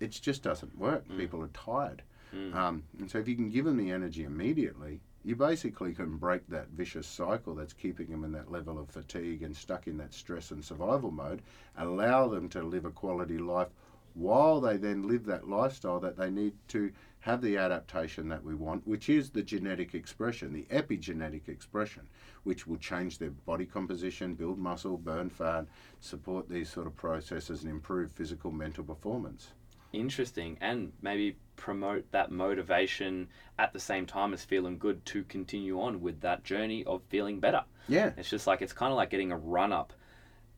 It 0.00 0.10
just 0.10 0.42
doesn't 0.42 0.76
work. 0.78 1.04
People 1.16 1.42
are 1.42 1.48
tired, 1.48 2.02
Mm. 2.34 2.54
um, 2.54 2.82
and 2.98 3.10
so 3.10 3.18
if 3.18 3.28
you 3.28 3.36
can 3.36 3.50
give 3.50 3.66
them 3.66 3.76
the 3.76 3.90
energy 3.90 4.24
immediately, 4.24 5.00
you 5.22 5.36
basically 5.36 5.92
can 5.92 6.16
break 6.16 6.48
that 6.48 6.68
vicious 6.70 7.06
cycle 7.06 7.54
that's 7.54 7.74
keeping 7.74 8.08
them 8.08 8.24
in 8.24 8.32
that 8.32 8.50
level 8.50 8.78
of 8.78 8.88
fatigue 8.88 9.42
and 9.42 9.54
stuck 9.54 9.86
in 9.86 9.98
that 9.98 10.14
stress 10.14 10.50
and 10.50 10.64
survival 10.64 11.10
mode. 11.10 11.42
Allow 11.76 12.28
them 12.28 12.48
to 12.48 12.62
live 12.62 12.86
a 12.86 12.90
quality 12.90 13.36
life 13.38 13.68
while 14.14 14.60
they 14.60 14.78
then 14.78 15.06
live 15.06 15.26
that 15.26 15.46
lifestyle 15.48 16.00
that 16.00 16.16
they 16.16 16.30
need 16.30 16.54
to 16.68 16.90
have 17.22 17.40
the 17.40 17.56
adaptation 17.56 18.28
that 18.28 18.42
we 18.42 18.52
want, 18.54 18.86
which 18.86 19.08
is 19.08 19.30
the 19.30 19.42
genetic 19.44 19.94
expression, 19.94 20.52
the 20.52 20.66
epigenetic 20.74 21.48
expression, 21.48 22.02
which 22.42 22.66
will 22.66 22.76
change 22.78 23.18
their 23.18 23.30
body 23.30 23.64
composition, 23.64 24.34
build 24.34 24.58
muscle, 24.58 24.98
burn 24.98 25.30
fat, 25.30 25.64
support 26.00 26.48
these 26.48 26.68
sort 26.68 26.84
of 26.86 26.96
processes, 26.96 27.62
and 27.62 27.70
improve 27.70 28.10
physical, 28.10 28.50
mental 28.50 28.82
performance. 28.82 29.52
Interesting. 29.92 30.58
And 30.60 30.92
maybe 31.00 31.36
promote 31.54 32.10
that 32.10 32.32
motivation 32.32 33.28
at 33.56 33.72
the 33.72 33.78
same 33.78 34.04
time 34.04 34.34
as 34.34 34.44
feeling 34.44 34.76
good 34.76 35.04
to 35.06 35.22
continue 35.24 35.80
on 35.80 36.00
with 36.00 36.20
that 36.22 36.42
journey 36.42 36.82
of 36.86 37.02
feeling 37.08 37.38
better. 37.38 37.62
Yeah, 37.88 38.10
It's 38.16 38.30
just 38.30 38.48
like 38.48 38.62
it's 38.62 38.72
kind 38.72 38.90
of 38.90 38.96
like 38.96 39.10
getting 39.10 39.30
a 39.30 39.36
run 39.36 39.72
up 39.72 39.92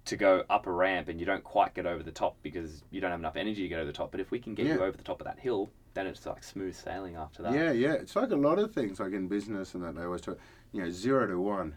to 0.06 0.16
go 0.16 0.44
up 0.48 0.66
a 0.66 0.72
ramp 0.72 1.08
and 1.08 1.20
you 1.20 1.26
don't 1.26 1.44
quite 1.44 1.74
get 1.74 1.84
over 1.84 2.02
the 2.02 2.12
top 2.12 2.36
because 2.42 2.84
you 2.90 3.02
don't 3.02 3.10
have 3.10 3.20
enough 3.20 3.36
energy 3.36 3.62
to 3.62 3.68
get 3.68 3.80
over 3.80 3.86
the 3.86 3.92
top. 3.92 4.10
But 4.12 4.20
if 4.20 4.30
we 4.30 4.38
can 4.38 4.54
get 4.54 4.64
Yeah. 4.66 4.74
you 4.74 4.82
over 4.82 4.96
the 4.96 5.02
top 5.04 5.20
of 5.20 5.26
that 5.26 5.38
hill, 5.38 5.70
then 5.94 6.06
it's 6.06 6.26
like 6.26 6.42
smooth 6.44 6.74
sailing 6.74 7.16
after 7.16 7.42
that. 7.42 7.54
yeah, 7.54 7.70
yeah. 7.72 7.92
It's 7.94 8.16
like 8.16 8.30
a 8.30 8.36
lot 8.36 8.58
of 8.58 8.72
things, 8.74 9.00
like 9.00 9.12
in 9.12 9.28
business 9.28 9.74
and 9.74 9.82
that 9.84 9.94
they 9.96 10.02
always 10.02 10.20
talk. 10.20 10.38
You 10.72 10.82
know, 10.82 10.90
zero 10.90 11.26
to 11.26 11.40
one 11.40 11.76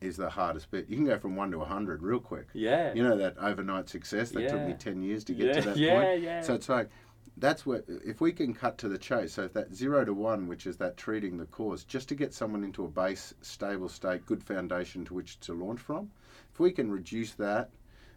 is 0.00 0.16
the 0.16 0.30
hardest 0.30 0.70
bit. 0.70 0.88
You 0.88 0.96
can 0.96 1.04
go 1.06 1.18
from 1.18 1.36
one 1.36 1.50
to 1.50 1.60
a 1.60 1.64
hundred 1.66 2.02
real 2.02 2.20
quick. 2.20 2.48
Yeah. 2.54 2.92
You 2.94 3.02
know 3.02 3.16
that 3.18 3.36
overnight 3.38 3.88
success 3.88 4.30
that 4.30 4.48
took 4.48 4.62
me 4.66 4.74
ten 4.74 5.02
years 5.02 5.22
to 5.24 5.34
get 5.34 5.46
yeah, 5.48 5.52
to 5.54 5.60
that 5.68 5.76
yeah, 5.86 6.00
point. 6.02 6.22
yeah. 6.22 6.40
So 6.40 6.54
it's 6.54 6.68
like 6.68 6.88
that's 7.36 7.64
where 7.66 7.84
if 7.86 8.20
we 8.20 8.32
can 8.32 8.54
cut 8.54 8.78
to 8.78 8.88
the 8.88 8.98
chase. 8.98 9.34
So 9.34 9.42
if 9.42 9.52
that 9.52 9.74
zero 9.74 10.04
to 10.04 10.14
one, 10.14 10.48
which 10.48 10.66
is 10.66 10.76
that 10.78 10.96
treating 10.96 11.36
the 11.36 11.46
cause, 11.46 11.84
just 11.84 12.08
to 12.08 12.14
get 12.14 12.32
someone 12.32 12.64
into 12.64 12.84
a 12.84 12.88
base, 12.88 13.34
stable 13.42 13.88
state, 13.88 14.24
good 14.26 14.42
foundation 14.42 15.04
to 15.04 15.14
which 15.14 15.38
to 15.40 15.52
launch 15.52 15.80
from. 15.80 16.10
If 16.52 16.58
we 16.60 16.72
can 16.72 16.90
reduce 16.90 17.32
that 17.34 17.70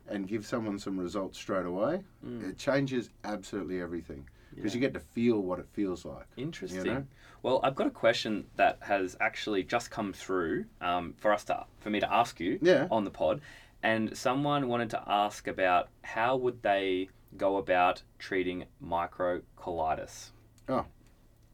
and 0.07 0.27
give 0.27 0.45
someone 0.45 0.79
some 0.79 0.97
results 0.99 1.37
straight 1.37 1.65
away, 1.65 2.03
Mm. 2.25 2.49
it 2.49 2.57
changes 2.57 3.09
absolutely 3.23 3.81
everything 3.81 4.27
because 4.55 4.73
Yeah. 4.73 4.81
you 4.81 4.81
get 4.81 4.93
to 4.93 4.99
feel 4.99 5.39
what 5.41 5.59
it 5.59 5.67
feels 5.73 6.05
like. 6.05 6.25
Interesting. 6.37 6.83
know? 6.83 7.05
Well, 7.43 7.59
I've 7.63 7.75
got 7.75 7.87
a 7.87 7.91
question 7.91 8.45
that 8.55 8.77
has 8.81 9.17
actually 9.19 9.63
just 9.63 9.89
come 9.89 10.13
through 10.13 10.65
um, 10.79 11.13
for 11.17 11.33
us 11.33 11.43
to 11.45 11.65
for 11.79 11.89
me 11.89 11.99
to 11.99 12.13
ask 12.13 12.39
you 12.39 12.59
Yeah. 12.61 12.87
on 12.91 13.03
the 13.03 13.09
pod, 13.11 13.41
and 13.81 14.15
someone 14.15 14.67
wanted 14.67 14.89
to 14.91 15.03
ask 15.07 15.47
about 15.47 15.89
how 16.03 16.35
would 16.37 16.61
they 16.61 17.09
go 17.37 17.57
about 17.57 18.03
treating 18.19 18.65
microcolitis. 18.83 20.31
Oh. 20.69 20.85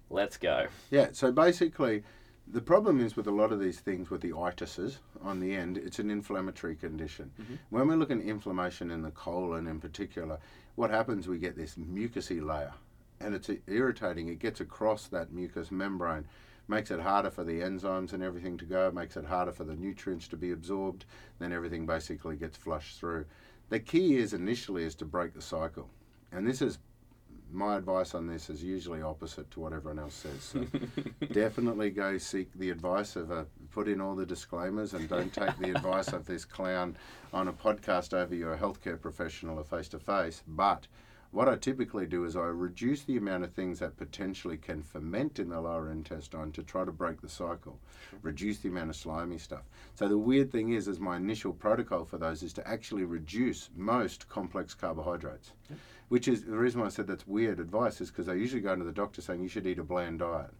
Let's 0.09 0.37
go. 0.37 0.67
Yeah, 0.89 1.09
so 1.11 1.31
basically, 1.31 2.03
the 2.47 2.61
problem 2.61 2.99
is 3.01 3.15
with 3.17 3.27
a 3.27 3.31
lot 3.31 3.51
of 3.51 3.59
these 3.59 3.79
things 3.81 4.09
with 4.09 4.21
the 4.21 4.31
itises 4.31 4.99
on 5.21 5.39
the 5.39 5.53
end, 5.53 5.77
it's 5.77 5.99
an 5.99 6.09
inflammatory 6.09 6.75
condition. 6.75 7.31
Mhm. 7.39 7.57
When 7.69 7.87
we're 7.87 7.95
looking 7.97 8.21
at 8.21 8.25
inflammation 8.25 8.89
in 8.89 9.01
the 9.01 9.11
colon 9.11 9.67
in 9.67 9.79
particular, 9.81 10.39
what 10.75 10.89
happens, 10.89 11.27
we 11.27 11.39
get 11.39 11.55
this 11.57 11.75
mucousy 11.75 12.41
layer. 12.41 12.73
And 13.19 13.33
it's 13.33 13.49
irritating. 13.67 14.29
It 14.29 14.39
gets 14.39 14.61
across 14.61 15.07
that 15.07 15.31
mucous 15.31 15.71
membrane, 15.71 16.25
makes 16.67 16.91
it 16.91 16.99
harder 16.99 17.29
for 17.29 17.43
the 17.43 17.61
enzymes 17.61 18.13
and 18.13 18.21
everything 18.21 18.57
to 18.57 18.65
go, 18.65 18.91
makes 18.91 19.17
it 19.17 19.25
harder 19.25 19.51
for 19.51 19.63
the 19.63 19.75
nutrients 19.75 20.27
to 20.29 20.37
be 20.37 20.51
absorbed, 20.51 21.05
then 21.39 21.51
everything 21.51 21.85
basically 21.85 22.35
gets 22.35 22.57
flushed 22.57 22.99
through. 22.99 23.25
The 23.69 23.79
key 23.79 24.15
is 24.17 24.33
initially 24.33 24.83
is 24.83 24.95
to 24.95 25.05
break 25.05 25.33
the 25.33 25.41
cycle. 25.41 25.89
And 26.31 26.47
this 26.47 26.61
is 26.61 26.79
my 27.51 27.77
advice 27.77 28.13
on 28.13 28.27
this 28.27 28.49
is 28.49 28.63
usually 28.63 29.01
opposite 29.01 29.49
to 29.51 29.59
what 29.59 29.73
everyone 29.73 29.99
else 29.99 30.15
says. 30.15 30.43
So 30.43 30.65
definitely 31.31 31.89
go 31.89 32.17
seek 32.17 32.51
the 32.53 32.69
advice 32.69 33.15
of 33.15 33.31
a 33.31 33.45
put 33.71 33.87
in 33.87 34.01
all 34.01 34.15
the 34.15 34.25
disclaimers 34.25 34.93
and 34.93 35.07
don't 35.07 35.33
take 35.33 35.57
the 35.57 35.69
advice 35.75 36.09
of 36.09 36.25
this 36.25 36.45
clown 36.45 36.97
on 37.33 37.47
a 37.47 37.53
podcast 37.53 38.13
over 38.13 38.35
your 38.35 38.57
healthcare 38.57 38.99
professional 38.99 39.59
or 39.59 39.63
face 39.63 39.87
to 39.89 39.99
face. 39.99 40.43
But 40.47 40.87
what 41.37 41.47
I 41.47 41.55
typically 41.55 42.07
do 42.07 42.25
is 42.25 42.35
I 42.35 42.45
reduce 42.45 43.03
the 43.03 43.15
amount 43.15 43.43
of 43.43 43.53
things 43.53 43.77
that 43.77 43.95
potentially 43.95 44.57
can 44.57 44.81
ferment 44.81 45.37
in 45.37 45.49
the 45.49 45.61
lower 45.61 45.91
intestine 45.91 46.51
to 46.53 46.63
try 46.63 46.83
to 46.83 46.91
break 46.91 47.21
the 47.21 47.29
cycle, 47.29 47.79
reduce 48.23 48.57
the 48.57 48.69
amount 48.69 48.89
of 48.89 48.95
slimy 48.95 49.37
stuff. 49.37 49.61
So 49.93 50.07
the 50.07 50.17
weird 50.17 50.51
thing 50.51 50.69
is, 50.69 50.87
is 50.87 50.99
my 50.99 51.15
initial 51.15 51.53
protocol 51.53 52.05
for 52.05 52.17
those 52.17 52.41
is 52.41 52.53
to 52.53 52.67
actually 52.67 53.03
reduce 53.03 53.69
most 53.75 54.27
complex 54.27 54.73
carbohydrates. 54.73 55.51
Yep 55.69 55.79
which 56.09 56.29
is 56.29 56.45
the 56.45 56.57
reason 56.57 56.79
why 56.79 56.85
I 56.85 56.89
said 56.89 57.05
that's 57.05 57.27
weird 57.27 57.59
advice 57.59 57.99
is 57.99 58.09
because 58.09 58.29
I 58.29 58.33
usually 58.33 58.61
go 58.61 58.73
to 58.73 58.83
the 58.85 58.93
doctor 58.93 59.21
saying 59.21 59.41
you 59.41 59.49
should 59.49 59.67
eat 59.67 59.77
a 59.77 59.83
bland 59.83 60.19
diet, 60.19 60.53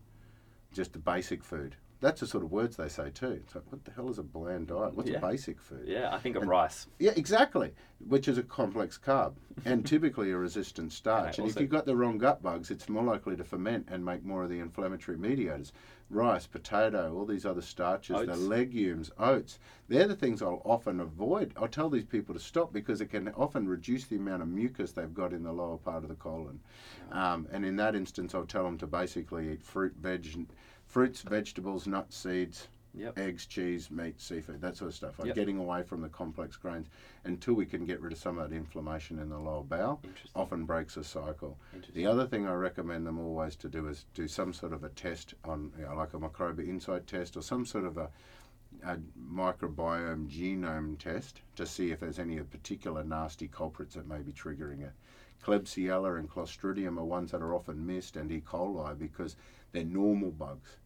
just 0.73 0.91
the 0.91 0.99
basic 0.99 1.41
food. 1.41 1.77
That's 1.99 2.19
the 2.19 2.27
sort 2.27 2.43
of 2.43 2.51
words 2.51 2.77
they 2.77 2.89
say 2.89 3.09
too. 3.09 3.41
It's 3.43 3.55
like, 3.55 3.63
what 3.69 3.83
the 3.83 3.91
hell 3.91 4.09
is 4.09 4.19
a 4.19 4.23
bland 4.23 4.67
diet? 4.67 4.93
What's 4.93 5.09
yeah. 5.09 5.17
a 5.17 5.21
basic 5.21 5.59
food? 5.59 5.85
Yeah, 5.87 6.13
I 6.13 6.19
think 6.19 6.35
of 6.35 6.43
and, 6.43 6.49
rice. 6.49 6.87
Yeah, 6.99 7.13
exactly. 7.15 7.73
Which 8.07 8.27
is 8.27 8.37
a 8.37 8.43
complex 8.43 8.99
carb 9.03 9.33
and 9.65 9.85
typically 9.85 10.31
a 10.31 10.37
resistant 10.37 10.93
starch. 10.93 11.39
and 11.39 11.49
if 11.49 11.59
you've 11.59 11.69
got 11.69 11.85
the 11.85 11.95
wrong 11.95 12.19
gut 12.19 12.43
bugs, 12.43 12.69
it's 12.69 12.87
more 12.87 13.03
likely 13.03 13.35
to 13.35 13.43
ferment 13.43 13.87
and 13.89 14.05
make 14.05 14.23
more 14.23 14.43
of 14.43 14.49
the 14.49 14.59
inflammatory 14.59 15.17
mediators 15.17 15.73
rice, 16.09 16.47
potato, 16.47 17.13
all 17.15 17.25
these 17.25 17.45
other 17.45 17.61
starches, 17.61 18.15
oats. 18.15 18.27
the 18.27 18.35
legumes, 18.35 19.11
oats. 19.17 19.59
They're 19.89 20.07
the 20.07 20.15
things 20.15 20.41
I'll 20.41 20.61
often 20.63 20.99
avoid. 20.99 21.53
I'll 21.57 21.67
tell 21.67 21.89
these 21.89 22.05
people 22.05 22.33
to 22.33 22.39
stop 22.39 22.71
because 22.71 23.01
it 23.01 23.07
can 23.07 23.29
often 23.29 23.67
reduce 23.67 24.05
the 24.05 24.15
amount 24.15 24.41
of 24.41 24.47
mucus 24.47 24.91
they've 24.91 25.13
got 25.13 25.33
in 25.33 25.43
the 25.43 25.51
lower 25.51 25.77
part 25.77 26.03
of 26.03 26.09
the 26.09 26.15
colon. 26.15 26.59
Um, 27.11 27.47
and 27.51 27.65
in 27.65 27.75
that 27.77 27.95
instance, 27.95 28.33
I'll 28.33 28.45
tell 28.45 28.63
them 28.63 28.77
to 28.79 28.87
basically 28.87 29.51
eat 29.53 29.63
fruit, 29.63 29.93
veg, 29.99 30.47
fruits, 30.97 31.21
vegetables, 31.21 31.85
nuts, 31.85 32.17
seeds, 32.17 32.69
Yep. 32.95 33.19
Eggs, 33.19 33.45
cheese, 33.45 33.91
meat, 33.91 34.19
seafood, 34.19 34.59
that 34.61 34.75
sort 34.75 34.89
of 34.89 34.95
stuff. 34.95 35.19
Like 35.19 35.27
yep. 35.27 35.35
getting 35.35 35.59
away 35.59 35.83
from 35.83 36.01
the 36.01 36.09
complex 36.09 36.57
grains 36.57 36.87
until 37.25 37.53
we 37.53 37.67
can 37.67 37.85
get 37.85 38.01
rid 38.01 38.11
of 38.11 38.17
some 38.17 38.39
of 38.39 38.49
that 38.49 38.55
inflammation 38.55 39.19
in 39.19 39.29
the 39.29 39.37
lower 39.37 39.61
bowel. 39.61 40.01
Often 40.35 40.65
breaks 40.65 40.97
a 40.97 41.03
cycle. 41.03 41.59
The 41.93 42.07
other 42.07 42.25
thing 42.25 42.47
I 42.47 42.53
recommend 42.53 43.05
them 43.05 43.19
always 43.19 43.55
to 43.57 43.69
do 43.69 43.87
is 43.87 44.05
do 44.15 44.27
some 44.27 44.51
sort 44.51 44.73
of 44.73 44.83
a 44.83 44.89
test 44.89 45.35
on, 45.45 45.71
you 45.77 45.85
know, 45.85 45.95
like 45.95 46.15
a 46.15 46.17
Microba 46.17 46.67
Insight 46.67 47.05
test 47.05 47.37
or 47.37 47.43
some 47.43 47.67
sort 47.67 47.85
of 47.85 47.99
a, 47.99 48.09
a 48.83 48.97
microbiome 49.31 50.27
genome 50.27 50.97
test 50.97 51.41
to 51.57 51.67
see 51.67 51.91
if 51.91 51.99
there's 51.99 52.17
any 52.17 52.39
particular 52.39 53.03
nasty 53.03 53.47
culprits 53.47 53.93
that 53.93 54.07
may 54.07 54.23
be 54.23 54.31
triggering 54.31 54.81
it. 54.81 54.93
Klebsiella 55.45 56.17
and 56.17 56.27
Clostridium 56.27 56.97
are 56.97 57.05
ones 57.05 57.29
that 57.29 57.43
are 57.43 57.53
often 57.53 57.85
missed, 57.85 58.17
and 58.17 58.31
E. 58.31 58.41
coli 58.41 58.97
because 58.97 59.35
they're 59.71 59.83
normal 59.83 60.31
bugs 60.31 60.77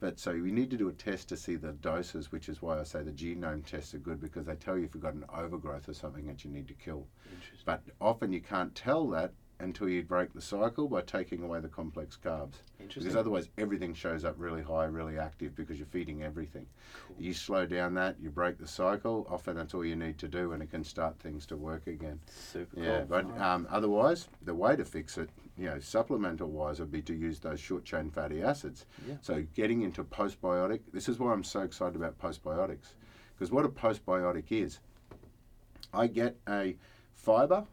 but 0.00 0.18
so 0.18 0.32
we 0.32 0.52
need 0.52 0.70
to 0.70 0.76
do 0.76 0.88
a 0.88 0.92
test 0.92 1.28
to 1.28 1.36
see 1.36 1.56
the 1.56 1.72
doses, 1.72 2.30
which 2.30 2.48
is 2.48 2.62
why 2.62 2.78
I 2.78 2.84
say 2.84 3.02
the 3.02 3.10
genome 3.10 3.64
tests 3.64 3.94
are 3.94 3.98
good 3.98 4.20
because 4.20 4.46
they 4.46 4.54
tell 4.54 4.78
you 4.78 4.84
if 4.84 4.94
you've 4.94 5.02
got 5.02 5.14
an 5.14 5.24
overgrowth 5.34 5.88
or 5.88 5.94
something 5.94 6.26
that 6.26 6.44
you 6.44 6.50
need 6.50 6.68
to 6.68 6.74
kill. 6.74 7.06
But 7.64 7.82
often 8.00 8.32
you 8.32 8.40
can't 8.40 8.74
tell 8.74 9.08
that 9.08 9.32
until 9.60 9.88
you 9.88 10.02
break 10.02 10.32
the 10.32 10.40
cycle 10.40 10.88
by 10.88 11.00
taking 11.00 11.42
away 11.42 11.60
the 11.60 11.68
complex 11.68 12.16
carbs. 12.22 12.54
Because 12.78 13.16
otherwise 13.16 13.48
everything 13.58 13.92
shows 13.92 14.24
up 14.24 14.34
really 14.38 14.62
high, 14.62 14.84
really 14.84 15.18
active 15.18 15.54
because 15.56 15.78
you're 15.78 15.86
feeding 15.86 16.22
everything. 16.22 16.66
Cool. 17.06 17.16
You 17.18 17.34
slow 17.34 17.66
down 17.66 17.94
that, 17.94 18.16
you 18.20 18.30
break 18.30 18.58
the 18.58 18.68
cycle, 18.68 19.26
often 19.28 19.56
that's 19.56 19.74
all 19.74 19.84
you 19.84 19.96
need 19.96 20.18
to 20.18 20.28
do 20.28 20.52
and 20.52 20.62
it 20.62 20.70
can 20.70 20.84
start 20.84 21.18
things 21.18 21.44
to 21.46 21.56
work 21.56 21.86
again. 21.86 22.20
Super 22.52 22.80
yeah, 22.80 22.98
cool. 22.98 23.06
But 23.08 23.40
um, 23.40 23.66
otherwise, 23.70 24.28
the 24.42 24.54
way 24.54 24.76
to 24.76 24.84
fix 24.84 25.18
it, 25.18 25.28
you 25.56 25.66
know, 25.66 25.80
supplemental 25.80 26.48
wise 26.48 26.78
would 26.78 26.92
be 26.92 27.02
to 27.02 27.14
use 27.14 27.40
those 27.40 27.58
short 27.58 27.84
chain 27.84 28.10
fatty 28.10 28.42
acids. 28.42 28.86
Yeah. 29.08 29.16
So 29.22 29.44
getting 29.54 29.82
into 29.82 30.04
postbiotic, 30.04 30.80
this 30.92 31.08
is 31.08 31.18
why 31.18 31.32
I'm 31.32 31.44
so 31.44 31.60
excited 31.60 31.96
about 31.96 32.16
postbiotics. 32.18 32.94
Because 33.34 33.50
what 33.50 33.64
a 33.64 33.68
postbiotic 33.68 34.44
is, 34.50 34.78
I 35.92 36.06
get 36.06 36.36
a 36.48 36.76
fiber 37.14 37.64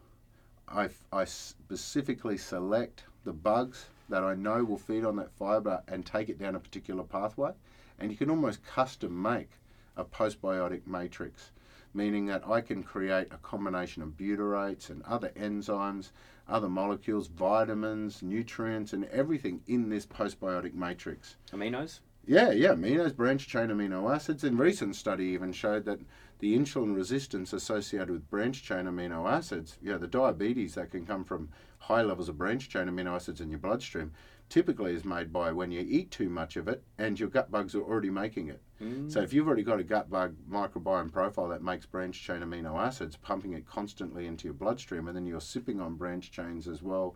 I, 0.67 0.89
I 1.11 1.25
specifically 1.25 2.37
select 2.37 3.03
the 3.23 3.33
bugs 3.33 3.85
that 4.09 4.23
I 4.23 4.35
know 4.35 4.63
will 4.63 4.77
feed 4.77 5.05
on 5.05 5.15
that 5.17 5.31
fiber 5.31 5.81
and 5.87 6.05
take 6.05 6.29
it 6.29 6.39
down 6.39 6.55
a 6.55 6.59
particular 6.59 7.03
pathway. 7.03 7.51
And 7.99 8.11
you 8.11 8.17
can 8.17 8.29
almost 8.29 8.65
custom 8.65 9.21
make 9.21 9.49
a 9.95 10.03
postbiotic 10.03 10.85
matrix, 10.85 11.51
meaning 11.93 12.25
that 12.27 12.47
I 12.47 12.61
can 12.61 12.83
create 12.83 13.27
a 13.31 13.37
combination 13.37 14.01
of 14.01 14.17
butyrates 14.17 14.89
and 14.89 15.01
other 15.03 15.29
enzymes, 15.29 16.11
other 16.47 16.69
molecules, 16.69 17.27
vitamins, 17.27 18.21
nutrients, 18.21 18.93
and 18.93 19.05
everything 19.05 19.61
in 19.67 19.89
this 19.89 20.05
postbiotic 20.05 20.73
matrix. 20.73 21.37
Aminos? 21.51 21.99
Yeah, 22.27 22.51
yeah, 22.51 22.73
aminos, 22.73 23.15
branch 23.15 23.47
chain 23.47 23.69
amino 23.69 24.13
acids. 24.13 24.43
And 24.43 24.57
recent 24.57 24.95
study 24.95 25.25
even 25.25 25.51
showed 25.51 25.85
that 25.85 25.99
the 26.39 26.57
insulin 26.57 26.95
resistance 26.95 27.53
associated 27.53 28.09
with 28.09 28.29
branch 28.29 28.63
chain 28.63 28.85
amino 28.85 29.29
acids, 29.29 29.77
yeah, 29.81 29.97
the 29.97 30.07
diabetes 30.07 30.75
that 30.75 30.91
can 30.91 31.05
come 31.05 31.23
from 31.23 31.49
high 31.77 32.01
levels 32.01 32.29
of 32.29 32.37
branch 32.37 32.67
chain 32.67 32.87
amino 32.87 33.15
acids 33.15 33.41
in 33.41 33.49
your 33.49 33.59
bloodstream, 33.59 34.11
typically 34.49 34.93
is 34.93 35.05
made 35.05 35.31
by 35.31 35.51
when 35.51 35.71
you 35.71 35.85
eat 35.87 36.11
too 36.11 36.29
much 36.29 36.55
of 36.55 36.67
it 36.67 36.83
and 36.97 37.19
your 37.19 37.29
gut 37.29 37.49
bugs 37.49 37.73
are 37.75 37.81
already 37.81 38.09
making 38.09 38.47
it. 38.49 38.61
Mm. 38.81 39.11
So 39.11 39.21
if 39.21 39.33
you've 39.33 39.47
already 39.47 39.63
got 39.63 39.79
a 39.79 39.83
gut 39.83 40.09
bug 40.09 40.35
microbiome 40.49 41.11
profile 41.11 41.47
that 41.49 41.63
makes 41.63 41.85
branch 41.85 42.21
chain 42.21 42.41
amino 42.41 42.79
acids, 42.79 43.15
pumping 43.15 43.53
it 43.53 43.67
constantly 43.67 44.27
into 44.27 44.45
your 44.45 44.53
bloodstream, 44.53 45.07
and 45.07 45.15
then 45.15 45.25
you're 45.25 45.41
sipping 45.41 45.79
on 45.79 45.95
branch 45.95 46.31
chains 46.31 46.67
as 46.67 46.81
well 46.81 47.15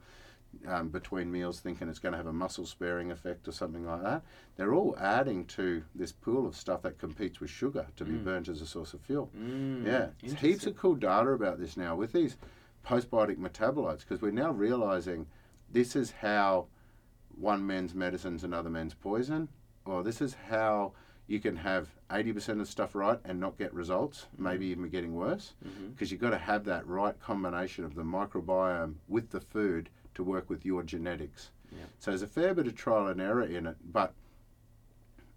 um, 0.68 0.90
between 0.90 1.32
meals 1.32 1.60
thinking 1.60 1.90
it's 1.90 2.00
going 2.00 2.12
to 2.12 2.18
have 2.18 2.28
a 2.28 2.34
muscle 2.34 2.66
sparing 2.66 3.12
effect 3.12 3.48
or 3.48 3.52
something 3.52 3.86
like 3.86 4.02
that. 4.04 4.24
They're 4.58 4.74
all 4.74 4.96
adding 5.00 5.46
to 5.46 5.84
this 5.96 6.12
pool 6.12 6.48
of 6.48 6.56
stuff 6.56 6.82
that 6.84 6.98
competes 6.98 7.40
with 7.40 7.50
sugar 7.50 7.88
to 7.96 8.04
be 8.04 8.14
mm. 8.14 8.24
burnt 8.24 8.48
as 8.48 8.62
a 8.62 8.68
source 8.68 8.94
of 8.94 9.02
fuel. 9.02 9.30
Mm, 9.38 9.86
yeah, 9.86 10.08
heaps 10.38 10.66
of 10.66 10.76
cool 10.76 10.96
data 10.96 11.30
about 11.30 11.60
this 11.60 11.78
now 11.78 11.96
with 11.96 12.14
these 12.14 12.38
postbiotic 12.86 13.38
metabolites 13.38 14.00
because 14.00 14.22
we're 14.22 14.32
now 14.32 14.52
realizing 14.52 15.28
this 15.72 15.96
is 15.96 16.12
how 16.22 16.68
one 17.38 17.66
man's 17.66 17.94
medicine's 17.96 18.44
another 18.44 18.70
man's 18.70 18.94
poison, 18.94 19.48
or 19.86 20.04
this 20.04 20.22
is 20.22 20.36
how 20.50 20.92
you 21.28 21.40
can 21.40 21.56
have 21.56 21.88
80% 22.10 22.60
of 22.60 22.68
stuff 22.68 22.96
right 22.96 23.20
and 23.24 23.40
not 23.40 23.58
get 23.58 23.74
results, 23.74 24.28
mm-hmm. 24.34 24.44
maybe 24.44 24.66
even 24.68 24.90
getting 24.90 25.14
worse, 25.14 25.54
because 25.62 25.74
mm-hmm. 25.74 26.06
you've 26.06 26.20
got 26.20 26.32
to 26.32 26.38
have 26.38 26.66
that 26.66 26.86
right 26.88 27.18
combination 27.22 27.86
of 27.86 27.96
the 27.96 28.02
microbiome 28.02 28.96
with 29.08 29.30
the 29.30 29.40
food 29.40 29.90
to 30.20 30.24
work 30.24 30.50
with 30.50 30.66
your 30.66 30.84
genetics. 30.84 31.50
Yeah. 31.72 31.86
So 32.00 32.12
there's 32.12 32.22
a 32.22 32.28
fair 32.28 32.54
bit 32.54 32.68
of 32.68 32.76
trial 32.76 33.08
and 33.08 33.22
error 33.22 33.44
in 33.44 33.66
it, 33.66 33.78
but 33.92 34.14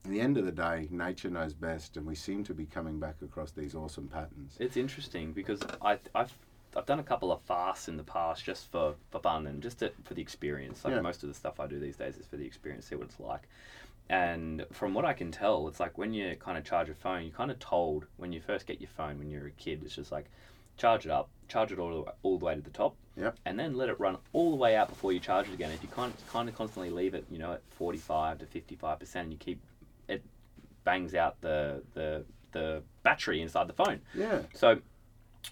at 0.05 0.11
the 0.11 0.21
end 0.21 0.37
of 0.37 0.45
the 0.45 0.53
day, 0.53 0.89
nature 0.91 1.31
knows 1.31 1.55
best, 1.55 1.97
and 1.97 2.05
we 2.05 2.17
seem 2.17 2.43
to 2.45 2.55
be 2.55 2.67
coming 2.67 2.99
back 2.99 3.17
across 3.23 3.53
these 3.53 3.75
awesome 3.75 4.09
patterns. 4.09 4.57
It's 4.59 4.77
interesting 4.77 5.33
because 5.33 5.61
I, 5.81 5.99
I've 6.15 6.35
I've 6.75 6.87
done 6.87 6.99
a 6.99 7.05
couple 7.05 7.31
of 7.31 7.41
fasts 7.43 7.89
in 7.89 7.99
the 7.99 8.03
past 8.03 8.45
just 8.45 8.73
for, 8.73 8.95
for 9.11 9.21
fun 9.21 9.47
and 9.47 9.63
just 9.63 9.81
to, 9.81 9.93
for 10.05 10.15
the 10.15 10.23
experience. 10.23 10.85
Like 10.85 10.95
yeah. 10.95 11.03
most 11.03 11.23
of 11.23 11.29
the 11.29 11.35
stuff 11.35 11.61
I 11.61 11.67
do 11.67 11.79
these 11.79 11.97
days 11.97 12.17
is 12.17 12.27
for 12.27 12.39
the 12.39 12.47
experience, 12.47 12.87
see 12.87 12.95
what 12.95 13.09
it's 13.09 13.21
like. 13.21 13.43
And 14.09 14.65
from 14.73 14.95
what 14.95 15.05
I 15.05 15.13
can 15.13 15.31
tell, 15.31 15.69
it's 15.69 15.81
like 15.81 15.99
when 15.99 16.15
you 16.15 16.35
kind 16.41 16.57
of 16.57 16.65
charge 16.65 16.89
a 16.89 16.95
phone, 16.95 17.25
you're 17.25 17.33
kind 17.33 17.51
of 17.51 17.59
told 17.59 18.07
when 18.17 18.33
you 18.33 18.41
first 18.41 18.67
get 18.67 18.81
your 18.81 18.89
phone 18.89 19.19
when 19.19 19.29
you're 19.29 19.47
a 19.47 19.51
kid, 19.51 19.83
it's 19.85 19.97
just 19.97 20.11
like 20.11 20.31
charge 20.83 21.07
it 21.07 21.13
up, 21.13 21.29
charge 21.49 21.71
it 21.71 21.79
all, 21.79 22.09
all 22.25 22.39
the 22.39 22.45
way 22.45 22.57
to 22.57 22.61
the 22.61 22.71
top, 22.71 22.97
yep. 23.17 23.37
and 23.47 23.57
then 23.57 23.77
let 23.77 23.89
it 23.89 23.99
run 24.01 24.19
all 24.33 24.51
the 24.51 24.57
way 24.57 24.75
out 24.75 24.89
before 24.89 25.13
you 25.13 25.21
charge 25.21 25.47
it 25.47 25.55
again. 25.55 25.71
If 25.71 25.81
you 25.81 25.89
can't 25.95 26.15
kind 26.29 26.49
of 26.49 26.57
constantly 26.57 26.91
leave 26.91 27.15
it, 27.15 27.25
you 27.31 27.39
know, 27.39 27.53
at 27.53 27.63
45 27.71 28.41
to 28.41 28.47
55 28.47 28.99
percent, 28.99 29.25
and 29.25 29.33
you 29.33 29.39
keep 29.39 29.61
it 30.09 30.25
bangs 30.83 31.15
out 31.15 31.41
the 31.41 31.83
the 31.95 32.25
the 32.51 32.83
battery 33.05 33.41
inside 33.41 33.69
the 33.69 33.73
phone. 33.73 34.01
Yeah. 34.13 34.43
So 34.55 34.79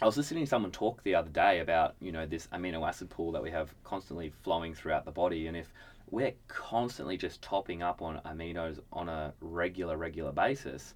I 0.02 0.04
was 0.04 0.16
listening 0.16 0.44
to 0.44 0.50
someone 0.50 0.72
talk 0.72 1.02
the 1.04 1.14
other 1.14 1.30
day 1.30 1.60
about 1.60 1.94
you 2.00 2.10
know 2.10 2.26
this 2.26 2.48
amino 2.48 2.86
acid 2.86 3.08
pool 3.08 3.30
that 3.32 3.42
we 3.42 3.52
have 3.52 3.72
constantly 3.84 4.32
flowing 4.42 4.74
throughout 4.74 5.04
the 5.04 5.12
body, 5.12 5.46
and 5.46 5.56
if 5.56 5.72
we're 6.10 6.34
constantly 6.48 7.16
just 7.16 7.40
topping 7.40 7.84
up 7.84 8.02
on 8.02 8.20
aminos 8.26 8.80
on 8.92 9.08
a 9.08 9.32
regular 9.40 9.96
regular 9.96 10.32
basis, 10.32 10.94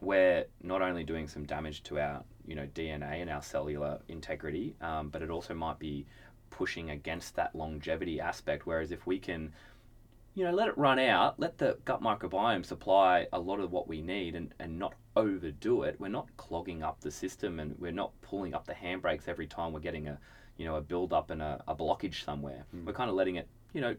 we're 0.00 0.46
not 0.62 0.80
only 0.80 1.04
doing 1.04 1.28
some 1.28 1.44
damage 1.44 1.82
to 1.82 1.98
our 1.98 2.24
you 2.46 2.54
know 2.54 2.66
DNA 2.74 3.20
and 3.20 3.30
our 3.30 3.42
cellular 3.42 4.00
integrity, 4.08 4.74
um, 4.80 5.08
but 5.08 5.22
it 5.22 5.30
also 5.30 5.54
might 5.54 5.78
be 5.78 6.06
pushing 6.50 6.90
against 6.90 7.34
that 7.36 7.54
longevity 7.54 8.20
aspect. 8.20 8.66
Whereas 8.66 8.92
if 8.92 9.06
we 9.06 9.18
can, 9.18 9.52
you 10.34 10.44
know, 10.44 10.52
let 10.52 10.68
it 10.68 10.78
run 10.78 10.98
out, 10.98 11.38
let 11.40 11.58
the 11.58 11.78
gut 11.84 12.02
microbiome 12.02 12.64
supply 12.64 13.26
a 13.32 13.38
lot 13.38 13.60
of 13.60 13.72
what 13.72 13.88
we 13.88 14.00
need, 14.00 14.34
and 14.34 14.54
and 14.58 14.78
not 14.78 14.94
overdo 15.16 15.82
it, 15.82 15.96
we're 15.98 16.08
not 16.08 16.28
clogging 16.36 16.82
up 16.82 17.00
the 17.00 17.10
system, 17.10 17.60
and 17.60 17.76
we're 17.78 17.92
not 17.92 18.12
pulling 18.22 18.54
up 18.54 18.66
the 18.66 18.74
handbrakes 18.74 19.28
every 19.28 19.46
time 19.46 19.72
we're 19.72 19.80
getting 19.80 20.08
a 20.08 20.18
you 20.56 20.64
know 20.64 20.76
a 20.76 20.80
build 20.80 21.12
up 21.12 21.30
and 21.30 21.42
a, 21.42 21.62
a 21.66 21.74
blockage 21.74 22.24
somewhere. 22.24 22.64
Mm. 22.74 22.86
We're 22.86 22.92
kind 22.92 23.10
of 23.10 23.16
letting 23.16 23.36
it 23.36 23.48
you 23.74 23.80
know, 23.80 23.96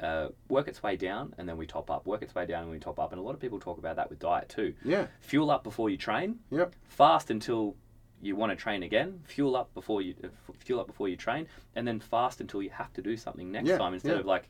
uh, 0.00 0.28
work 0.48 0.68
its 0.68 0.82
way 0.82 0.96
down 0.96 1.32
and 1.38 1.48
then 1.48 1.56
we 1.56 1.66
top 1.66 1.90
up. 1.90 2.04
Work 2.06 2.22
its 2.22 2.34
way 2.34 2.44
down 2.44 2.64
and 2.64 2.70
we 2.70 2.78
top 2.78 2.98
up. 2.98 3.12
And 3.12 3.20
a 3.20 3.22
lot 3.22 3.34
of 3.34 3.40
people 3.40 3.58
talk 3.58 3.78
about 3.78 3.96
that 3.96 4.10
with 4.10 4.18
diet 4.18 4.50
too. 4.50 4.74
Yeah. 4.84 5.06
Fuel 5.20 5.50
up 5.50 5.64
before 5.64 5.88
you 5.88 5.96
train. 5.96 6.40
Yep. 6.50 6.74
Fast 6.88 7.30
until 7.30 7.76
you 8.22 8.36
want 8.36 8.50
to 8.50 8.56
train 8.56 8.82
again. 8.84 9.20
Fuel 9.26 9.56
up 9.56 9.74
before 9.74 10.00
you 10.00 10.14
uh, 10.24 10.28
f- 10.48 10.56
fuel 10.60 10.80
up 10.80 10.86
before 10.86 11.08
you 11.08 11.16
train, 11.16 11.46
and 11.76 11.86
then 11.86 12.00
fast 12.00 12.40
until 12.40 12.62
you 12.62 12.70
have 12.70 12.92
to 12.94 13.02
do 13.02 13.16
something 13.16 13.50
next 13.52 13.68
Yeah, 13.68 13.78
time 13.78 13.92
instead 13.92 14.12
yeah. 14.12 14.20
of 14.20 14.26
like 14.26 14.48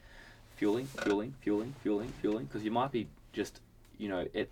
fueling, 0.57 0.87
fueling, 0.87 1.35
fueling, 1.41 1.75
fueling, 1.83 2.13
fueling. 2.21 2.45
Because 2.45 2.63
you 2.63 2.71
might 2.71 2.93
be 2.93 3.09
just, 3.33 3.61
you 3.99 4.09
know, 4.09 4.27
it. 4.33 4.51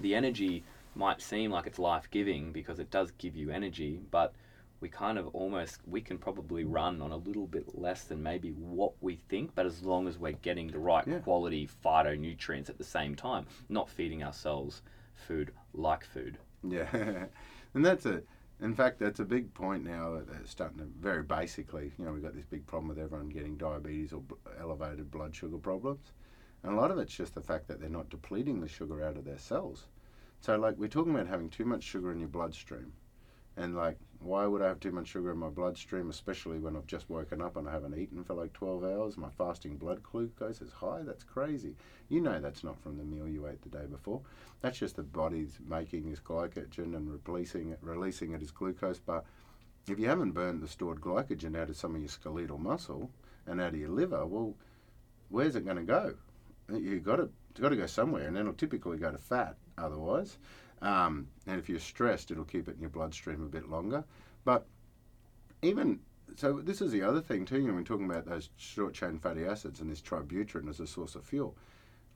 The 0.00 0.14
energy 0.14 0.62
might 0.94 1.20
seem 1.20 1.50
like 1.50 1.66
it's 1.66 1.78
life 1.78 2.08
giving 2.10 2.52
because 2.52 2.78
it 2.78 2.90
does 2.90 3.10
give 3.18 3.34
you 3.36 3.50
energy, 3.50 4.00
but 4.10 4.32
we 4.80 4.88
kind 4.90 5.16
of 5.18 5.26
almost 5.28 5.80
we 5.86 6.00
can 6.02 6.18
probably 6.18 6.62
run 6.64 7.00
on 7.02 7.10
a 7.10 7.16
little 7.16 7.46
bit 7.46 7.78
less 7.78 8.04
than 8.04 8.22
maybe 8.22 8.50
what 8.50 8.92
we 9.00 9.16
think, 9.28 9.54
but 9.54 9.64
as 9.66 9.82
long 9.82 10.06
as 10.06 10.18
we're 10.18 10.32
getting 10.32 10.68
the 10.68 10.78
right 10.78 11.06
Yeah. 11.06 11.18
quality 11.20 11.68
phytonutrients 11.84 12.68
at 12.68 12.76
the 12.78 12.84
same 12.84 13.14
time, 13.14 13.46
not 13.70 13.88
feeding 13.88 14.22
ourselves 14.22 14.82
food 15.14 15.50
like 15.72 16.04
food. 16.04 16.36
Yeah, 16.62 16.86
and 17.74 17.84
that's 17.84 18.04
a, 18.06 18.20
in 18.60 18.74
fact, 18.74 18.98
that's 18.98 19.20
a 19.20 19.24
big 19.24 19.52
point 19.54 19.84
now. 19.84 20.20
starting 20.44 20.78
to 20.78 20.84
very 21.00 21.22
basically, 21.22 21.92
you 21.98 22.04
know, 22.04 22.12
we've 22.12 22.22
got 22.22 22.34
this 22.34 22.46
big 22.46 22.66
problem 22.66 22.88
with 22.88 22.98
everyone 22.98 23.28
getting 23.28 23.56
diabetes 23.56 24.12
or 24.12 24.20
b- 24.20 24.34
elevated 24.58 25.10
blood 25.10 25.34
sugar 25.34 25.58
problems, 25.58 26.12
and 26.62 26.72
a 26.72 26.76
lot 26.76 26.90
of 26.90 26.98
it's 26.98 27.14
just 27.14 27.34
the 27.34 27.40
fact 27.40 27.68
that 27.68 27.80
they're 27.80 27.88
not 27.88 28.08
depleting 28.08 28.60
the 28.60 28.68
sugar 28.68 29.02
out 29.02 29.16
of 29.16 29.24
their 29.24 29.38
cells. 29.38 29.86
So, 30.40 30.56
like, 30.56 30.76
we're 30.78 30.88
talking 30.88 31.14
about 31.14 31.26
having 31.26 31.50
too 31.50 31.64
much 31.64 31.82
sugar 31.82 32.12
in 32.12 32.18
your 32.20 32.28
bloodstream, 32.28 32.92
and 33.56 33.76
like, 33.76 33.98
why 34.26 34.46
would 34.46 34.60
I 34.60 34.68
have 34.68 34.80
too 34.80 34.92
much 34.92 35.08
sugar 35.08 35.30
in 35.30 35.38
my 35.38 35.48
bloodstream, 35.48 36.10
especially 36.10 36.58
when 36.58 36.76
I've 36.76 36.86
just 36.86 37.08
woken 37.08 37.40
up 37.40 37.56
and 37.56 37.68
I 37.68 37.72
haven't 37.72 37.98
eaten 37.98 38.24
for 38.24 38.34
like 38.34 38.52
12 38.52 38.84
hours? 38.84 39.16
My 39.16 39.30
fasting 39.30 39.76
blood 39.76 40.02
glucose 40.02 40.60
is 40.60 40.72
high. 40.72 41.02
That's 41.02 41.24
crazy. 41.24 41.76
You 42.08 42.20
know 42.20 42.40
that's 42.40 42.64
not 42.64 42.80
from 42.82 42.98
the 42.98 43.04
meal 43.04 43.28
you 43.28 43.46
ate 43.46 43.62
the 43.62 43.68
day 43.68 43.86
before. 43.88 44.20
That's 44.60 44.78
just 44.78 44.96
the 44.96 45.02
body's 45.02 45.58
making 45.68 46.10
this 46.10 46.20
glycogen 46.20 46.96
and 46.96 47.20
releasing 47.26 47.70
it, 47.70 47.78
releasing 47.80 48.32
it 48.32 48.42
as 48.42 48.50
glucose. 48.50 48.98
But 48.98 49.24
if 49.88 49.98
you 49.98 50.08
haven't 50.08 50.32
burned 50.32 50.62
the 50.62 50.68
stored 50.68 51.00
glycogen 51.00 51.56
out 51.56 51.70
of 51.70 51.76
some 51.76 51.94
of 51.94 52.00
your 52.00 52.08
skeletal 52.08 52.58
muscle 52.58 53.10
and 53.46 53.60
out 53.60 53.74
of 53.74 53.80
your 53.80 53.90
liver, 53.90 54.26
well, 54.26 54.54
where's 55.28 55.56
it 55.56 55.64
going 55.64 55.76
to 55.76 55.82
go? 55.84 56.14
You've 56.68 57.04
got 57.04 57.16
to 57.16 57.30
got 57.60 57.68
to 57.70 57.76
go 57.76 57.86
somewhere, 57.86 58.26
and 58.26 58.36
then 58.36 58.42
it'll 58.42 58.54
typically 58.54 58.98
go 58.98 59.10
to 59.10 59.18
fat. 59.18 59.56
Otherwise, 59.78 60.38
um, 60.82 61.28
and 61.46 61.58
if 61.58 61.68
you're 61.68 61.78
stressed, 61.78 62.30
it'll 62.30 62.44
keep 62.44 62.68
it 62.68 62.74
in 62.74 62.80
your 62.80 62.90
bloodstream 62.90 63.42
a 63.42 63.46
bit 63.46 63.68
longer. 63.68 64.04
But 64.44 64.66
even 65.62 66.00
so, 66.36 66.60
this 66.60 66.80
is 66.80 66.92
the 66.92 67.02
other 67.02 67.20
thing 67.20 67.44
too. 67.44 67.60
You 67.60 67.68
know, 67.68 67.74
we're 67.74 67.82
talking 67.82 68.10
about 68.10 68.26
those 68.26 68.50
short 68.56 68.94
chain 68.94 69.18
fatty 69.18 69.46
acids 69.46 69.80
and 69.80 69.90
this 69.90 70.02
tributyrin 70.02 70.68
as 70.68 70.80
a 70.80 70.86
source 70.86 71.14
of 71.14 71.24
fuel. 71.24 71.56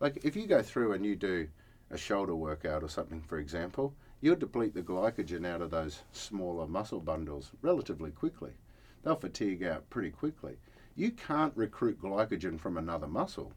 Like 0.01 0.25
if 0.25 0.37
you 0.37 0.47
go 0.47 0.63
through 0.63 0.93
and 0.93 1.05
you 1.05 1.17
do 1.17 1.49
a 1.91 1.97
shoulder 1.97 2.35
workout 2.35 2.83
or 2.83 2.89
something, 2.89 3.23
for 3.23 3.39
example, 3.39 3.95
you'll 4.21 4.37
deplete 4.37 4.75
the 4.75 4.83
glycogen 4.83 5.47
out 5.47 5.63
of 5.63 5.71
those 5.71 6.03
smaller 6.13 6.67
muscle 6.67 7.01
bundles 7.01 7.53
relatively 7.63 8.11
quickly. 8.11 8.53
They'll 9.03 9.17
fatigue 9.17 9.63
out 9.63 9.89
pretty 9.91 10.11
quickly. 10.11 10.57
You 10.95 11.11
can't 11.13 11.57
recruit 11.57 12.01
glycogen 12.03 12.61
from 12.61 12.77
another 12.77 13.07
muscle 13.07 13.53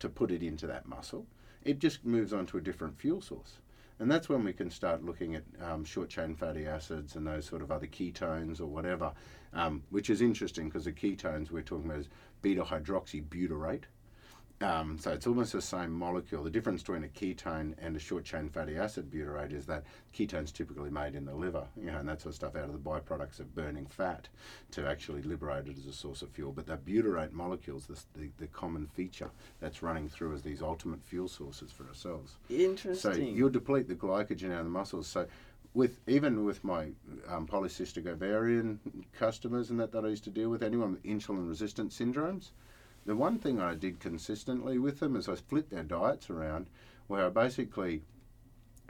to 0.00 0.08
put 0.08 0.30
it 0.30 0.42
into 0.42 0.66
that 0.66 0.86
muscle. 0.86 1.26
It 1.62 1.78
just 1.78 2.04
moves 2.04 2.32
on 2.32 2.46
to 2.46 2.58
a 2.58 2.62
different 2.62 2.98
fuel 2.98 3.20
source. 3.20 3.58
And 4.02 4.10
that's 4.10 4.28
when 4.28 4.42
we 4.42 4.52
can 4.52 4.68
start 4.68 5.04
looking 5.04 5.36
at 5.36 5.44
um, 5.60 5.84
short 5.84 6.08
chain 6.08 6.34
fatty 6.34 6.66
acids 6.66 7.14
and 7.14 7.24
those 7.24 7.46
sort 7.46 7.62
of 7.62 7.70
other 7.70 7.86
ketones 7.86 8.60
or 8.60 8.66
whatever, 8.66 9.12
um, 9.52 9.84
which 9.90 10.10
is 10.10 10.20
interesting 10.20 10.64
because 10.68 10.86
the 10.86 10.92
ketones 10.92 11.52
we're 11.52 11.62
talking 11.62 11.88
about 11.88 12.00
is 12.00 12.08
beta 12.42 12.64
hydroxybutyrate. 12.64 13.84
Um, 14.62 14.96
so 14.98 15.10
it's 15.10 15.26
almost 15.26 15.52
the 15.52 15.60
same 15.60 15.92
molecule. 15.92 16.44
The 16.44 16.50
difference 16.50 16.82
between 16.82 17.04
a 17.04 17.08
ketone 17.08 17.74
and 17.78 17.96
a 17.96 17.98
short 17.98 18.24
chain 18.24 18.48
fatty 18.48 18.76
acid 18.76 19.10
butyrate 19.10 19.52
is 19.52 19.66
that 19.66 19.84
ketones 20.14 20.52
typically 20.52 20.90
made 20.90 21.14
in 21.14 21.24
the 21.24 21.34
liver, 21.34 21.66
you 21.76 21.90
know, 21.90 21.98
and 21.98 22.08
that 22.08 22.20
sort 22.20 22.30
of 22.30 22.36
stuff 22.36 22.54
out 22.56 22.64
of 22.64 22.72
the 22.72 22.78
byproducts 22.78 23.40
of 23.40 23.54
burning 23.54 23.86
fat 23.86 24.28
to 24.70 24.86
actually 24.86 25.22
liberate 25.22 25.66
it 25.66 25.76
as 25.76 25.86
a 25.86 25.92
source 25.92 26.22
of 26.22 26.30
fuel. 26.30 26.52
But 26.52 26.66
that 26.66 26.84
butyrate 26.84 27.32
molecule 27.32 27.78
is 27.78 27.86
the, 27.86 27.98
the, 28.14 28.30
the 28.38 28.46
common 28.48 28.86
feature 28.86 29.30
that's 29.60 29.82
running 29.82 30.08
through 30.08 30.34
as 30.34 30.42
these 30.42 30.62
ultimate 30.62 31.02
fuel 31.02 31.28
sources 31.28 31.72
for 31.72 31.86
ourselves. 31.88 32.36
Interesting. 32.48 33.12
So 33.12 33.18
you'll 33.18 33.50
deplete 33.50 33.88
the 33.88 33.94
glycogen 33.94 34.52
out 34.52 34.60
of 34.60 34.64
the 34.64 34.70
muscles. 34.70 35.08
So 35.08 35.26
with 35.74 36.00
even 36.06 36.44
with 36.44 36.62
my 36.62 36.88
um, 37.28 37.46
polycystic 37.46 38.06
ovarian 38.06 38.78
customers 39.12 39.70
and 39.70 39.80
that 39.80 39.90
that 39.92 40.04
I 40.04 40.08
used 40.08 40.24
to 40.24 40.30
deal 40.30 40.50
with, 40.50 40.62
anyone 40.62 40.92
with 40.92 41.02
insulin 41.02 41.48
resistant 41.48 41.90
syndromes, 41.90 42.50
the 43.04 43.16
one 43.16 43.38
thing 43.38 43.60
I 43.60 43.74
did 43.74 44.00
consistently 44.00 44.78
with 44.78 45.00
them 45.00 45.16
is 45.16 45.28
I 45.28 45.34
flipped 45.36 45.70
their 45.70 45.82
diets 45.82 46.30
around 46.30 46.66
where 47.08 47.26
I 47.26 47.28
basically 47.30 48.02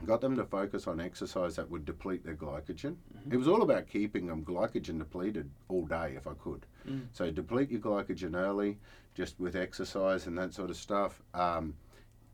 got 0.04 0.20
them 0.20 0.36
to 0.36 0.44
focus 0.44 0.86
on 0.86 1.00
exercise 1.00 1.56
that 1.56 1.70
would 1.70 1.84
deplete 1.84 2.24
their 2.24 2.34
glycogen. 2.34 2.96
It 3.30 3.36
was 3.36 3.48
all 3.48 3.62
about 3.62 3.88
keeping 3.88 4.26
them 4.26 4.44
glycogen 4.44 4.98
depleted 4.98 5.48
all 5.68 5.86
day 5.86 6.14
if 6.16 6.26
I 6.26 6.32
could. 6.34 6.66
Mm. 6.88 7.06
So 7.12 7.30
deplete 7.30 7.70
your 7.70 7.80
glycogen 7.80 8.34
early, 8.34 8.78
just 9.14 9.38
with 9.38 9.54
exercise 9.54 10.26
and 10.26 10.36
that 10.38 10.54
sort 10.54 10.70
of 10.70 10.76
stuff. 10.76 11.22
Um, 11.34 11.74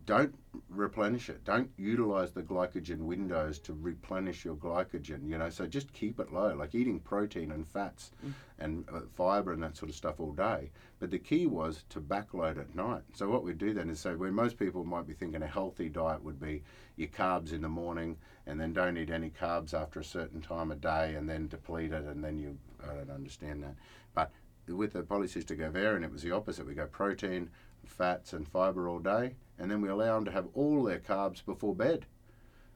don't 0.08 0.34
replenish 0.70 1.28
it. 1.28 1.44
Don't 1.44 1.70
utilize 1.76 2.30
the 2.32 2.40
glycogen 2.40 3.00
windows 3.00 3.58
to 3.58 3.74
replenish 3.74 4.42
your 4.42 4.54
glycogen. 4.54 5.28
You 5.28 5.36
know, 5.36 5.50
so 5.50 5.66
just 5.66 5.92
keep 5.92 6.18
it 6.18 6.32
low, 6.32 6.54
like 6.54 6.74
eating 6.74 6.98
protein 6.98 7.50
and 7.52 7.68
fats 7.68 8.10
Mm. 8.24 8.32
and 8.58 8.88
uh, 8.90 9.00
fiber 9.14 9.52
and 9.52 9.62
that 9.62 9.76
sort 9.76 9.90
of 9.90 9.94
stuff 9.94 10.18
all 10.18 10.32
day. 10.32 10.70
But 10.98 11.10
the 11.10 11.18
key 11.18 11.46
was 11.46 11.84
to 11.90 12.00
backload 12.00 12.58
at 12.58 12.74
night. 12.74 13.02
So 13.12 13.28
what 13.28 13.44
we 13.44 13.52
do 13.52 13.74
then 13.74 13.90
is 13.90 14.00
say 14.00 14.14
where 14.14 14.32
most 14.32 14.58
people 14.58 14.82
might 14.82 15.06
be 15.06 15.12
thinking 15.12 15.42
a 15.42 15.46
healthy 15.46 15.90
diet 15.90 16.24
would 16.24 16.40
be 16.40 16.62
your 16.96 17.08
carbs 17.08 17.52
in 17.52 17.60
the 17.60 17.68
morning 17.68 18.16
and 18.46 18.58
then 18.58 18.72
don't 18.72 18.96
eat 18.96 19.10
any 19.10 19.28
carbs 19.28 19.74
after 19.74 20.00
a 20.00 20.04
certain 20.04 20.40
time 20.40 20.70
of 20.70 20.80
day 20.80 21.16
and 21.16 21.28
then 21.28 21.48
deplete 21.48 21.92
it 21.92 22.04
and 22.04 22.24
then 22.24 22.38
you 22.38 22.56
I 22.82 22.94
don't 22.94 23.10
understand 23.10 23.62
that. 23.62 23.74
But 24.14 24.30
with 24.66 24.94
the 24.94 25.02
polycystic 25.02 25.60
ovarian 25.60 26.02
it 26.02 26.10
was 26.10 26.22
the 26.22 26.32
opposite. 26.32 26.66
We 26.66 26.72
go 26.72 26.86
protein, 26.86 27.50
fats 27.84 28.32
and 28.32 28.48
fiber 28.48 28.88
all 28.88 29.00
day 29.00 29.34
and 29.58 29.70
then 29.70 29.80
we 29.80 29.88
allow 29.88 30.14
them 30.14 30.24
to 30.24 30.30
have 30.30 30.48
all 30.54 30.84
their 30.84 31.00
carbs 31.00 31.44
before 31.44 31.74
bed. 31.74 32.06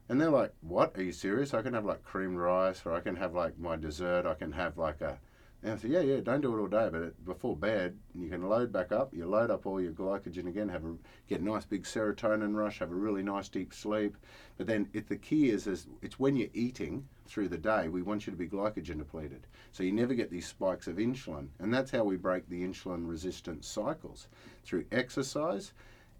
And 0.09 0.19
they're 0.19 0.29
like, 0.29 0.53
"What? 0.61 0.97
Are 0.97 1.03
you 1.03 1.13
serious? 1.13 1.53
I 1.53 1.61
can 1.61 1.73
have 1.73 1.85
like 1.85 2.03
creamed 2.03 2.37
rice, 2.37 2.85
or 2.85 2.93
I 2.93 2.99
can 2.99 3.15
have 3.15 3.33
like 3.33 3.57
my 3.57 3.77
dessert. 3.77 4.25
I 4.25 4.33
can 4.33 4.51
have 4.51 4.77
like 4.77 5.01
a." 5.01 5.19
And 5.63 5.71
I 5.71 5.77
said, 5.77 5.91
"Yeah, 5.91 6.01
yeah. 6.01 6.19
Don't 6.19 6.41
do 6.41 6.53
it 6.53 6.59
all 6.59 6.67
day, 6.67 6.89
but 6.91 7.01
it, 7.01 7.25
before 7.25 7.55
bed, 7.55 7.97
you 8.13 8.27
can 8.29 8.49
load 8.49 8.73
back 8.73 8.91
up. 8.91 9.13
You 9.13 9.25
load 9.25 9.49
up 9.49 9.65
all 9.65 9.79
your 9.79 9.93
glycogen 9.93 10.47
again. 10.47 10.67
Have 10.67 10.83
a 10.83 10.95
get 11.29 11.39
a 11.39 11.45
nice 11.45 11.63
big 11.63 11.83
serotonin 11.83 12.53
rush. 12.53 12.79
Have 12.79 12.91
a 12.91 12.95
really 12.95 13.23
nice 13.23 13.47
deep 13.47 13.73
sleep. 13.73 14.17
But 14.57 14.67
then, 14.67 14.89
if 14.91 15.07
the 15.07 15.15
key 15.15 15.49
is, 15.49 15.67
is 15.67 15.87
it's 16.01 16.19
when 16.19 16.35
you're 16.35 16.49
eating 16.53 17.07
through 17.25 17.47
the 17.47 17.57
day, 17.57 17.87
we 17.87 18.01
want 18.01 18.27
you 18.27 18.31
to 18.31 18.37
be 18.37 18.45
glycogen 18.45 18.97
depleted. 18.97 19.47
So 19.71 19.83
you 19.83 19.93
never 19.93 20.13
get 20.13 20.29
these 20.29 20.47
spikes 20.47 20.87
of 20.87 20.97
insulin, 20.97 21.47
and 21.59 21.73
that's 21.73 21.91
how 21.91 22.03
we 22.03 22.17
break 22.17 22.49
the 22.49 22.61
insulin 22.61 23.07
resistance 23.07 23.67
cycles 23.67 24.27
through 24.65 24.83
exercise 24.91 25.71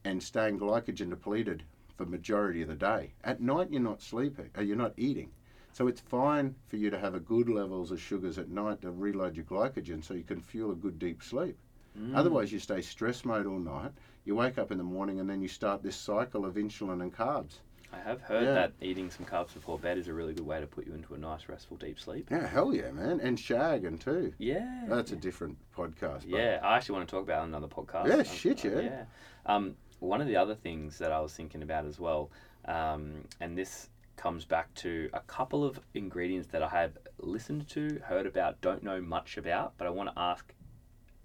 and 0.05 0.21
staying 0.21 0.59
glycogen 0.59 1.09
depleted 1.09 1.63
for 1.97 2.05
majority 2.05 2.61
of 2.61 2.67
the 2.67 2.75
day. 2.75 3.13
At 3.23 3.41
night, 3.41 3.69
you're 3.71 3.81
not 3.81 4.01
sleeping, 4.01 4.49
uh, 4.57 4.61
you're 4.61 4.75
not 4.75 4.93
eating. 4.97 5.31
So 5.71 5.87
it's 5.87 6.01
fine 6.01 6.55
for 6.67 6.77
you 6.77 6.89
to 6.89 6.99
have 6.99 7.15
a 7.15 7.19
good 7.19 7.49
levels 7.49 7.91
of 7.91 7.99
sugars 7.99 8.37
at 8.37 8.49
night 8.49 8.81
to 8.81 8.91
reload 8.91 9.35
your 9.35 9.45
glycogen 9.45 10.03
so 10.03 10.13
you 10.13 10.23
can 10.23 10.39
fuel 10.41 10.71
a 10.71 10.75
good 10.75 10.99
deep 10.99 11.23
sleep. 11.23 11.57
Mm. 11.99 12.15
Otherwise, 12.15 12.51
you 12.51 12.59
stay 12.59 12.81
stress 12.81 13.23
mode 13.25 13.45
all 13.47 13.59
night. 13.59 13.91
You 14.25 14.35
wake 14.35 14.57
up 14.57 14.71
in 14.71 14.77
the 14.77 14.83
morning 14.83 15.19
and 15.19 15.29
then 15.29 15.41
you 15.41 15.47
start 15.47 15.81
this 15.83 15.95
cycle 15.95 16.45
of 16.45 16.55
insulin 16.55 17.01
and 17.01 17.13
carbs. 17.15 17.55
I 17.91 17.99
have 17.99 18.21
heard 18.21 18.45
Yeah. 18.45 18.53
that 18.53 18.73
eating 18.81 19.11
some 19.11 19.25
carbs 19.25 19.53
before 19.53 19.77
bed 19.77 19.99
is 19.99 20.07
a 20.07 20.13
really 20.13 20.33
good 20.33 20.45
way 20.45 20.59
to 20.59 20.65
put 20.65 20.87
you 20.87 20.93
into 20.93 21.13
a 21.13 21.17
nice, 21.17 21.47
restful, 21.47 21.77
deep 21.77 21.99
sleep. 21.99 22.27
Yeah, 22.31 22.47
hell 22.47 22.73
yeah, 22.73 22.89
man. 22.91 23.19
And 23.19 23.37
shagging 23.37 23.99
too. 23.99 24.33
Yeah. 24.39 24.85
That's 24.87 25.11
a 25.11 25.15
different 25.15 25.57
podcast. 25.75 26.21
but- 26.21 26.29
Yeah, 26.29 26.59
I 26.63 26.77
actually 26.77 26.95
want 26.97 27.09
to 27.09 27.15
talk 27.15 27.23
about 27.23 27.45
another 27.47 27.67
podcast. 27.67 28.07
Yeah, 28.07 28.15
Um, 28.15 28.23
shit, 28.23 28.63
yeah. 28.63 28.79
yeah. 28.79 29.05
Um, 29.45 29.75
one 30.03 30.21
of 30.21 30.27
the 30.27 30.35
other 30.35 30.55
things 30.55 30.97
that 30.97 31.11
I 31.11 31.19
was 31.21 31.33
thinking 31.33 31.63
about 31.63 31.85
as 31.85 31.99
well, 31.99 32.29
um, 32.65 33.23
and 33.39 33.57
this 33.57 33.89
comes 34.15 34.45
back 34.45 34.73
to 34.75 35.09
a 35.13 35.19
couple 35.21 35.63
of 35.63 35.79
ingredients 35.93 36.49
that 36.51 36.61
I 36.61 36.69
have 36.69 36.97
listened 37.19 37.67
to, 37.69 37.99
heard 38.05 38.25
about, 38.25 38.61
don't 38.61 38.83
know 38.83 39.01
much 39.01 39.37
about, 39.37 39.73
but 39.77 39.87
I 39.87 39.89
want 39.89 40.09
to 40.09 40.19
ask 40.19 40.53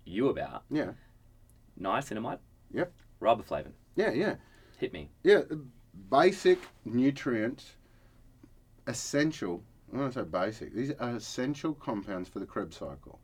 you 0.04 0.28
about. 0.28 0.62
Yeah. 0.70 0.92
Niacinamide. 1.80 2.38
Yep. 2.72 2.92
Riboflavin. 3.20 3.72
Yeah, 3.96 4.12
yeah. 4.12 4.36
Hit 4.78 4.92
me. 4.92 5.10
Yeah, 5.22 5.42
basic 6.10 6.58
nutrients, 6.84 7.72
essential. 8.86 9.62
When 9.90 10.06
I 10.06 10.10
say 10.10 10.22
basic, 10.22 10.74
these 10.74 10.92
are 11.00 11.16
essential 11.16 11.74
compounds 11.74 12.28
for 12.28 12.38
the 12.38 12.46
Krebs 12.46 12.76
cycle. 12.76 13.18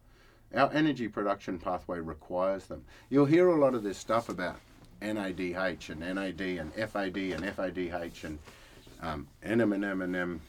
Our 0.55 0.73
energy 0.73 1.09
production 1.09 1.59
pathway 1.59 2.01
requires 2.01 2.67
them. 2.67 2.85
You'll 3.09 3.27
hear 3.27 3.49
a 3.49 3.59
lot 3.59 3.75
of 3.75 3.83
this 3.83 3.99
stuff 3.99 4.29
about 4.29 4.57
NADH 5.05 5.91
and 5.91 6.01
NAD 6.01 6.41
and 6.41 6.73
FAD 6.73 7.17
and 7.17 7.45
FADH 7.45 8.25
and 8.25 8.39
um, 9.03 9.29
NMN 9.45 10.03
and 10.03 10.41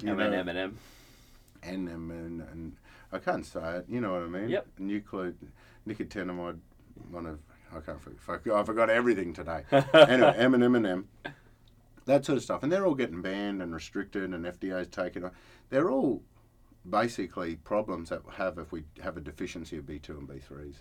you 0.00 0.14
know, 0.14 0.18
M&M 0.18 0.48
and 0.48 0.58
M. 0.58 0.78
NMN 1.62 2.52
and 2.52 2.72
I 3.12 3.18
can't 3.18 3.44
say 3.44 3.78
it. 3.78 3.86
You 3.88 4.00
know 4.00 4.12
what 4.12 4.22
I 4.22 4.26
mean? 4.26 4.48
Yep. 4.48 4.66
Nuclear, 4.78 5.34
nicotinamide, 5.88 6.58
one 7.10 7.26
of 7.26 7.38
I 7.74 7.80
can't 7.80 8.00
forget. 8.00 8.54
I 8.54 8.62
forgot 8.62 8.90
everything 8.90 9.32
today. 9.32 9.64
anyway, 9.72 10.34
M 10.36 10.54
and 10.54 10.62
M&M, 10.62 11.08
that 12.04 12.24
sort 12.24 12.38
of 12.38 12.44
stuff, 12.44 12.62
and 12.62 12.70
they're 12.70 12.86
all 12.86 12.94
getting 12.94 13.22
banned 13.22 13.60
and 13.60 13.74
restricted, 13.74 14.32
and 14.32 14.44
FDA's 14.44 14.88
taken. 14.88 15.24
on. 15.24 15.32
They're 15.70 15.90
all 15.90 16.22
basically 16.88 17.56
problems 17.56 18.10
that 18.10 18.24
we 18.24 18.32
have 18.34 18.58
if 18.58 18.70
we 18.70 18.84
have 19.02 19.16
a 19.16 19.20
deficiency 19.20 19.76
of 19.76 19.84
B2 19.84 20.10
and 20.10 20.28
B3s. 20.28 20.76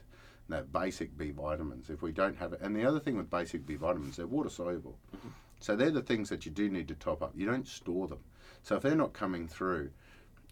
That 0.50 0.72
basic 0.72 1.18
B 1.18 1.32
vitamins. 1.32 1.90
If 1.90 2.02
we 2.02 2.12
don't 2.12 2.38
have 2.38 2.54
it, 2.54 2.62
and 2.62 2.76
the 2.76 2.86
other 2.86 3.00
thing 3.00 3.18
with 3.18 3.30
basic 3.30 3.66
B 3.66 3.76
vitamins, 3.76 4.18
they're 4.18 4.28
water 4.28 4.50
soluble. 4.50 4.98
Mm-hmm. 5.16 5.30
So 5.60 5.76
they're 5.76 5.90
the 5.90 6.02
things 6.02 6.30
that 6.30 6.46
you 6.46 6.52
do 6.52 6.70
need 6.70 6.88
to 6.90 6.96
top 6.96 7.24
up. 7.24 7.32
You 7.36 7.48
don't 7.48 7.68
store 7.68 8.08
them. 8.08 8.20
So 8.62 8.76
if 8.76 8.84
they're 8.84 8.96
not 8.96 9.14
coming 9.14 9.48
through, 9.48 9.90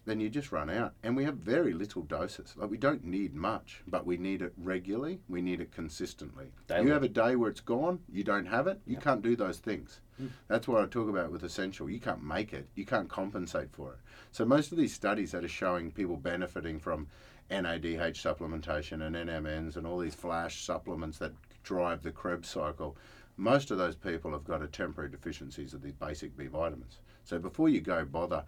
then 0.04 0.20
you 0.20 0.28
just 0.28 0.52
run 0.52 0.68
out. 0.68 0.94
And 1.02 1.16
we 1.16 1.24
have 1.24 1.36
very 1.36 1.72
little 1.72 2.02
doses. 2.02 2.54
Like 2.56 2.70
we 2.70 2.76
don't 2.76 3.04
need 3.04 3.34
much, 3.34 3.82
but 3.86 4.06
we 4.06 4.16
need 4.16 4.42
it 4.42 4.52
regularly. 4.56 5.20
We 5.28 5.40
need 5.40 5.60
it 5.60 5.72
consistently. 5.72 6.52
Daily. 6.66 6.86
You 6.86 6.92
have 6.92 7.02
a 7.02 7.08
day 7.08 7.36
where 7.36 7.50
it's 7.50 7.60
gone, 7.60 8.00
you 8.10 8.24
don't 8.24 8.46
have 8.46 8.66
it, 8.66 8.80
you 8.86 8.96
can't 8.96 9.22
do 9.22 9.36
those 9.36 9.58
things. 9.58 10.00
Hmm. 10.18 10.26
That's 10.48 10.68
what 10.68 10.82
I 10.82 10.86
talk 10.86 11.08
about 11.08 11.32
with 11.32 11.42
essential. 11.42 11.90
You 11.90 12.00
can't 12.00 12.22
make 12.22 12.52
it. 12.52 12.68
You 12.74 12.84
can't 12.84 13.08
compensate 13.08 13.72
for 13.72 13.92
it. 13.92 13.98
So 14.30 14.44
most 14.44 14.72
of 14.72 14.78
these 14.78 14.94
studies 14.94 15.32
that 15.32 15.44
are 15.44 15.48
showing 15.48 15.90
people 15.90 16.16
benefiting 16.16 16.78
from 16.78 17.08
NADH 17.50 18.16
supplementation 18.16 19.02
and 19.02 19.16
NMNs 19.16 19.76
and 19.76 19.86
all 19.86 19.98
these 19.98 20.14
flash 20.14 20.64
supplements 20.64 21.18
that 21.18 21.32
drive 21.62 22.02
the 22.02 22.12
Krebs 22.12 22.48
cycle, 22.48 22.96
most 23.36 23.70
of 23.70 23.78
those 23.78 23.96
people 23.96 24.32
have 24.32 24.44
got 24.44 24.62
a 24.62 24.68
temporary 24.68 25.10
deficiencies 25.10 25.74
of 25.74 25.82
these 25.82 25.94
basic 25.94 26.36
B 26.36 26.46
vitamins. 26.46 26.98
So 27.24 27.38
before 27.38 27.68
you 27.68 27.80
go 27.80 28.04
bother 28.04 28.44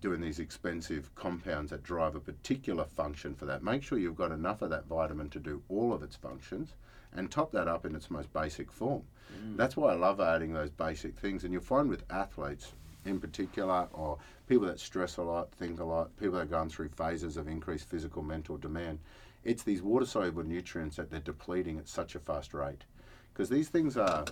doing 0.00 0.20
these 0.20 0.38
expensive 0.38 1.14
compounds 1.14 1.70
that 1.70 1.82
drive 1.82 2.14
a 2.14 2.20
particular 2.20 2.84
function 2.84 3.34
for 3.34 3.46
that, 3.46 3.62
make 3.62 3.82
sure 3.82 3.98
you've 3.98 4.16
got 4.16 4.32
enough 4.32 4.62
of 4.62 4.70
that 4.70 4.86
vitamin 4.86 5.28
to 5.30 5.38
do 5.38 5.62
all 5.68 5.92
of 5.92 6.02
its 6.02 6.16
functions 6.16 6.74
and 7.14 7.30
top 7.30 7.52
that 7.52 7.68
up 7.68 7.84
in 7.86 7.94
its 7.94 8.10
most 8.10 8.32
basic 8.32 8.70
form. 8.70 9.02
Mm. 9.32 9.56
That's 9.56 9.76
why 9.76 9.92
I 9.92 9.96
love 9.96 10.20
adding 10.20 10.52
those 10.52 10.70
basic 10.70 11.16
things. 11.16 11.44
And 11.44 11.52
you'll 11.52 11.62
find 11.62 11.88
with 11.88 12.04
athletes 12.10 12.72
in 13.04 13.20
particular, 13.20 13.88
or 13.92 14.18
people 14.46 14.66
that 14.66 14.80
stress 14.80 15.16
a 15.16 15.22
lot, 15.22 15.50
think 15.52 15.80
a 15.80 15.84
lot, 15.84 16.14
people 16.18 16.34
that 16.34 16.42
are 16.42 16.46
going 16.46 16.68
through 16.68 16.88
phases 16.90 17.36
of 17.36 17.48
increased 17.48 17.88
physical, 17.88 18.22
mental 18.22 18.56
demand, 18.56 18.98
it's 19.44 19.62
these 19.62 19.82
water 19.82 20.04
soluble 20.06 20.42
nutrients 20.42 20.96
that 20.96 21.10
they're 21.10 21.20
depleting 21.20 21.78
at 21.78 21.88
such 21.88 22.14
a 22.14 22.18
fast 22.18 22.52
rate. 22.52 22.84
Because 23.32 23.48
these 23.48 23.68
things 23.68 23.96
are 23.96 24.24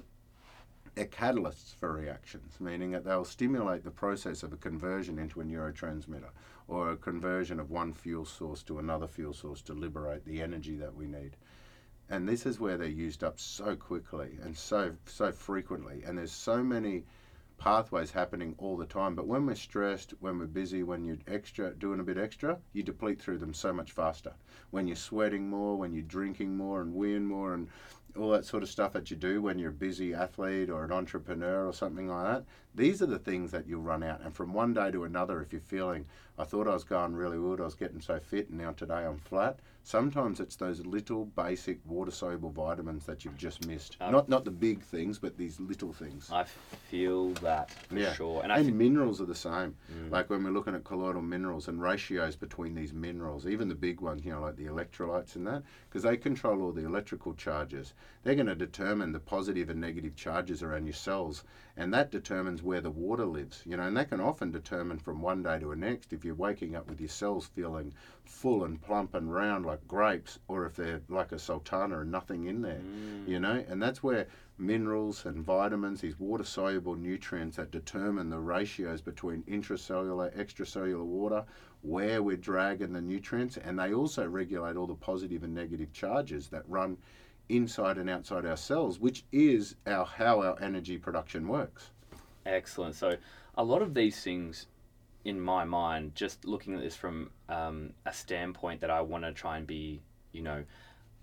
are 0.96 1.04
catalysts 1.06 1.74
for 1.74 1.92
reactions, 1.92 2.54
meaning 2.60 2.90
that 2.92 3.04
they'll 3.04 3.24
stimulate 3.24 3.84
the 3.84 3.90
process 3.90 4.42
of 4.42 4.52
a 4.52 4.56
conversion 4.56 5.18
into 5.18 5.40
a 5.40 5.44
neurotransmitter 5.44 6.30
or 6.68 6.90
a 6.90 6.96
conversion 6.96 7.60
of 7.60 7.70
one 7.70 7.92
fuel 7.92 8.24
source 8.24 8.62
to 8.62 8.78
another 8.78 9.06
fuel 9.06 9.32
source 9.32 9.62
to 9.62 9.74
liberate 9.74 10.24
the 10.24 10.40
energy 10.40 10.76
that 10.76 10.94
we 10.94 11.06
need. 11.06 11.36
And 12.08 12.28
this 12.28 12.46
is 12.46 12.60
where 12.60 12.76
they're 12.76 12.88
used 12.88 13.24
up 13.24 13.38
so 13.38 13.76
quickly 13.76 14.38
and 14.42 14.56
so 14.56 14.94
so 15.06 15.32
frequently. 15.32 16.02
And 16.04 16.16
there's 16.16 16.32
so 16.32 16.62
many 16.62 17.04
pathways 17.58 18.10
happening 18.10 18.54
all 18.58 18.76
the 18.76 18.86
time. 18.86 19.14
But 19.14 19.26
when 19.26 19.46
we're 19.46 19.54
stressed, 19.54 20.14
when 20.20 20.38
we're 20.38 20.46
busy, 20.46 20.82
when 20.82 21.04
you're 21.04 21.18
extra 21.26 21.74
doing 21.74 22.00
a 22.00 22.04
bit 22.04 22.18
extra, 22.18 22.58
you 22.72 22.82
deplete 22.82 23.20
through 23.20 23.38
them 23.38 23.54
so 23.54 23.72
much 23.72 23.92
faster. 23.92 24.34
When 24.70 24.86
you're 24.86 24.96
sweating 24.96 25.48
more, 25.48 25.76
when 25.76 25.92
you're 25.92 26.02
drinking 26.02 26.56
more 26.56 26.80
and 26.80 26.94
weeing 26.94 27.24
more 27.24 27.54
and 27.54 27.68
all 28.16 28.30
that 28.30 28.44
sort 28.44 28.62
of 28.62 28.68
stuff 28.68 28.92
that 28.92 29.10
you 29.10 29.16
do 29.16 29.42
when 29.42 29.58
you're 29.58 29.70
a 29.70 29.74
busy 29.74 30.14
athlete 30.14 30.70
or 30.70 30.84
an 30.84 30.92
entrepreneur 30.92 31.66
or 31.66 31.72
something 31.72 32.08
like 32.08 32.24
that. 32.24 32.44
These 32.74 33.02
are 33.02 33.06
the 33.06 33.18
things 33.18 33.50
that 33.50 33.66
you'll 33.66 33.82
run 33.82 34.02
out. 34.02 34.20
And 34.22 34.34
from 34.34 34.52
one 34.52 34.72
day 34.72 34.90
to 34.90 35.04
another, 35.04 35.42
if 35.42 35.52
you're 35.52 35.60
feeling, 35.60 36.06
I 36.38 36.44
thought 36.44 36.68
I 36.68 36.74
was 36.74 36.84
going 36.84 37.14
really 37.14 37.38
good, 37.38 37.60
I 37.60 37.64
was 37.64 37.74
getting 37.74 38.00
so 38.00 38.18
fit, 38.18 38.48
and 38.48 38.58
now 38.58 38.72
today 38.72 39.04
I'm 39.04 39.18
flat. 39.18 39.58
Sometimes 39.86 40.40
it's 40.40 40.56
those 40.56 40.84
little 40.84 41.26
basic 41.26 41.78
water 41.86 42.10
soluble 42.10 42.50
vitamins 42.50 43.06
that 43.06 43.24
you've 43.24 43.36
just 43.36 43.64
missed. 43.68 43.96
Um, 44.00 44.10
not 44.10 44.28
not 44.28 44.44
the 44.44 44.50
big 44.50 44.82
things, 44.82 45.20
but 45.20 45.38
these 45.38 45.60
little 45.60 45.92
things. 45.92 46.28
I 46.32 46.42
feel 46.42 47.34
that 47.34 47.70
for 47.70 47.96
Yeah. 47.96 48.12
sure. 48.14 48.42
And 48.42 48.50
And 48.50 48.76
minerals 48.76 49.20
are 49.20 49.26
the 49.26 49.34
same. 49.36 49.76
Like 50.10 50.28
when 50.28 50.42
we're 50.42 50.50
looking 50.50 50.74
at 50.74 50.82
colloidal 50.82 51.22
minerals 51.22 51.68
and 51.68 51.80
ratios 51.80 52.34
between 52.34 52.74
these 52.74 52.92
minerals, 52.92 53.46
even 53.46 53.68
the 53.68 53.76
big 53.76 54.00
ones, 54.00 54.24
you 54.24 54.32
know, 54.32 54.40
like 54.40 54.56
the 54.56 54.66
electrolytes 54.66 55.36
and 55.36 55.46
that, 55.46 55.62
because 55.88 56.02
they 56.02 56.16
control 56.16 56.62
all 56.62 56.72
the 56.72 56.84
electrical 56.84 57.34
charges. 57.34 57.94
They're 58.24 58.34
going 58.34 58.46
to 58.48 58.56
determine 58.56 59.12
the 59.12 59.20
positive 59.20 59.70
and 59.70 59.80
negative 59.80 60.16
charges 60.16 60.64
around 60.64 60.86
your 60.86 60.94
cells, 60.94 61.44
and 61.76 61.94
that 61.94 62.10
determines 62.10 62.60
where 62.60 62.80
the 62.80 62.90
water 62.90 63.24
lives. 63.24 63.62
You 63.64 63.76
know, 63.76 63.84
and 63.84 63.96
that 63.96 64.08
can 64.10 64.20
often 64.20 64.50
determine 64.50 64.98
from 64.98 65.22
one 65.22 65.44
day 65.44 65.60
to 65.60 65.68
the 65.70 65.76
next 65.76 66.12
if 66.12 66.24
you're 66.24 66.34
waking 66.34 66.74
up 66.74 66.88
with 66.88 67.00
your 67.00 67.08
cells 67.08 67.46
feeling 67.46 67.94
full 68.24 68.64
and 68.64 68.80
plump 68.82 69.14
and 69.14 69.32
round 69.32 69.64
like 69.64 69.75
grapes, 69.86 70.38
or 70.48 70.66
if 70.66 70.76
they're 70.76 71.00
like 71.08 71.32
a 71.32 71.38
sultana 71.38 72.00
and 72.00 72.10
nothing 72.10 72.46
in 72.46 72.62
there. 72.62 72.80
Mm. 72.80 73.28
You 73.28 73.40
know, 73.40 73.64
and 73.68 73.82
that's 73.82 74.02
where 74.02 74.26
minerals 74.58 75.26
and 75.26 75.44
vitamins, 75.44 76.00
these 76.00 76.18
water 76.18 76.44
soluble 76.44 76.94
nutrients 76.94 77.56
that 77.56 77.70
determine 77.70 78.30
the 78.30 78.38
ratios 78.38 79.00
between 79.00 79.42
intracellular, 79.42 80.34
extracellular 80.36 81.04
water, 81.04 81.44
where 81.82 82.22
we're 82.22 82.36
dragging 82.36 82.92
the 82.92 83.00
nutrients, 83.00 83.56
and 83.58 83.78
they 83.78 83.92
also 83.92 84.26
regulate 84.26 84.76
all 84.76 84.86
the 84.86 84.94
positive 84.94 85.42
and 85.42 85.54
negative 85.54 85.92
charges 85.92 86.48
that 86.48 86.62
run 86.68 86.96
inside 87.48 87.98
and 87.98 88.10
outside 88.10 88.44
our 88.44 88.56
cells, 88.56 88.98
which 88.98 89.24
is 89.32 89.76
our 89.86 90.04
how 90.04 90.40
our 90.40 90.60
energy 90.60 90.98
production 90.98 91.46
works. 91.46 91.90
Excellent. 92.44 92.94
So, 92.94 93.16
a 93.56 93.64
lot 93.64 93.82
of 93.82 93.94
these 93.94 94.20
things, 94.22 94.66
in 95.26 95.40
my 95.40 95.64
mind, 95.64 96.14
just 96.14 96.44
looking 96.44 96.76
at 96.76 96.80
this 96.80 96.94
from 96.94 97.30
um, 97.48 97.92
a 98.06 98.12
standpoint 98.12 98.80
that 98.80 98.90
I 98.90 99.00
want 99.00 99.24
to 99.24 99.32
try 99.32 99.56
and 99.56 99.66
be, 99.66 100.00
you 100.30 100.40
know, 100.40 100.62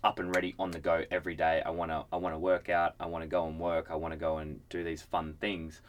up 0.04 0.18
and 0.18 0.34
ready 0.36 0.54
on 0.58 0.70
the 0.70 0.78
go 0.78 1.04
every 1.10 1.34
day. 1.34 1.62
I 1.64 1.70
want 1.70 1.90
to 1.90 2.04
I 2.12 2.18
want 2.18 2.34
to 2.34 2.38
work 2.38 2.68
out. 2.68 2.94
I 3.00 3.06
want 3.06 3.24
to 3.24 3.28
go 3.28 3.46
and 3.46 3.58
work. 3.58 3.86
I 3.90 3.94
want 3.94 4.12
to 4.12 4.18
go 4.18 4.38
and 4.38 4.60
do 4.68 4.84
these 4.84 5.00
fun 5.00 5.36
things. 5.40 5.80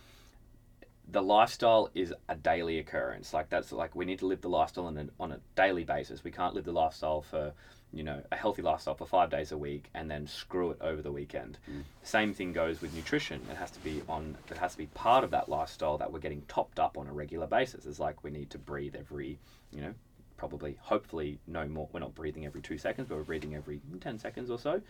The 1.11 1.22
lifestyle 1.22 1.89
is 1.93 2.13
a 2.30 2.36
daily 2.36 2.80
occurrence. 2.80 3.34
Like 3.34 3.49
that's 3.49 3.74
like 3.74 3.95
we 3.95 4.05
need 4.05 4.20
to 4.20 4.28
live 4.28 4.39
the 4.39 4.49
lifestyle 4.49 4.86
on 4.86 4.97
a, 4.97 5.07
on 5.20 5.34
a 5.34 5.41
daily 5.57 5.84
basis. 5.84 6.24
We 6.24 6.32
can't 6.32 6.55
live 6.55 6.63
the 6.63 6.72
lifestyle 6.72 7.22
for 7.22 7.51
you 7.96 8.04
know 8.04 8.22
a 8.32 8.36
healthy 8.36 8.62
lifestyle 8.62 8.93
for 8.93 9.08
five 9.08 9.30
days 9.32 9.52
a 9.52 9.58
week 9.58 9.86
and 9.96 10.12
then 10.12 10.28
screw 10.28 10.72
it 10.72 10.78
over 10.82 11.02
the 11.02 11.12
weekend. 11.12 11.58
Same 12.04 12.34
thing 12.34 12.52
goes 12.52 12.82
with 12.82 12.93
nutrition. 12.93 13.41
It 13.50 13.56
has 13.56 13.72
to 13.72 13.80
be 13.80 14.04
on. 14.10 14.38
It 14.52 14.58
has 14.58 14.74
to 14.74 14.78
be 14.78 14.88
part 14.88 15.24
of 15.24 15.32
that 15.32 15.48
lifestyle 15.50 15.98
that 15.98 16.12
we're 16.12 16.20
getting 16.20 16.43
topped 16.48 16.80
up 16.80 16.98
on 16.98 17.08
a 17.08 17.14
regular 17.14 17.48
basis. 17.48 17.86
It's 17.86 18.00
like 18.00 18.24
we 18.24 18.30
need 18.30 18.50
to 18.52 18.58
breathe 18.58 18.96
every, 18.96 19.39
you 19.72 19.82
know, 19.82 19.93
probably, 20.38 20.78
hopefully, 20.82 21.39
no 21.48 21.68
more. 21.68 21.88
We're 21.93 22.02
not 22.02 22.14
breathing 22.14 22.46
every 22.46 22.62
two 22.62 22.78
seconds, 22.78 23.08
but 23.08 23.18
we're 23.18 23.24
breathing 23.24 23.56
every 23.56 23.80
ten 24.02 24.20
seconds 24.20 24.52
or 24.52 24.60
so, 24.60 24.82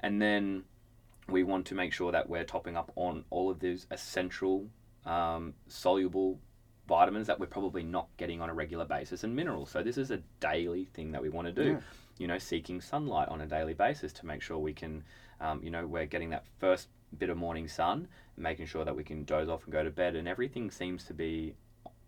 and 0.00 0.20
then 0.20 0.64
we 1.28 1.42
want 1.42 1.66
to 1.66 1.74
make 1.74 1.92
sure 1.92 2.12
that 2.12 2.28
we're 2.28 2.44
topping 2.44 2.76
up 2.76 2.92
on 2.96 3.24
all 3.30 3.50
of 3.50 3.60
these 3.60 3.86
essential 3.90 4.66
um, 5.06 5.54
soluble 5.68 6.38
vitamins 6.86 7.26
that 7.26 7.40
we're 7.40 7.46
probably 7.46 7.82
not 7.82 8.08
getting 8.16 8.40
on 8.40 8.50
a 8.50 8.54
regular 8.54 8.84
basis 8.84 9.24
and 9.24 9.34
minerals. 9.34 9.70
So 9.70 9.82
this 9.82 9.96
is 9.96 10.10
a 10.10 10.18
daily 10.40 10.84
thing 10.92 11.12
that 11.12 11.22
we 11.22 11.28
want 11.30 11.46
to 11.46 11.52
do. 11.52 11.70
Yeah. 11.70 11.80
You 12.18 12.26
know, 12.26 12.38
seeking 12.38 12.80
sunlight 12.80 13.28
on 13.28 13.40
a 13.40 13.46
daily 13.46 13.74
basis 13.74 14.12
to 14.14 14.26
make 14.26 14.40
sure 14.42 14.58
we 14.58 14.72
can, 14.72 15.02
um, 15.40 15.60
you 15.62 15.70
know, 15.70 15.86
we're 15.86 16.06
getting 16.06 16.30
that 16.30 16.44
first 16.58 16.88
bit 17.18 17.28
of 17.28 17.36
morning 17.36 17.68
sun, 17.68 18.08
making 18.36 18.66
sure 18.66 18.84
that 18.84 18.94
we 18.94 19.04
can 19.04 19.24
doze 19.24 19.48
off 19.48 19.64
and 19.64 19.72
go 19.72 19.82
to 19.82 19.90
bed, 19.90 20.14
and 20.16 20.28
everything 20.28 20.70
seems 20.70 21.04
to 21.04 21.14
be 21.14 21.54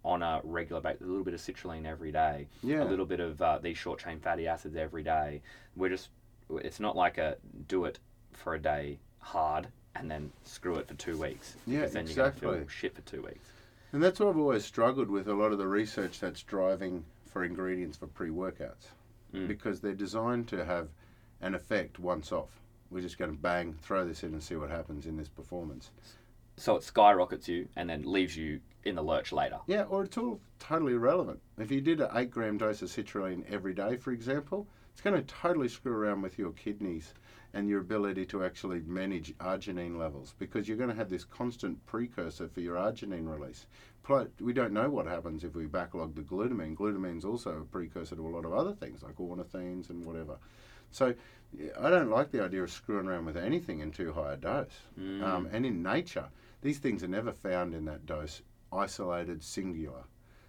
on 0.05 0.23
a 0.23 0.41
regular 0.45 0.81
basis. 0.81 1.03
A 1.03 1.05
little 1.07 1.25
bit 1.25 1.35
of 1.35 1.41
citrulline 1.41 1.85
every 1.87 2.13
day, 2.13 2.47
Yeah. 2.63 2.83
a 2.83 2.87
little 2.87 3.07
bit 3.07 3.19
of 3.21 3.43
uh, 3.43 3.59
these 3.59 3.77
short 3.77 3.99
chain 3.99 4.21
fatty 4.21 4.47
acids 4.47 4.77
every 4.77 5.03
day. 5.03 5.43
We're 5.75 5.91
just, 5.91 6.11
it's 6.51 6.79
not 6.79 6.95
like 6.95 7.19
a 7.19 7.37
do 7.67 7.85
it 7.85 7.99
for 8.33 8.55
a 8.55 8.59
day 8.61 8.99
hard 9.19 9.67
and 9.97 10.09
then 10.11 10.31
screw 10.45 10.77
it 10.77 10.87
for 10.87 10.95
two 10.95 11.17
weeks. 11.17 11.57
Yeah, 11.67 11.81
because 11.81 11.93
then 11.95 12.07
you're 12.07 12.17
going 12.17 12.31
to 12.31 12.37
exactly. 12.37 12.59
feel 12.59 12.69
shit 12.69 12.95
for 12.95 13.03
two 13.03 13.23
weeks. 13.23 13.49
And 13.93 14.03
that's 14.03 14.21
what 14.21 14.29
I've 14.29 14.37
always 14.39 14.65
struggled 14.65 15.09
with 15.11 15.27
a 15.27 15.35
lot 15.35 15.53
of 15.53 15.59
the 15.59 15.67
research 15.67 16.21
that's 16.21 16.43
driving 16.43 17.05
for 17.27 17.45
ingredients 17.45 17.97
for 17.97 18.07
pre 18.07 18.29
workouts 18.31 18.87
Mm. 19.35 19.49
because 19.49 19.81
they're 19.81 19.93
designed 19.93 20.49
to 20.49 20.64
have 20.64 20.89
an 21.41 21.55
effect 21.55 21.99
once 21.99 22.33
off. 22.33 22.61
We're 22.91 23.03
just 23.03 23.18
going 23.18 23.33
to 23.33 23.37
bang, 23.37 23.74
throw 23.83 24.07
this 24.07 24.22
in 24.22 24.33
and 24.33 24.43
see 24.43 24.57
what 24.57 24.70
happens 24.70 25.07
in 25.07 25.16
this 25.16 25.29
performance. 25.29 25.91
So 26.57 26.77
it 26.77 26.83
skyrockets 26.83 27.49
you 27.49 27.68
and 27.77 27.91
then 27.91 28.03
leaves 28.03 28.37
you 28.37 28.61
in 28.85 28.95
the 28.95 29.03
lurch 29.03 29.33
later. 29.33 29.59
Yeah, 29.66 29.83
or 29.83 30.05
it's 30.05 30.16
all 30.16 30.41
totally 30.59 30.95
irrelevant. 30.95 31.41
If 31.59 31.70
you 31.70 31.81
did 31.81 32.01
an 32.01 32.11
8 32.14 32.31
gram 32.31 32.57
dose 32.57 32.83
of 32.83 32.89
citrulline 32.89 33.45
every 33.51 33.74
day, 33.74 33.97
for 33.97 34.12
example, 34.12 34.66
it's 34.93 35.03
going 35.03 35.16
to 35.16 35.35
totally 35.35 35.68
screw 35.68 35.93
around 35.93 36.22
with 36.22 36.39
your 36.39 36.53
kidneys 36.53 37.12
and 37.53 37.68
your 37.68 37.81
ability 37.81 38.24
to 38.27 38.45
actually 38.45 38.81
manage 38.87 39.37
arginine 39.39 39.99
levels 39.99 40.35
because 40.39 40.68
you're 40.68 40.77
going 40.77 40.91
to 40.91 40.97
have 40.97 41.11
this 41.11 41.24
constant 41.24 41.85
precursor 41.87 42.49
for 42.49 42.61
your 42.61 42.77
arginine 42.77 43.29
release. 43.29 43.66
We 44.41 44.53
don't 44.53 44.73
know 44.73 44.89
what 44.89 45.07
happens 45.07 45.45
if 45.45 45.55
we 45.55 45.67
backlog 45.67 46.15
the 46.15 46.23
glutamine. 46.23 46.77
Glutamine's 46.77 47.25
also 47.25 47.59
a 47.59 47.65
precursor 47.65 48.17
to 48.17 48.27
a 48.27 48.29
lot 48.29 48.45
of 48.45 48.53
other 48.53 48.73
things 48.73 49.03
like 49.03 49.19
ornithines 49.19 49.91
and 49.91 50.05
whatever. 50.05 50.39
So 50.91 51.15
I 51.81 51.91
don't 51.91 52.11
like 52.11 52.31
the 52.31 52.43
idea 52.43 52.63
of 52.63 52.71
screwing 52.71 53.07
around 53.07 53.27
with 53.27 53.37
anything 53.37 53.81
in 53.81 53.91
too 53.91 54.13
high 54.13 54.35
a 54.35 54.37
dose. 54.37 54.69
Mm. 54.99 55.23
Um, 55.23 55.49
and 55.53 55.67
in 55.67 55.83
nature, 55.83 56.27
these 56.63 56.79
things 56.79 57.03
are 57.03 57.09
never 57.09 57.33
found 57.33 57.75
in 57.75 57.85
that 57.87 58.07
dose 58.07 58.43
isolated, 58.73 59.43
singular. 59.43 60.05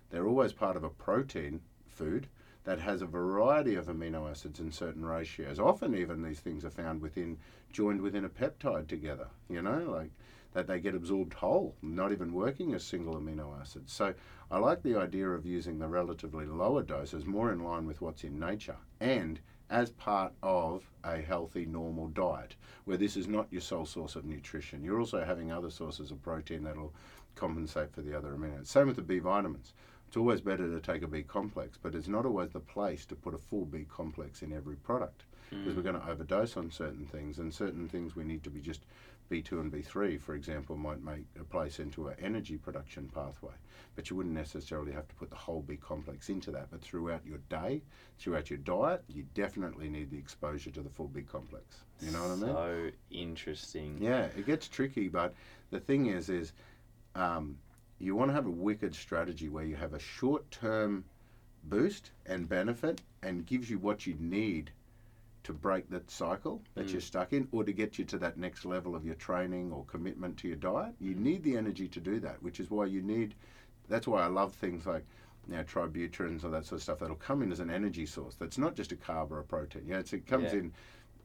They're 0.10 0.28
always 0.28 0.54
part 0.54 0.78
of 0.78 0.84
a 0.84 0.90
protein 0.90 1.62
food 1.88 2.28
that 2.64 2.80
has 2.80 3.02
a 3.02 3.06
variety 3.06 3.76
of 3.76 3.88
amino 3.88 4.30
acids 4.30 4.60
in 4.60 4.72
certain 4.72 5.06
ratios. 5.06 5.60
Often, 5.60 5.96
even 5.96 6.22
these 6.22 6.40
things 6.40 6.66
are 6.66 6.70
found 6.70 7.02
within, 7.02 7.38
joined 7.72 8.02
within 8.02 8.26
a 8.26 8.30
peptide 8.30 8.88
together, 8.88 9.28
you 9.50 9.62
know, 9.62 9.86
like 9.90 10.12
that 10.58 10.66
they 10.66 10.80
get 10.80 10.96
absorbed 10.96 11.36
whole, 11.36 11.76
not 11.84 12.12
even 12.12 12.34
working 12.34 12.74
as 12.74 12.84
single 12.84 13.14
amino 13.14 13.62
acids. 13.62 13.94
So 13.94 14.12
I 14.50 14.58
like 14.58 14.82
the 14.82 14.96
idea 14.96 15.30
of 15.30 15.46
using 15.46 15.78
the 15.78 15.88
relatively 15.88 16.48
lower 16.48 16.82
doses 16.82 17.28
more 17.28 17.52
in 17.54 17.64
line 17.64 17.86
with 17.86 18.02
what's 18.02 18.24
in 18.24 18.40
nature 18.40 18.78
and 19.00 19.40
as 19.70 19.92
part 19.92 20.34
of 20.42 20.82
a 21.04 21.22
healthy, 21.22 21.68
normal 21.68 22.08
diet, 22.08 22.56
where 22.86 22.98
this 22.98 23.16
is 23.16 23.28
not 23.28 23.46
your 23.52 23.62
sole 23.62 23.86
source 23.86 24.16
of 24.16 24.26
nutrition. 24.26 24.84
You're 24.84 25.00
also 25.00 25.24
having 25.24 25.52
other 25.52 25.70
sources 25.70 26.10
of 26.10 26.24
protein 26.24 26.64
that'll 26.64 26.96
compensate 27.36 27.94
for 27.94 28.02
the 28.02 28.18
other 28.18 28.32
amino. 28.32 28.56
Acids. 28.56 28.72
Same 28.72 28.88
with 28.88 28.96
the 28.96 29.04
B 29.04 29.20
vitamins. 29.20 29.74
It's 30.08 30.18
always 30.18 30.42
better 30.42 30.68
to 30.68 30.80
take 30.80 31.04
a 31.04 31.08
B 31.08 31.22
complex, 31.22 31.78
but 31.80 31.94
it's 31.94 32.08
not 32.08 32.26
always 32.26 32.50
the 32.50 32.62
place 32.62 33.06
to 33.08 33.16
put 33.16 33.36
a 33.36 33.38
full 33.38 33.66
B 33.66 33.86
complex 33.88 34.42
in 34.42 34.54
every 34.54 34.78
product 34.78 35.26
because 35.50 35.76
we're 35.76 35.82
hmm. 35.82 35.90
going 35.90 36.02
to 36.02 36.10
overdose 36.10 36.58
on 36.58 36.72
certain 36.72 37.06
things, 37.06 37.40
and 37.40 37.54
certain 37.54 37.88
things 37.88 38.16
we 38.16 38.24
need 38.24 38.44
to 38.44 38.50
be 38.50 38.60
just 38.60 38.82
B2 39.30 39.52
and 39.54 39.72
B3, 39.72 40.20
for 40.20 40.36
example, 40.36 40.76
might 40.78 41.04
make 41.04 41.26
a 41.40 41.44
place 41.44 41.80
into 41.80 42.08
an 42.08 42.16
energy 42.22 42.58
production 42.58 43.10
pathway. 43.14 43.54
But 43.96 44.10
you 44.10 44.16
wouldn't 44.16 44.36
necessarily 44.36 44.92
have 44.92 45.08
to 45.08 45.16
put 45.16 45.30
the 45.30 45.36
whole 45.36 45.62
B 45.62 45.76
complex 45.76 46.30
into 46.30 46.52
that. 46.52 46.68
But 46.72 46.82
throughout 46.82 47.26
your 47.26 47.40
day, 47.50 47.82
throughout 48.20 48.50
your 48.50 48.60
diet, 48.60 49.04
you 49.08 49.26
definitely 49.34 49.90
need 49.90 50.12
the 50.12 50.18
exposure 50.18 50.72
to 50.72 50.82
the 50.82 50.90
full 50.90 51.08
B 51.08 51.22
complex. 51.22 51.84
You 52.02 52.12
know 52.12 52.22
what 52.22 52.32
I 52.32 52.36
mean? 52.36 52.54
So 52.54 52.92
interesting. 53.12 53.98
Yeah, 54.00 54.26
it 54.38 54.46
gets 54.46 54.68
tricky, 54.68 55.08
but 55.08 55.34
the 55.72 55.80
thing 55.80 56.08
is, 56.08 56.30
is 56.30 56.54
um, 57.16 57.58
you 58.00 58.16
want 58.16 58.30
to 58.30 58.36
have 58.36 58.46
a 58.46 58.52
wicked 58.52 58.94
strategy 58.94 59.50
where 59.50 59.66
you 59.66 59.76
have 59.76 59.94
a 59.94 60.00
short-term 60.00 61.04
boost 61.64 62.12
and 62.26 62.48
benefit, 62.48 63.02
and 63.24 63.46
gives 63.46 63.70
you 63.70 63.78
what 63.80 64.06
you 64.06 64.16
need 64.20 64.72
to 65.48 65.54
break 65.54 65.90
that 65.90 66.12
cycle 66.12 66.62
that 66.76 66.88
Mm. 66.88 66.92
you're 66.92 67.02
stuck 67.02 67.34
in, 67.34 67.48
or 67.52 67.64
to 67.64 67.74
get 67.74 67.98
you 67.98 68.06
to 68.06 68.18
that 68.20 68.38
next 68.38 68.66
level 68.66 68.96
of 68.96 69.06
your 69.06 69.16
training 69.16 69.72
or 69.72 69.84
commitment 69.86 70.38
to 70.38 70.48
your 70.48 70.58
diet. 70.58 70.94
You 71.00 71.16
need 71.16 71.42
the 71.44 71.58
energy 71.58 71.88
to 71.88 72.00
do 72.00 72.20
that, 72.20 72.42
which 72.44 72.60
is 72.60 72.70
why 72.70 72.86
you 72.86 73.02
need. 73.02 73.34
That's 73.88 74.08
why 74.08 74.24
I 74.24 74.28
love 74.28 74.54
things 74.54 74.86
like. 74.86 75.06
You 75.50 75.56
know, 75.56 75.64
tributyrins 75.64 76.44
or 76.44 76.50
that 76.50 76.66
sort 76.66 76.80
of 76.80 76.84
stuff 76.84 77.00
that'll 77.00 77.16
come 77.16 77.42
in 77.42 77.54
as 77.54 77.62
an 77.62 77.70
energy 77.70 78.06
source. 78.06 78.36
That's 78.36 78.58
not 78.58 78.76
just 78.76 78.92
a 78.92 78.98
carb 78.98 79.32
or 79.32 79.40
a 79.40 79.46
protein. 79.46 79.84
You 79.88 79.94
know, 79.94 80.00
it 80.00 80.28
comes 80.28 80.52
Yeah. 80.52 80.60
in 80.60 80.74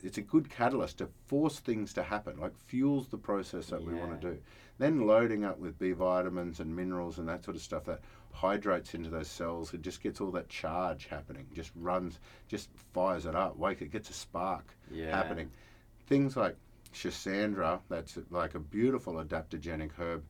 it's 0.00 0.18
a 0.18 0.22
good 0.22 0.48
catalyst 0.48 0.98
to 0.98 1.08
force 1.26 1.58
things 1.58 1.92
to 1.94 2.04
happen, 2.04 2.38
like 2.38 2.56
fuels 2.56 3.08
the 3.08 3.18
process 3.18 3.66
that 3.66 3.82
we 3.84 3.94
want 3.94 4.20
to 4.20 4.30
do. 4.34 4.40
Then 4.78 5.06
loading 5.08 5.44
up 5.44 5.58
with 5.58 5.76
B 5.76 5.90
vitamins 5.90 6.60
and 6.60 6.74
minerals 6.74 7.18
and 7.18 7.28
that 7.28 7.42
sort 7.44 7.56
of 7.56 7.62
stuff 7.62 7.84
that 7.86 8.00
hydrates 8.32 8.94
into 8.94 9.10
those 9.10 9.28
cells, 9.28 9.72
it 9.74 9.82
just 9.82 10.02
gets 10.02 10.20
all 10.20 10.30
that 10.32 10.48
charge 10.48 11.06
happening, 11.06 11.46
just 11.54 11.70
runs, 11.76 12.18
just 12.48 12.68
fires 12.92 13.26
it 13.26 13.34
up, 13.34 13.56
wake 13.56 13.82
it, 13.82 13.92
gets 13.92 14.10
a 14.10 14.14
spark 14.14 14.76
Yeah. 14.90 15.14
happening. 15.14 15.50
Things 16.06 16.36
like 16.36 16.56
Schisandra, 16.92 17.80
that's 17.88 18.18
like 18.30 18.54
a 18.54 18.58
beautiful 18.60 19.14
adaptogenic 19.14 19.92
herb. 19.98 20.24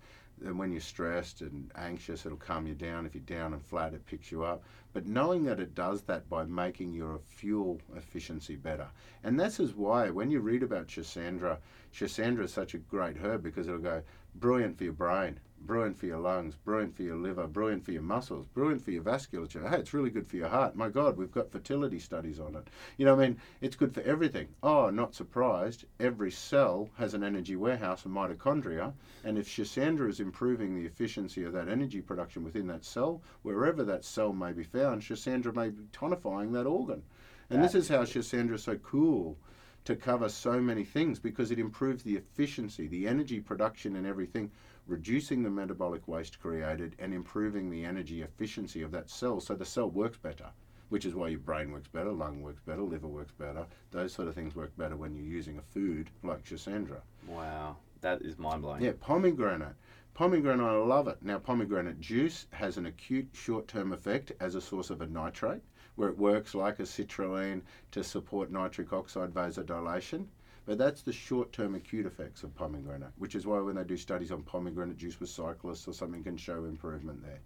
And 0.44 0.58
when 0.58 0.72
you're 0.72 0.80
stressed 0.80 1.40
and 1.40 1.70
anxious, 1.76 2.26
it'll 2.26 2.38
calm 2.38 2.66
you 2.66 2.74
down. 2.74 3.06
If 3.06 3.14
you're 3.14 3.22
down 3.22 3.52
and 3.52 3.62
flat, 3.64 3.94
it 3.94 4.06
picks 4.06 4.32
you 4.32 4.42
up. 4.42 4.64
But 4.92 5.06
knowing 5.06 5.44
that 5.44 5.60
it 5.60 5.74
does 5.74 6.02
that 6.02 6.28
by 6.28 6.44
making 6.44 6.94
your 6.94 7.20
fuel 7.28 7.80
efficiency 7.96 8.56
better. 8.56 8.88
And 9.22 9.38
this 9.38 9.60
is 9.60 9.74
why 9.74 10.10
when 10.10 10.30
you 10.30 10.40
read 10.40 10.62
about 10.64 10.88
Schisandra, 10.88 11.58
Schisandra 11.94 12.44
is 12.44 12.52
such 12.52 12.74
a 12.74 12.78
great 12.78 13.16
herb 13.18 13.42
because 13.42 13.68
it'll 13.68 13.78
go 13.78 14.02
brilliant 14.34 14.78
for 14.78 14.84
your 14.84 14.92
brain, 14.94 15.38
brilliant 15.66 15.98
for 15.98 16.06
your 16.06 16.18
lungs, 16.18 16.54
brilliant 16.54 16.94
for 16.96 17.02
your 17.02 17.16
liver, 17.16 17.46
brilliant 17.46 17.84
for 17.84 17.92
your 17.92 18.02
muscles, 18.02 18.46
brilliant 18.46 18.82
for 18.84 18.90
your 18.90 19.02
vasculature. 19.02 19.68
Hey, 19.68 19.78
it's 19.78 19.94
really 19.94 20.10
good 20.10 20.26
for 20.26 20.36
your 20.36 20.48
heart. 20.48 20.76
My 20.76 20.88
God, 20.88 21.16
we've 21.16 21.32
got 21.32 21.50
fertility 21.50 21.98
studies 21.98 22.40
on 22.40 22.56
it. 22.56 22.68
You 22.96 23.06
know, 23.06 23.14
I 23.14 23.28
mean, 23.28 23.38
it's 23.60 23.76
good 23.76 23.94
for 23.94 24.02
everything. 24.02 24.48
Oh, 24.62 24.90
not 24.90 25.14
surprised. 25.14 25.84
Every 26.00 26.30
cell 26.30 26.88
has 26.98 27.14
an 27.14 27.24
energy 27.24 27.56
warehouse, 27.56 28.04
a 28.04 28.08
mitochondria, 28.08 28.92
and 29.24 29.38
if 29.38 29.48
Schisandra 29.48 30.08
is 30.08 30.20
improving 30.20 30.74
the 30.74 30.86
efficiency 30.86 31.44
of 31.44 31.52
that 31.52 31.68
energy 31.68 32.00
production 32.00 32.44
within 32.44 32.66
that 32.66 32.84
cell, 32.84 33.22
wherever 33.42 33.84
that 33.84 34.04
cell 34.04 34.32
may 34.32 34.52
be 34.52 34.64
found, 34.64 35.02
Schisandra 35.02 35.54
may 35.54 35.70
be 35.70 35.84
tonifying 35.92 36.52
that 36.52 36.66
organ. 36.66 37.02
And 37.50 37.62
this 37.62 37.74
is 37.74 37.88
how 37.88 38.04
Schisandra 38.04 38.54
is 38.54 38.62
so 38.62 38.76
cool 38.76 39.36
to 39.84 39.96
cover 39.96 40.28
so 40.28 40.60
many 40.60 40.84
things 40.84 41.18
because 41.18 41.50
it 41.50 41.58
improves 41.58 42.02
the 42.02 42.16
efficiency, 42.16 42.86
the 42.86 43.06
energy 43.08 43.40
production 43.40 43.96
and 43.96 44.06
everything, 44.06 44.50
reducing 44.86 45.42
the 45.42 45.50
metabolic 45.50 46.06
waste 46.08 46.40
created 46.40 46.96
and 46.98 47.14
improving 47.14 47.70
the 47.70 47.84
energy 47.84 48.22
efficiency 48.22 48.82
of 48.82 48.90
that 48.92 49.08
cell 49.10 49.40
so 49.40 49.54
the 49.54 49.64
cell 49.64 49.90
works 49.90 50.18
better. 50.18 50.50
Which 50.88 51.06
is 51.06 51.14
why 51.14 51.28
your 51.28 51.38
brain 51.38 51.72
works 51.72 51.88
better, 51.88 52.12
lung 52.12 52.42
works 52.42 52.60
better, 52.66 52.82
liver 52.82 53.08
works 53.08 53.32
better. 53.32 53.64
Those 53.92 54.12
sort 54.12 54.28
of 54.28 54.34
things 54.34 54.54
work 54.54 54.76
better 54.76 54.96
when 54.96 55.14
you're 55.14 55.24
using 55.24 55.56
a 55.56 55.62
food 55.62 56.10
like 56.22 56.44
Schisandra. 56.44 57.00
Wow. 57.26 57.76
That 58.02 58.20
is 58.22 58.38
mind 58.38 58.62
blowing. 58.62 58.82
Yeah, 58.82 58.92
pomegranate. 59.00 59.74
Pomegranate, 60.12 60.66
I 60.66 60.76
love 60.76 61.08
it. 61.08 61.22
Now, 61.22 61.38
pomegranate 61.38 61.98
juice 61.98 62.46
has 62.50 62.76
an 62.76 62.84
acute 62.84 63.28
short 63.32 63.68
term 63.68 63.92
effect 63.92 64.32
as 64.40 64.54
a 64.54 64.60
source 64.60 64.90
of 64.90 65.00
a 65.00 65.06
nitrate, 65.06 65.62
where 65.94 66.10
it 66.10 66.18
works 66.18 66.54
like 66.54 66.80
a 66.80 66.82
citrulline 66.82 67.62
to 67.92 68.04
support 68.04 68.50
nitric 68.50 68.92
oxide 68.92 69.32
vasodilation. 69.32 70.26
But 70.64 70.78
that's 70.78 71.02
the 71.02 71.12
short 71.12 71.52
term 71.52 71.74
acute 71.74 72.06
effects 72.06 72.42
of 72.42 72.54
pomegranate, 72.54 73.12
which 73.18 73.34
is 73.34 73.46
why 73.46 73.58
when 73.60 73.74
they 73.74 73.84
do 73.84 73.96
studies 73.96 74.30
on 74.30 74.42
pomegranate 74.42 74.96
juice 74.96 75.18
with 75.18 75.30
cyclists 75.30 75.88
or 75.88 75.92
something 75.92 76.22
can 76.22 76.36
show 76.36 76.64
improvement 76.64 77.22
there. 77.22 77.40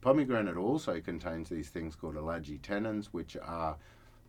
Pomegranate 0.00 0.56
also 0.56 1.00
contains 1.00 1.48
these 1.48 1.70
things 1.70 1.96
called 1.96 2.16
ellagitannins, 2.16 3.06
which 3.06 3.36
are 3.38 3.78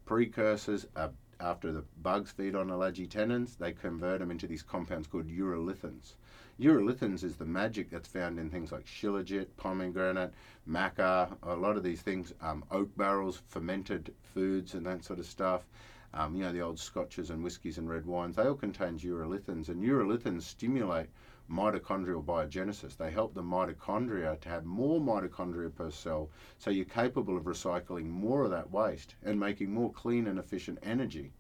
precursors 0.05 0.87
uh, 0.95 1.09
after 1.39 1.71
the 1.71 1.83
bugs 2.01 2.31
feed 2.31 2.55
on 2.55 2.69
ellagitannins, 2.69 3.57
they 3.57 3.73
convert 3.73 4.19
them 4.19 4.31
into 4.31 4.47
these 4.47 4.63
compounds 4.63 5.07
called 5.07 5.27
urolithins. 5.27 6.13
Urolithins 6.59 7.23
is 7.23 7.35
the 7.35 7.45
magic 7.45 7.89
that's 7.89 8.07
found 8.07 8.39
in 8.39 8.49
things 8.49 8.71
like 8.71 8.85
shilajit, 8.85 9.47
pomegranate, 9.57 10.33
maca, 10.67 11.35
a 11.43 11.55
lot 11.55 11.75
of 11.75 11.83
these 11.83 12.01
things, 12.01 12.33
um, 12.41 12.63
oak 12.71 12.95
barrels, 12.95 13.41
fermented 13.49 14.13
foods, 14.33 14.73
and 14.73 14.85
that 14.85 15.03
sort 15.03 15.19
of 15.19 15.25
stuff. 15.25 15.67
Um, 16.15 16.33
you 16.33 16.43
know, 16.43 16.53
the 16.53 16.61
old 16.61 16.79
scotches 16.79 17.29
and 17.29 17.43
whiskies 17.43 17.77
and 17.77 17.89
red 17.89 18.05
wines, 18.05 18.37
they 18.37 18.47
all 18.47 18.55
contain 18.55 18.97
urolithins, 18.97 19.67
and 19.67 19.83
urolithins 19.83 20.43
stimulate 20.43 21.09
mitochondrial 21.51 22.23
biogenesis. 22.23 22.95
They 22.95 23.11
help 23.11 23.33
the 23.33 23.43
mitochondria 23.43 24.39
to 24.39 24.49
have 24.49 24.63
more 24.63 25.01
mitochondria 25.01 25.75
per 25.75 25.91
cell, 25.91 26.29
so 26.57 26.71
you're 26.71 26.85
capable 26.85 27.35
of 27.35 27.43
recycling 27.43 28.09
more 28.09 28.43
of 28.43 28.51
that 28.51 28.71
waste 28.71 29.15
and 29.23 29.37
making 29.37 29.73
more 29.73 29.91
clean 29.91 30.27
and 30.27 30.39
efficient 30.39 30.79
energy. 30.83 31.33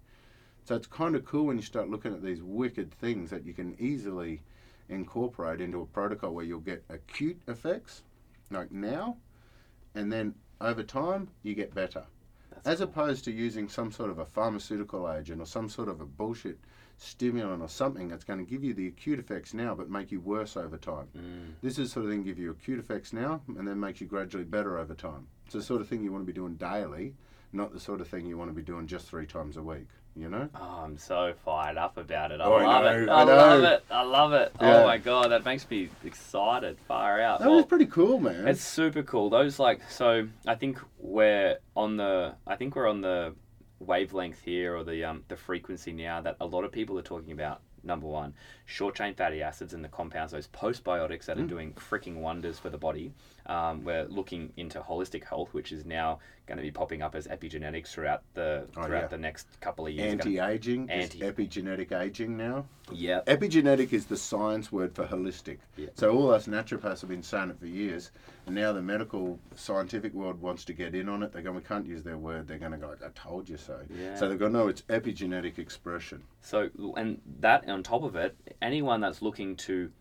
So 0.65 0.75
it's 0.75 0.87
kind 0.87 1.15
of 1.15 1.23
cool 1.23 1.45
when 1.45 1.57
you 1.57 1.63
start 1.63 1.89
looking 1.89 2.13
at 2.13 2.21
these 2.21 2.43
wicked 2.43 2.91
things 2.91 3.29
that 3.29 3.45
you 3.45 3.53
can 3.53 3.77
easily 3.79 4.41
incorporate 4.89 5.61
into 5.61 5.81
a 5.81 5.85
protocol 5.85 6.33
where 6.33 6.43
you'll 6.43 6.59
get 6.59 6.83
acute 6.89 7.41
effects, 7.47 8.03
like 8.51 8.71
now, 8.71 9.15
and 9.95 10.11
then 10.11 10.35
over 10.59 10.83
time 10.83 11.29
you 11.43 11.55
get 11.55 11.73
better. 11.73 12.03
As 12.65 12.79
cool. 12.79 12.87
opposed 12.87 13.23
to 13.25 13.31
using 13.31 13.69
some 13.69 13.91
sort 13.91 14.09
of 14.09 14.19
a 14.19 14.25
pharmaceutical 14.25 15.11
agent 15.11 15.41
or 15.41 15.45
some 15.45 15.69
sort 15.69 15.89
of 15.89 16.01
a 16.01 16.05
bullshit 16.05 16.59
stimulant 16.97 17.61
or 17.61 17.67
something 17.67 18.07
that's 18.07 18.23
going 18.23 18.39
to 18.39 18.49
give 18.49 18.63
you 18.63 18.73
the 18.73 18.87
acute 18.87 19.19
effects 19.19 19.53
now 19.53 19.75
but 19.75 19.89
make 19.89 20.11
you 20.11 20.19
worse 20.19 20.55
over 20.55 20.77
time. 20.77 21.07
Mm. 21.17 21.53
This 21.61 21.77
is 21.77 21.89
the 21.89 21.93
sort 21.93 22.05
of 22.05 22.11
thing 22.11 22.23
give 22.23 22.39
you 22.39 22.51
acute 22.51 22.79
effects 22.79 23.13
now 23.13 23.41
and 23.47 23.67
then 23.67 23.79
makes 23.79 24.01
you 24.01 24.07
gradually 24.07 24.45
better 24.45 24.77
over 24.77 24.93
time. 24.93 25.27
It's 25.45 25.53
the 25.53 25.61
sort 25.61 25.81
of 25.81 25.87
thing 25.87 26.03
you 26.03 26.11
want 26.11 26.23
to 26.23 26.31
be 26.31 26.33
doing 26.33 26.55
daily, 26.55 27.13
not 27.51 27.73
the 27.73 27.79
sort 27.79 28.01
of 28.01 28.07
thing 28.07 28.25
you 28.25 28.37
want 28.37 28.49
to 28.49 28.55
be 28.55 28.63
doing 28.63 28.87
just 28.87 29.07
three 29.07 29.25
times 29.25 29.57
a 29.57 29.63
week. 29.63 29.87
You 30.17 30.29
know? 30.29 30.47
Oh, 30.55 30.81
I'm 30.85 30.97
so 30.97 31.33
fired 31.43 31.77
up 31.77 31.97
about 31.97 32.31
it. 32.31 32.39
I 32.39 32.45
Oh, 32.45 32.53
I 32.53 32.65
love 32.65 32.85
it. 32.85 33.05
know, 33.05 33.13
I, 33.13 33.19
I 33.19 33.23
love 33.25 33.63
it. 33.63 33.85
I 33.91 34.01
love 34.03 34.33
it. 34.33 34.51
Oh 34.61 34.85
my 34.85 34.97
god, 34.97 35.31
that 35.31 35.43
makes 35.43 35.69
me 35.69 35.89
excited. 36.05 36.77
Far 36.87 37.19
out. 37.19 37.39
That 37.39 37.47
Well, 37.49 37.57
was 37.57 37.65
pretty 37.65 37.87
cool, 37.87 38.19
man. 38.21 38.47
It's 38.47 38.61
super 38.63 39.03
cool. 39.03 39.29
Those 39.29 39.59
like 39.59 39.81
so. 39.89 40.27
I 40.47 40.55
think 40.55 40.79
we're 40.99 41.57
on 41.75 41.97
the. 41.97 42.35
I 42.47 42.55
think 42.55 42.77
we're 42.77 42.89
on 42.89 43.01
the 43.01 43.35
wavelength 43.79 44.41
here 44.41 44.77
or 44.77 44.85
the 44.85 45.03
um 45.03 45.23
the 45.27 45.35
frequency 45.35 45.91
now 45.91 46.21
that 46.21 46.37
a 46.39 46.45
lot 46.45 46.63
of 46.63 46.71
people 46.71 46.97
are 46.97 47.01
talking 47.03 47.33
about. 47.33 47.59
Number 47.83 48.07
one, 48.07 48.33
short 48.65 48.95
chain 48.95 49.13
fatty 49.13 49.41
acids 49.43 49.73
and 49.73 49.83
the 49.83 49.87
compounds, 49.89 50.31
those 50.31 50.47
postbiotics 50.47 51.25
that 51.25 51.37
are 51.37 51.43
Mm. 51.43 51.49
doing 51.49 51.73
freaking 51.73 52.15
wonders 52.17 52.57
for 52.59 52.69
the 52.69 52.77
body. 52.77 53.13
Um, 53.45 53.83
we're 53.83 54.05
looking 54.05 54.51
into 54.57 54.79
holistic 54.79 55.23
health, 55.23 55.53
which 55.53 55.71
is 55.71 55.85
now 55.85 56.19
going 56.47 56.57
to 56.57 56.63
be 56.63 56.71
popping 56.71 57.01
up 57.03 57.13
as 57.15 57.27
epigenetics 57.27 57.87
throughout 57.87 58.21
the 58.33 58.67
Oh, 58.75 58.83
throughout 58.83 59.01
yeah. 59.03 59.07
the 59.07 59.17
next 59.17 59.47
couple 59.61 59.85
of 59.85 59.93
years. 59.93 60.13
Anti-aging, 60.13 60.89
Anti- 60.89 61.19
epigenetic 61.19 61.91
aging 61.91 62.37
now. 62.37 62.65
Yeah. 62.91 63.21
Epigenetic 63.27 63.93
is 63.93 64.05
the 64.07 64.17
science 64.17 64.71
word 64.71 64.93
for 64.95 65.05
holistic. 65.05 65.57
Yeah. 65.75 65.87
So 65.95 66.15
all 66.15 66.31
us 66.31 66.47
naturopaths 66.47 67.01
have 67.01 67.09
been 67.09 67.23
saying 67.23 67.49
it 67.51 67.59
for 67.59 67.65
years, 67.67 68.11
and 68.45 68.55
now 68.55 68.73
the 68.73 68.81
medical 68.81 69.39
scientific 69.55 70.13
world 70.13 70.39
wants 70.41 70.65
to 70.65 70.73
get 70.73 70.93
in 70.95 71.07
on 71.09 71.21
it. 71.23 71.31
They're 71.31 71.41
going, 71.41 71.55
we 71.55 71.61
can't 71.63 71.85
use 71.87 72.03
their 72.03 72.17
word. 72.17 72.47
They're 72.47 72.59
going 72.59 72.71
to 72.73 72.77
go, 72.77 72.89
like, 72.89 73.03
I 73.03 73.09
told 73.15 73.47
you 73.49 73.57
so. 73.57 73.79
Yeah. 73.95 74.15
So 74.15 74.27
they've 74.29 74.39
got 74.39 74.51
no, 74.51 74.67
it's 74.67 74.81
epigenetic 74.83 75.57
expression. 75.59 76.23
So, 76.41 76.69
and 76.97 77.19
that 77.39 77.67
on 77.67 77.81
top 77.81 78.03
of 78.03 78.15
it, 78.15 78.35
anyone 78.61 79.01
that's 79.01 79.21
looking 79.21 79.55
to 79.57 79.91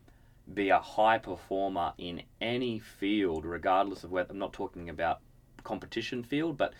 be 0.52 0.68
a 0.68 0.78
high 0.78 1.18
performer 1.18 1.92
in 1.98 2.22
any 2.40 2.78
field, 2.78 3.44
regardless 3.44 4.04
of 4.04 4.10
whether 4.10 4.32
I'm 4.32 4.38
not 4.38 4.52
talking 4.52 4.88
about 4.90 5.20
competition 5.62 6.22
field, 6.22 6.58
but 6.58 6.74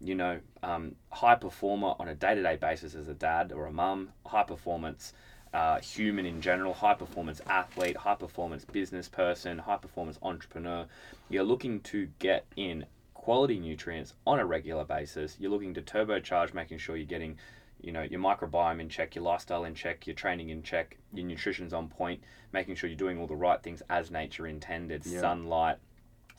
you 0.00 0.14
know, 0.14 0.38
um, 0.62 0.94
high 1.10 1.36
performer 1.36 1.94
on 1.98 2.08
a 2.08 2.14
day 2.14 2.34
to 2.34 2.42
day 2.42 2.56
basis 2.56 2.94
as 2.94 3.08
a 3.08 3.14
dad 3.14 3.52
or 3.52 3.66
a 3.66 3.72
mum, 3.72 4.10
high 4.26 4.42
performance 4.42 5.14
uh, 5.54 5.80
human 5.80 6.26
in 6.26 6.42
general, 6.42 6.74
high 6.74 6.94
performance 6.94 7.40
athlete, 7.48 7.96
high 7.96 8.14
performance 8.14 8.64
business 8.64 9.08
person, 9.08 9.58
high 9.58 9.78
performance 9.78 10.18
entrepreneur. 10.22 10.86
You're 11.30 11.44
looking 11.44 11.80
to 11.80 12.08
get 12.18 12.44
in 12.56 12.84
quality 13.14 13.58
nutrients 13.58 14.12
on 14.26 14.38
a 14.38 14.44
regular 14.44 14.84
basis. 14.84 15.36
You're 15.40 15.50
looking 15.50 15.72
to 15.74 15.82
turbocharge, 15.82 16.52
making 16.52 16.78
sure 16.78 16.96
you're 16.96 17.06
getting, 17.06 17.38
you 17.80 17.92
know, 17.92 18.02
your 18.02 18.20
microbiome 18.20 18.80
in 18.80 18.88
check, 18.88 19.14
your 19.14 19.24
lifestyle 19.24 19.64
in 19.64 19.74
check, 19.74 20.06
your 20.06 20.14
training 20.14 20.48
in 20.50 20.62
check, 20.62 20.96
your 21.12 21.26
nutrition's 21.26 21.72
on 21.72 21.88
point, 21.88 22.20
making 22.52 22.74
sure 22.74 22.88
you're 22.88 22.96
doing 22.96 23.18
all 23.18 23.26
the 23.26 23.34
right 23.36 23.62
things 23.62 23.82
as 23.90 24.10
nature 24.10 24.46
intended, 24.46 25.04
Yeah. 25.06 25.20
sunlight, 25.20 25.76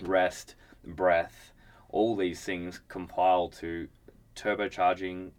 rest, 0.03 0.55
breath, 0.83 1.53
all 1.89 2.15
these 2.15 2.43
things 2.43 2.81
compile 2.87 3.49
to 3.49 3.87
turbocharging 4.35 5.31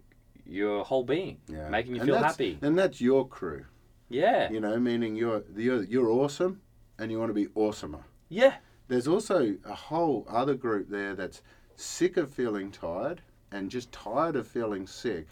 your 0.45 0.83
whole 0.83 1.03
being, 1.03 1.37
Yeah. 1.47 1.69
making 1.69 1.95
you 1.95 2.01
And 2.01 2.09
feel 2.09 2.17
happy. 2.19 2.57
And 2.61 2.77
that's 2.77 2.99
your 3.01 3.27
crew. 3.27 3.65
Yeah. 4.09 4.49
You 4.51 4.59
know, 4.59 4.79
meaning 4.79 5.15
you're 5.15 5.43
you're 5.55 5.83
you're 5.83 6.09
awesome, 6.09 6.61
and 6.97 7.11
you 7.11 7.19
want 7.19 7.29
to 7.29 7.33
be 7.33 7.47
awesomer. 7.47 8.03
Yeah. 8.29 8.55
There's 8.87 9.07
also 9.07 9.55
a 9.65 9.75
whole 9.75 10.25
other 10.27 10.55
group 10.55 10.89
there 10.89 11.13
that's 11.15 11.43
sick 11.75 12.17
of 12.17 12.31
feeling 12.33 12.71
tired 12.71 13.21
and 13.51 13.69
just 13.69 13.91
tired 13.91 14.35
of 14.35 14.47
feeling 14.47 14.87
sick, 14.87 15.27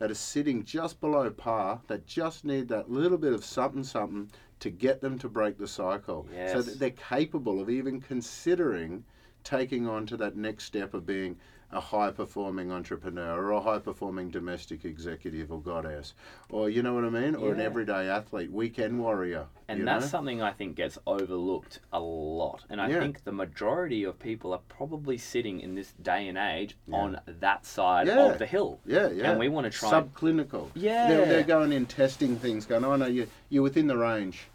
that 0.00 0.10
is 0.10 0.18
sitting 0.18 0.64
just 0.64 1.00
below 1.00 1.30
par, 1.30 1.80
that 1.86 2.06
just 2.06 2.44
need 2.44 2.68
that 2.68 2.90
little 2.90 3.18
bit 3.18 3.34
of 3.34 3.44
something 3.44 3.84
something 3.84 4.28
to 4.58 4.70
get 4.70 5.00
them 5.00 5.18
to 5.18 5.28
break 5.28 5.58
the 5.58 5.68
cycle, 5.68 6.26
so 6.52 6.60
that 6.62 6.78
they're 6.78 6.90
capable 6.90 7.60
of 7.60 7.70
even 7.70 8.00
considering 8.00 9.04
taking 9.44 9.86
on 9.86 10.06
to 10.06 10.16
that 10.16 10.36
next 10.36 10.64
step 10.64 10.94
of 10.94 11.06
being 11.06 11.36
a 11.72 11.80
high 11.80 12.10
performing 12.10 12.72
entrepreneur 12.72 13.44
or 13.44 13.50
a 13.52 13.60
high 13.60 13.78
performing 13.78 14.28
domestic 14.30 14.84
executive 14.84 15.52
or 15.52 15.60
goddess 15.60 16.14
or 16.48 16.68
you 16.68 16.82
know 16.82 16.94
what 16.94 17.04
I 17.04 17.10
mean 17.10 17.34
or 17.36 17.52
an 17.52 17.60
everyday 17.60 18.08
athlete 18.08 18.50
weekend 18.50 18.98
warrior 18.98 19.46
And 19.68 19.86
that's 19.86 20.06
know? 20.06 20.10
something 20.10 20.42
I 20.42 20.50
think 20.52 20.74
gets 20.76 20.98
overlooked 21.06 21.78
a 21.92 22.00
lot. 22.00 22.64
And 22.68 22.80
I 22.80 22.88
Yeah. 22.88 22.98
think 22.98 23.22
the 23.22 23.32
majority 23.32 24.02
of 24.02 24.18
people 24.18 24.52
are 24.52 24.60
probably 24.68 25.16
sitting 25.16 25.60
in 25.60 25.76
this 25.76 25.92
day 26.02 26.26
and 26.26 26.36
age 26.36 26.76
Yeah. 26.88 26.96
on 26.96 27.20
that 27.26 27.64
side 27.64 28.08
of 28.08 28.38
the 28.38 28.46
hill. 28.46 28.80
Yeah, 28.84 29.08
yeah. 29.10 29.30
And 29.30 29.38
we 29.38 29.48
want 29.48 29.70
to 29.70 29.70
try 29.70 29.90
subclinical. 29.90 30.70
Yeah. 30.74 31.06
They're, 31.08 31.26
they're 31.26 31.42
going 31.44 31.72
in 31.72 31.86
testing 31.86 32.36
things, 32.36 32.66
going, 32.66 32.84
oh 32.84 32.96
no, 32.96 33.06
you 33.06 33.28
you're 33.48 33.62
within 33.62 33.86
the 33.86 33.96
range. 33.96 34.48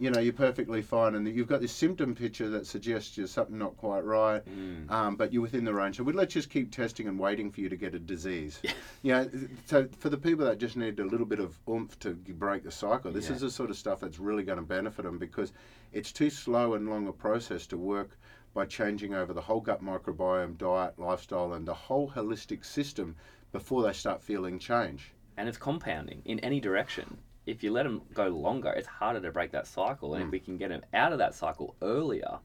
You 0.00 0.10
know, 0.10 0.18
you're 0.18 0.32
perfectly 0.32 0.80
fine, 0.80 1.14
and 1.14 1.28
you've 1.28 1.46
got 1.46 1.60
this 1.60 1.72
symptom 1.72 2.14
picture 2.14 2.48
that 2.48 2.66
suggests 2.66 3.18
you're 3.18 3.26
something 3.26 3.58
not 3.58 3.76
quite 3.76 4.02
right, 4.02 4.42
Mm. 4.46 4.90
um, 4.90 5.14
but 5.16 5.30
you're 5.30 5.42
within 5.42 5.62
the 5.62 5.74
range. 5.74 5.98
So 5.98 6.04
we'd 6.04 6.14
let's 6.14 6.32
just 6.32 6.48
keep 6.48 6.72
testing 6.72 7.06
and 7.06 7.18
waiting 7.18 7.50
for 7.50 7.60
you 7.60 7.68
to 7.68 7.76
get 7.76 7.94
a 7.94 7.98
disease. 7.98 8.62
you 9.02 9.12
know, 9.12 9.28
so 9.66 9.86
for 9.98 10.08
the 10.08 10.16
people 10.16 10.46
that 10.46 10.56
just 10.56 10.74
need 10.74 10.98
a 11.00 11.04
little 11.04 11.26
bit 11.26 11.38
of 11.38 11.58
oomph 11.68 11.98
to 11.98 12.14
break 12.14 12.62
the 12.64 12.70
cycle, 12.70 13.12
this 13.12 13.28
Yeah. 13.28 13.34
is 13.34 13.42
the 13.42 13.50
sort 13.50 13.68
of 13.68 13.76
stuff 13.76 14.00
that's 14.00 14.18
really 14.18 14.42
going 14.42 14.56
to 14.56 14.64
benefit 14.64 15.02
them 15.04 15.18
because 15.18 15.52
it's 15.92 16.12
too 16.12 16.30
slow 16.30 16.72
and 16.72 16.88
long 16.88 17.06
a 17.06 17.12
process 17.12 17.66
to 17.66 17.76
work 17.76 18.16
by 18.54 18.64
changing 18.64 19.12
over 19.12 19.34
the 19.34 19.40
whole 19.42 19.60
gut 19.60 19.84
microbiome, 19.84 20.56
diet, 20.56 20.98
lifestyle, 20.98 21.52
and 21.52 21.68
the 21.68 21.74
whole 21.74 22.08
holistic 22.10 22.64
system 22.64 23.14
before 23.52 23.82
they 23.82 23.92
start 23.92 24.22
feeling 24.22 24.58
change. 24.58 25.12
and 25.36 25.46
it's 25.48 25.58
compounding 25.58 26.20
in 26.24 26.38
any 26.40 26.58
direction. 26.60 27.16
If 27.50 27.64
you 27.64 27.72
let 27.72 27.82
them 27.82 28.02
go 28.14 28.28
longer, 28.28 28.70
it's 28.70 28.86
harder 28.86 29.20
to 29.20 29.32
break 29.32 29.50
that 29.52 29.66
cycle. 29.66 30.14
And 30.14 30.22
if 30.22 30.28
Mm. 30.28 30.32
we 30.32 30.38
can 30.38 30.56
get 30.56 30.68
them 30.68 30.82
out 30.94 31.12
of 31.12 31.18
that 31.18 31.34
cycle 31.34 31.74
earlier, 31.82 32.38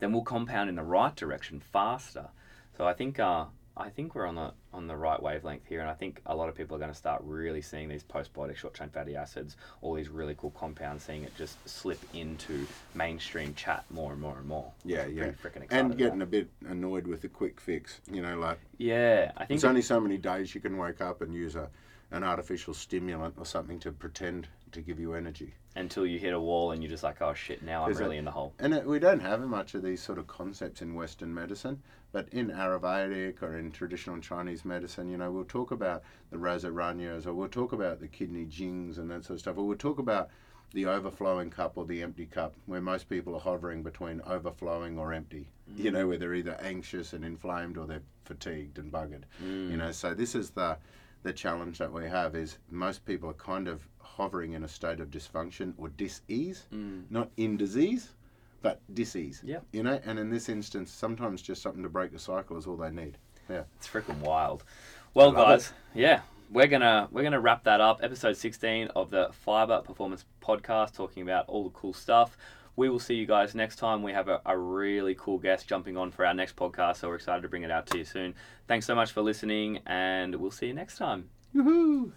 then 0.00 0.12
we'll 0.12 0.22
compound 0.22 0.68
in 0.68 0.76
the 0.76 0.82
right 0.82 1.16
direction 1.16 1.60
faster. 1.60 2.28
So 2.76 2.86
I 2.86 2.92
think 2.92 3.18
uh, 3.18 3.46
I 3.76 3.88
think 3.88 4.14
we're 4.14 4.26
on 4.26 4.34
the 4.34 4.52
on 4.72 4.86
the 4.86 4.96
right 4.96 5.20
wavelength 5.22 5.64
here, 5.66 5.80
and 5.80 5.88
I 5.88 5.94
think 5.94 6.20
a 6.26 6.36
lot 6.36 6.50
of 6.50 6.54
people 6.54 6.76
are 6.76 6.78
going 6.78 6.90
to 6.90 6.96
start 6.96 7.22
really 7.24 7.62
seeing 7.62 7.88
these 7.88 8.04
postbiotic 8.04 8.56
short 8.56 8.74
chain 8.74 8.90
fatty 8.90 9.16
acids, 9.16 9.56
all 9.80 9.94
these 9.94 10.10
really 10.10 10.34
cool 10.34 10.50
compounds, 10.50 11.04
seeing 11.04 11.24
it 11.24 11.34
just 11.34 11.66
slip 11.66 12.04
into 12.12 12.68
mainstream 12.92 13.54
chat 13.54 13.84
more 13.90 14.12
and 14.12 14.20
more 14.20 14.36
and 14.36 14.46
more. 14.46 14.72
Yeah, 14.84 15.06
yeah. 15.06 15.30
And 15.70 15.86
about. 15.86 15.96
getting 15.96 16.20
a 16.22 16.26
bit 16.26 16.50
annoyed 16.66 17.06
with 17.06 17.22
the 17.22 17.28
quick 17.28 17.60
fix. 17.60 18.00
You 18.12 18.20
know, 18.20 18.38
like 18.38 18.60
yeah, 18.76 19.32
I 19.38 19.46
think 19.46 19.56
it's 19.56 19.64
only 19.64 19.82
so 19.82 20.00
many 20.00 20.18
days 20.18 20.54
you 20.54 20.60
can 20.60 20.76
wake 20.76 21.00
up 21.00 21.22
and 21.22 21.34
use 21.34 21.56
a 21.56 21.70
an 22.10 22.24
artificial 22.24 22.74
stimulant 22.74 23.34
or 23.38 23.46
something 23.46 23.78
to 23.80 23.92
pretend 23.92 24.48
to 24.72 24.80
give 24.80 24.98
you 25.00 25.14
energy. 25.14 25.54
until 25.76 26.04
you 26.04 26.18
hit 26.18 26.32
a 26.34 26.40
wall 26.40 26.72
and 26.72 26.82
you're 26.82 26.90
just 26.90 27.04
like, 27.04 27.22
oh 27.22 27.32
shit, 27.32 27.62
now 27.62 27.82
I'm 27.84 27.88
'Cause 27.90 28.00
it- 28.00 28.02
really 28.02 28.18
in 28.18 28.24
the 28.24 28.32
hole. 28.32 28.52
And 28.58 28.74
it, 28.74 28.84
we 28.84 28.98
don't 28.98 29.20
have 29.20 29.40
much 29.46 29.74
of 29.76 29.82
these 29.84 30.02
sort 30.02 30.18
of 30.18 30.26
concepts 30.26 30.82
in 30.82 30.94
Western 30.94 31.32
medicine, 31.32 31.80
but 32.10 32.28
in 32.30 32.48
Ayurvedic 32.50 33.40
or 33.40 33.56
in 33.56 33.70
traditional 33.70 34.18
Chinese 34.18 34.64
medicine, 34.64 35.08
you 35.08 35.16
know, 35.16 35.30
we'll 35.30 35.44
talk 35.44 35.70
about 35.70 36.02
the 36.30 36.38
rasayanas 36.38 37.24
or 37.24 37.34
we'll 37.34 37.48
talk 37.48 37.72
about 37.72 38.00
the 38.00 38.08
kidney 38.08 38.46
jings 38.46 38.98
and 38.98 39.08
that 39.12 39.24
sort 39.24 39.36
of 39.36 39.40
stuff, 39.40 39.58
or 39.58 39.64
we'll 39.66 39.76
talk 39.78 40.00
about 40.00 40.28
the 40.72 40.86
overflowing 40.86 41.50
cup 41.50 41.76
or 41.76 41.84
the 41.84 42.02
empty 42.02 42.26
cup, 42.26 42.54
where 42.66 42.80
most 42.80 43.08
people 43.08 43.34
are 43.36 43.40
hovering 43.40 43.82
between 43.84 44.20
overflowing 44.22 44.98
or 44.98 45.12
empty. 45.12 45.48
You 45.76 45.90
mm. 45.90 45.94
know, 45.94 46.08
where 46.08 46.18
they're 46.18 46.34
either 46.34 46.58
anxious 46.60 47.12
and 47.12 47.24
inflamed 47.24 47.76
or 47.78 47.86
they're 47.86 48.02
fatigued 48.24 48.78
and 48.78 48.90
buggered. 48.90 49.22
You 49.40 49.46
mm. 49.46 49.78
know, 49.78 49.92
so 49.92 50.14
this 50.14 50.34
is 50.34 50.50
the 50.50 50.78
the 51.22 51.32
challenge 51.32 51.78
that 51.78 51.92
we 51.92 52.08
have 52.08 52.34
is 52.34 52.58
most 52.70 53.04
people 53.04 53.28
are 53.30 53.34
kind 53.34 53.68
of 53.68 53.86
hovering 53.98 54.54
in 54.54 54.64
a 54.64 54.68
state 54.68 55.00
of 55.00 55.10
dysfunction 55.10 55.74
or 55.76 55.88
dis-ease, 55.88 56.66
mm. 56.72 57.02
not 57.10 57.30
in 57.36 57.56
disease, 57.56 58.14
but 58.62 58.80
dis-ease. 58.94 59.42
Yeah. 59.44 59.58
You 59.72 59.82
know, 59.82 60.00
and 60.04 60.18
in 60.18 60.30
this 60.30 60.48
instance, 60.48 60.90
sometimes 60.90 61.42
just 61.42 61.62
something 61.62 61.82
to 61.82 61.88
break 61.88 62.12
the 62.12 62.18
cycle 62.18 62.56
is 62.56 62.66
all 62.66 62.76
they 62.76 62.90
need. 62.90 63.18
Yeah. 63.48 63.62
It's 63.78 63.88
freaking 63.88 64.18
wild. 64.20 64.64
Well, 65.12 65.32
guys, 65.32 65.72
yeah, 65.92 66.20
we're 66.52 66.68
gonna 66.68 67.08
we're 67.10 67.24
gonna 67.24 67.40
wrap 67.40 67.64
that 67.64 67.80
up. 67.80 68.00
Episode 68.00 68.36
sixteen 68.36 68.86
of 68.94 69.10
the 69.10 69.30
Phyba 69.44 69.84
Performance 69.84 70.24
Podcast, 70.40 70.94
talking 70.94 71.24
about 71.24 71.48
all 71.48 71.64
the 71.64 71.70
cool 71.70 71.92
stuff. 71.92 72.36
We 72.76 72.88
will 72.88 72.98
see 72.98 73.14
you 73.14 73.26
guys 73.26 73.54
next 73.54 73.76
time. 73.76 74.02
We 74.02 74.12
have 74.12 74.28
a, 74.28 74.40
a 74.46 74.56
really 74.56 75.14
cool 75.14 75.38
guest 75.38 75.68
jumping 75.68 75.96
on 75.96 76.10
for 76.10 76.24
our 76.24 76.34
next 76.34 76.56
podcast, 76.56 76.96
so 76.96 77.08
we're 77.08 77.16
excited 77.16 77.42
to 77.42 77.48
bring 77.48 77.62
it 77.62 77.70
out 77.70 77.86
to 77.88 77.98
you 77.98 78.04
soon. 78.04 78.34
Thanks 78.68 78.86
so 78.86 78.94
much 78.94 79.12
for 79.12 79.22
listening, 79.22 79.80
and 79.86 80.34
we'll 80.36 80.50
see 80.50 80.68
you 80.68 80.74
next 80.74 80.96
time. 80.96 81.30
Yoo-hoo! 81.52 82.12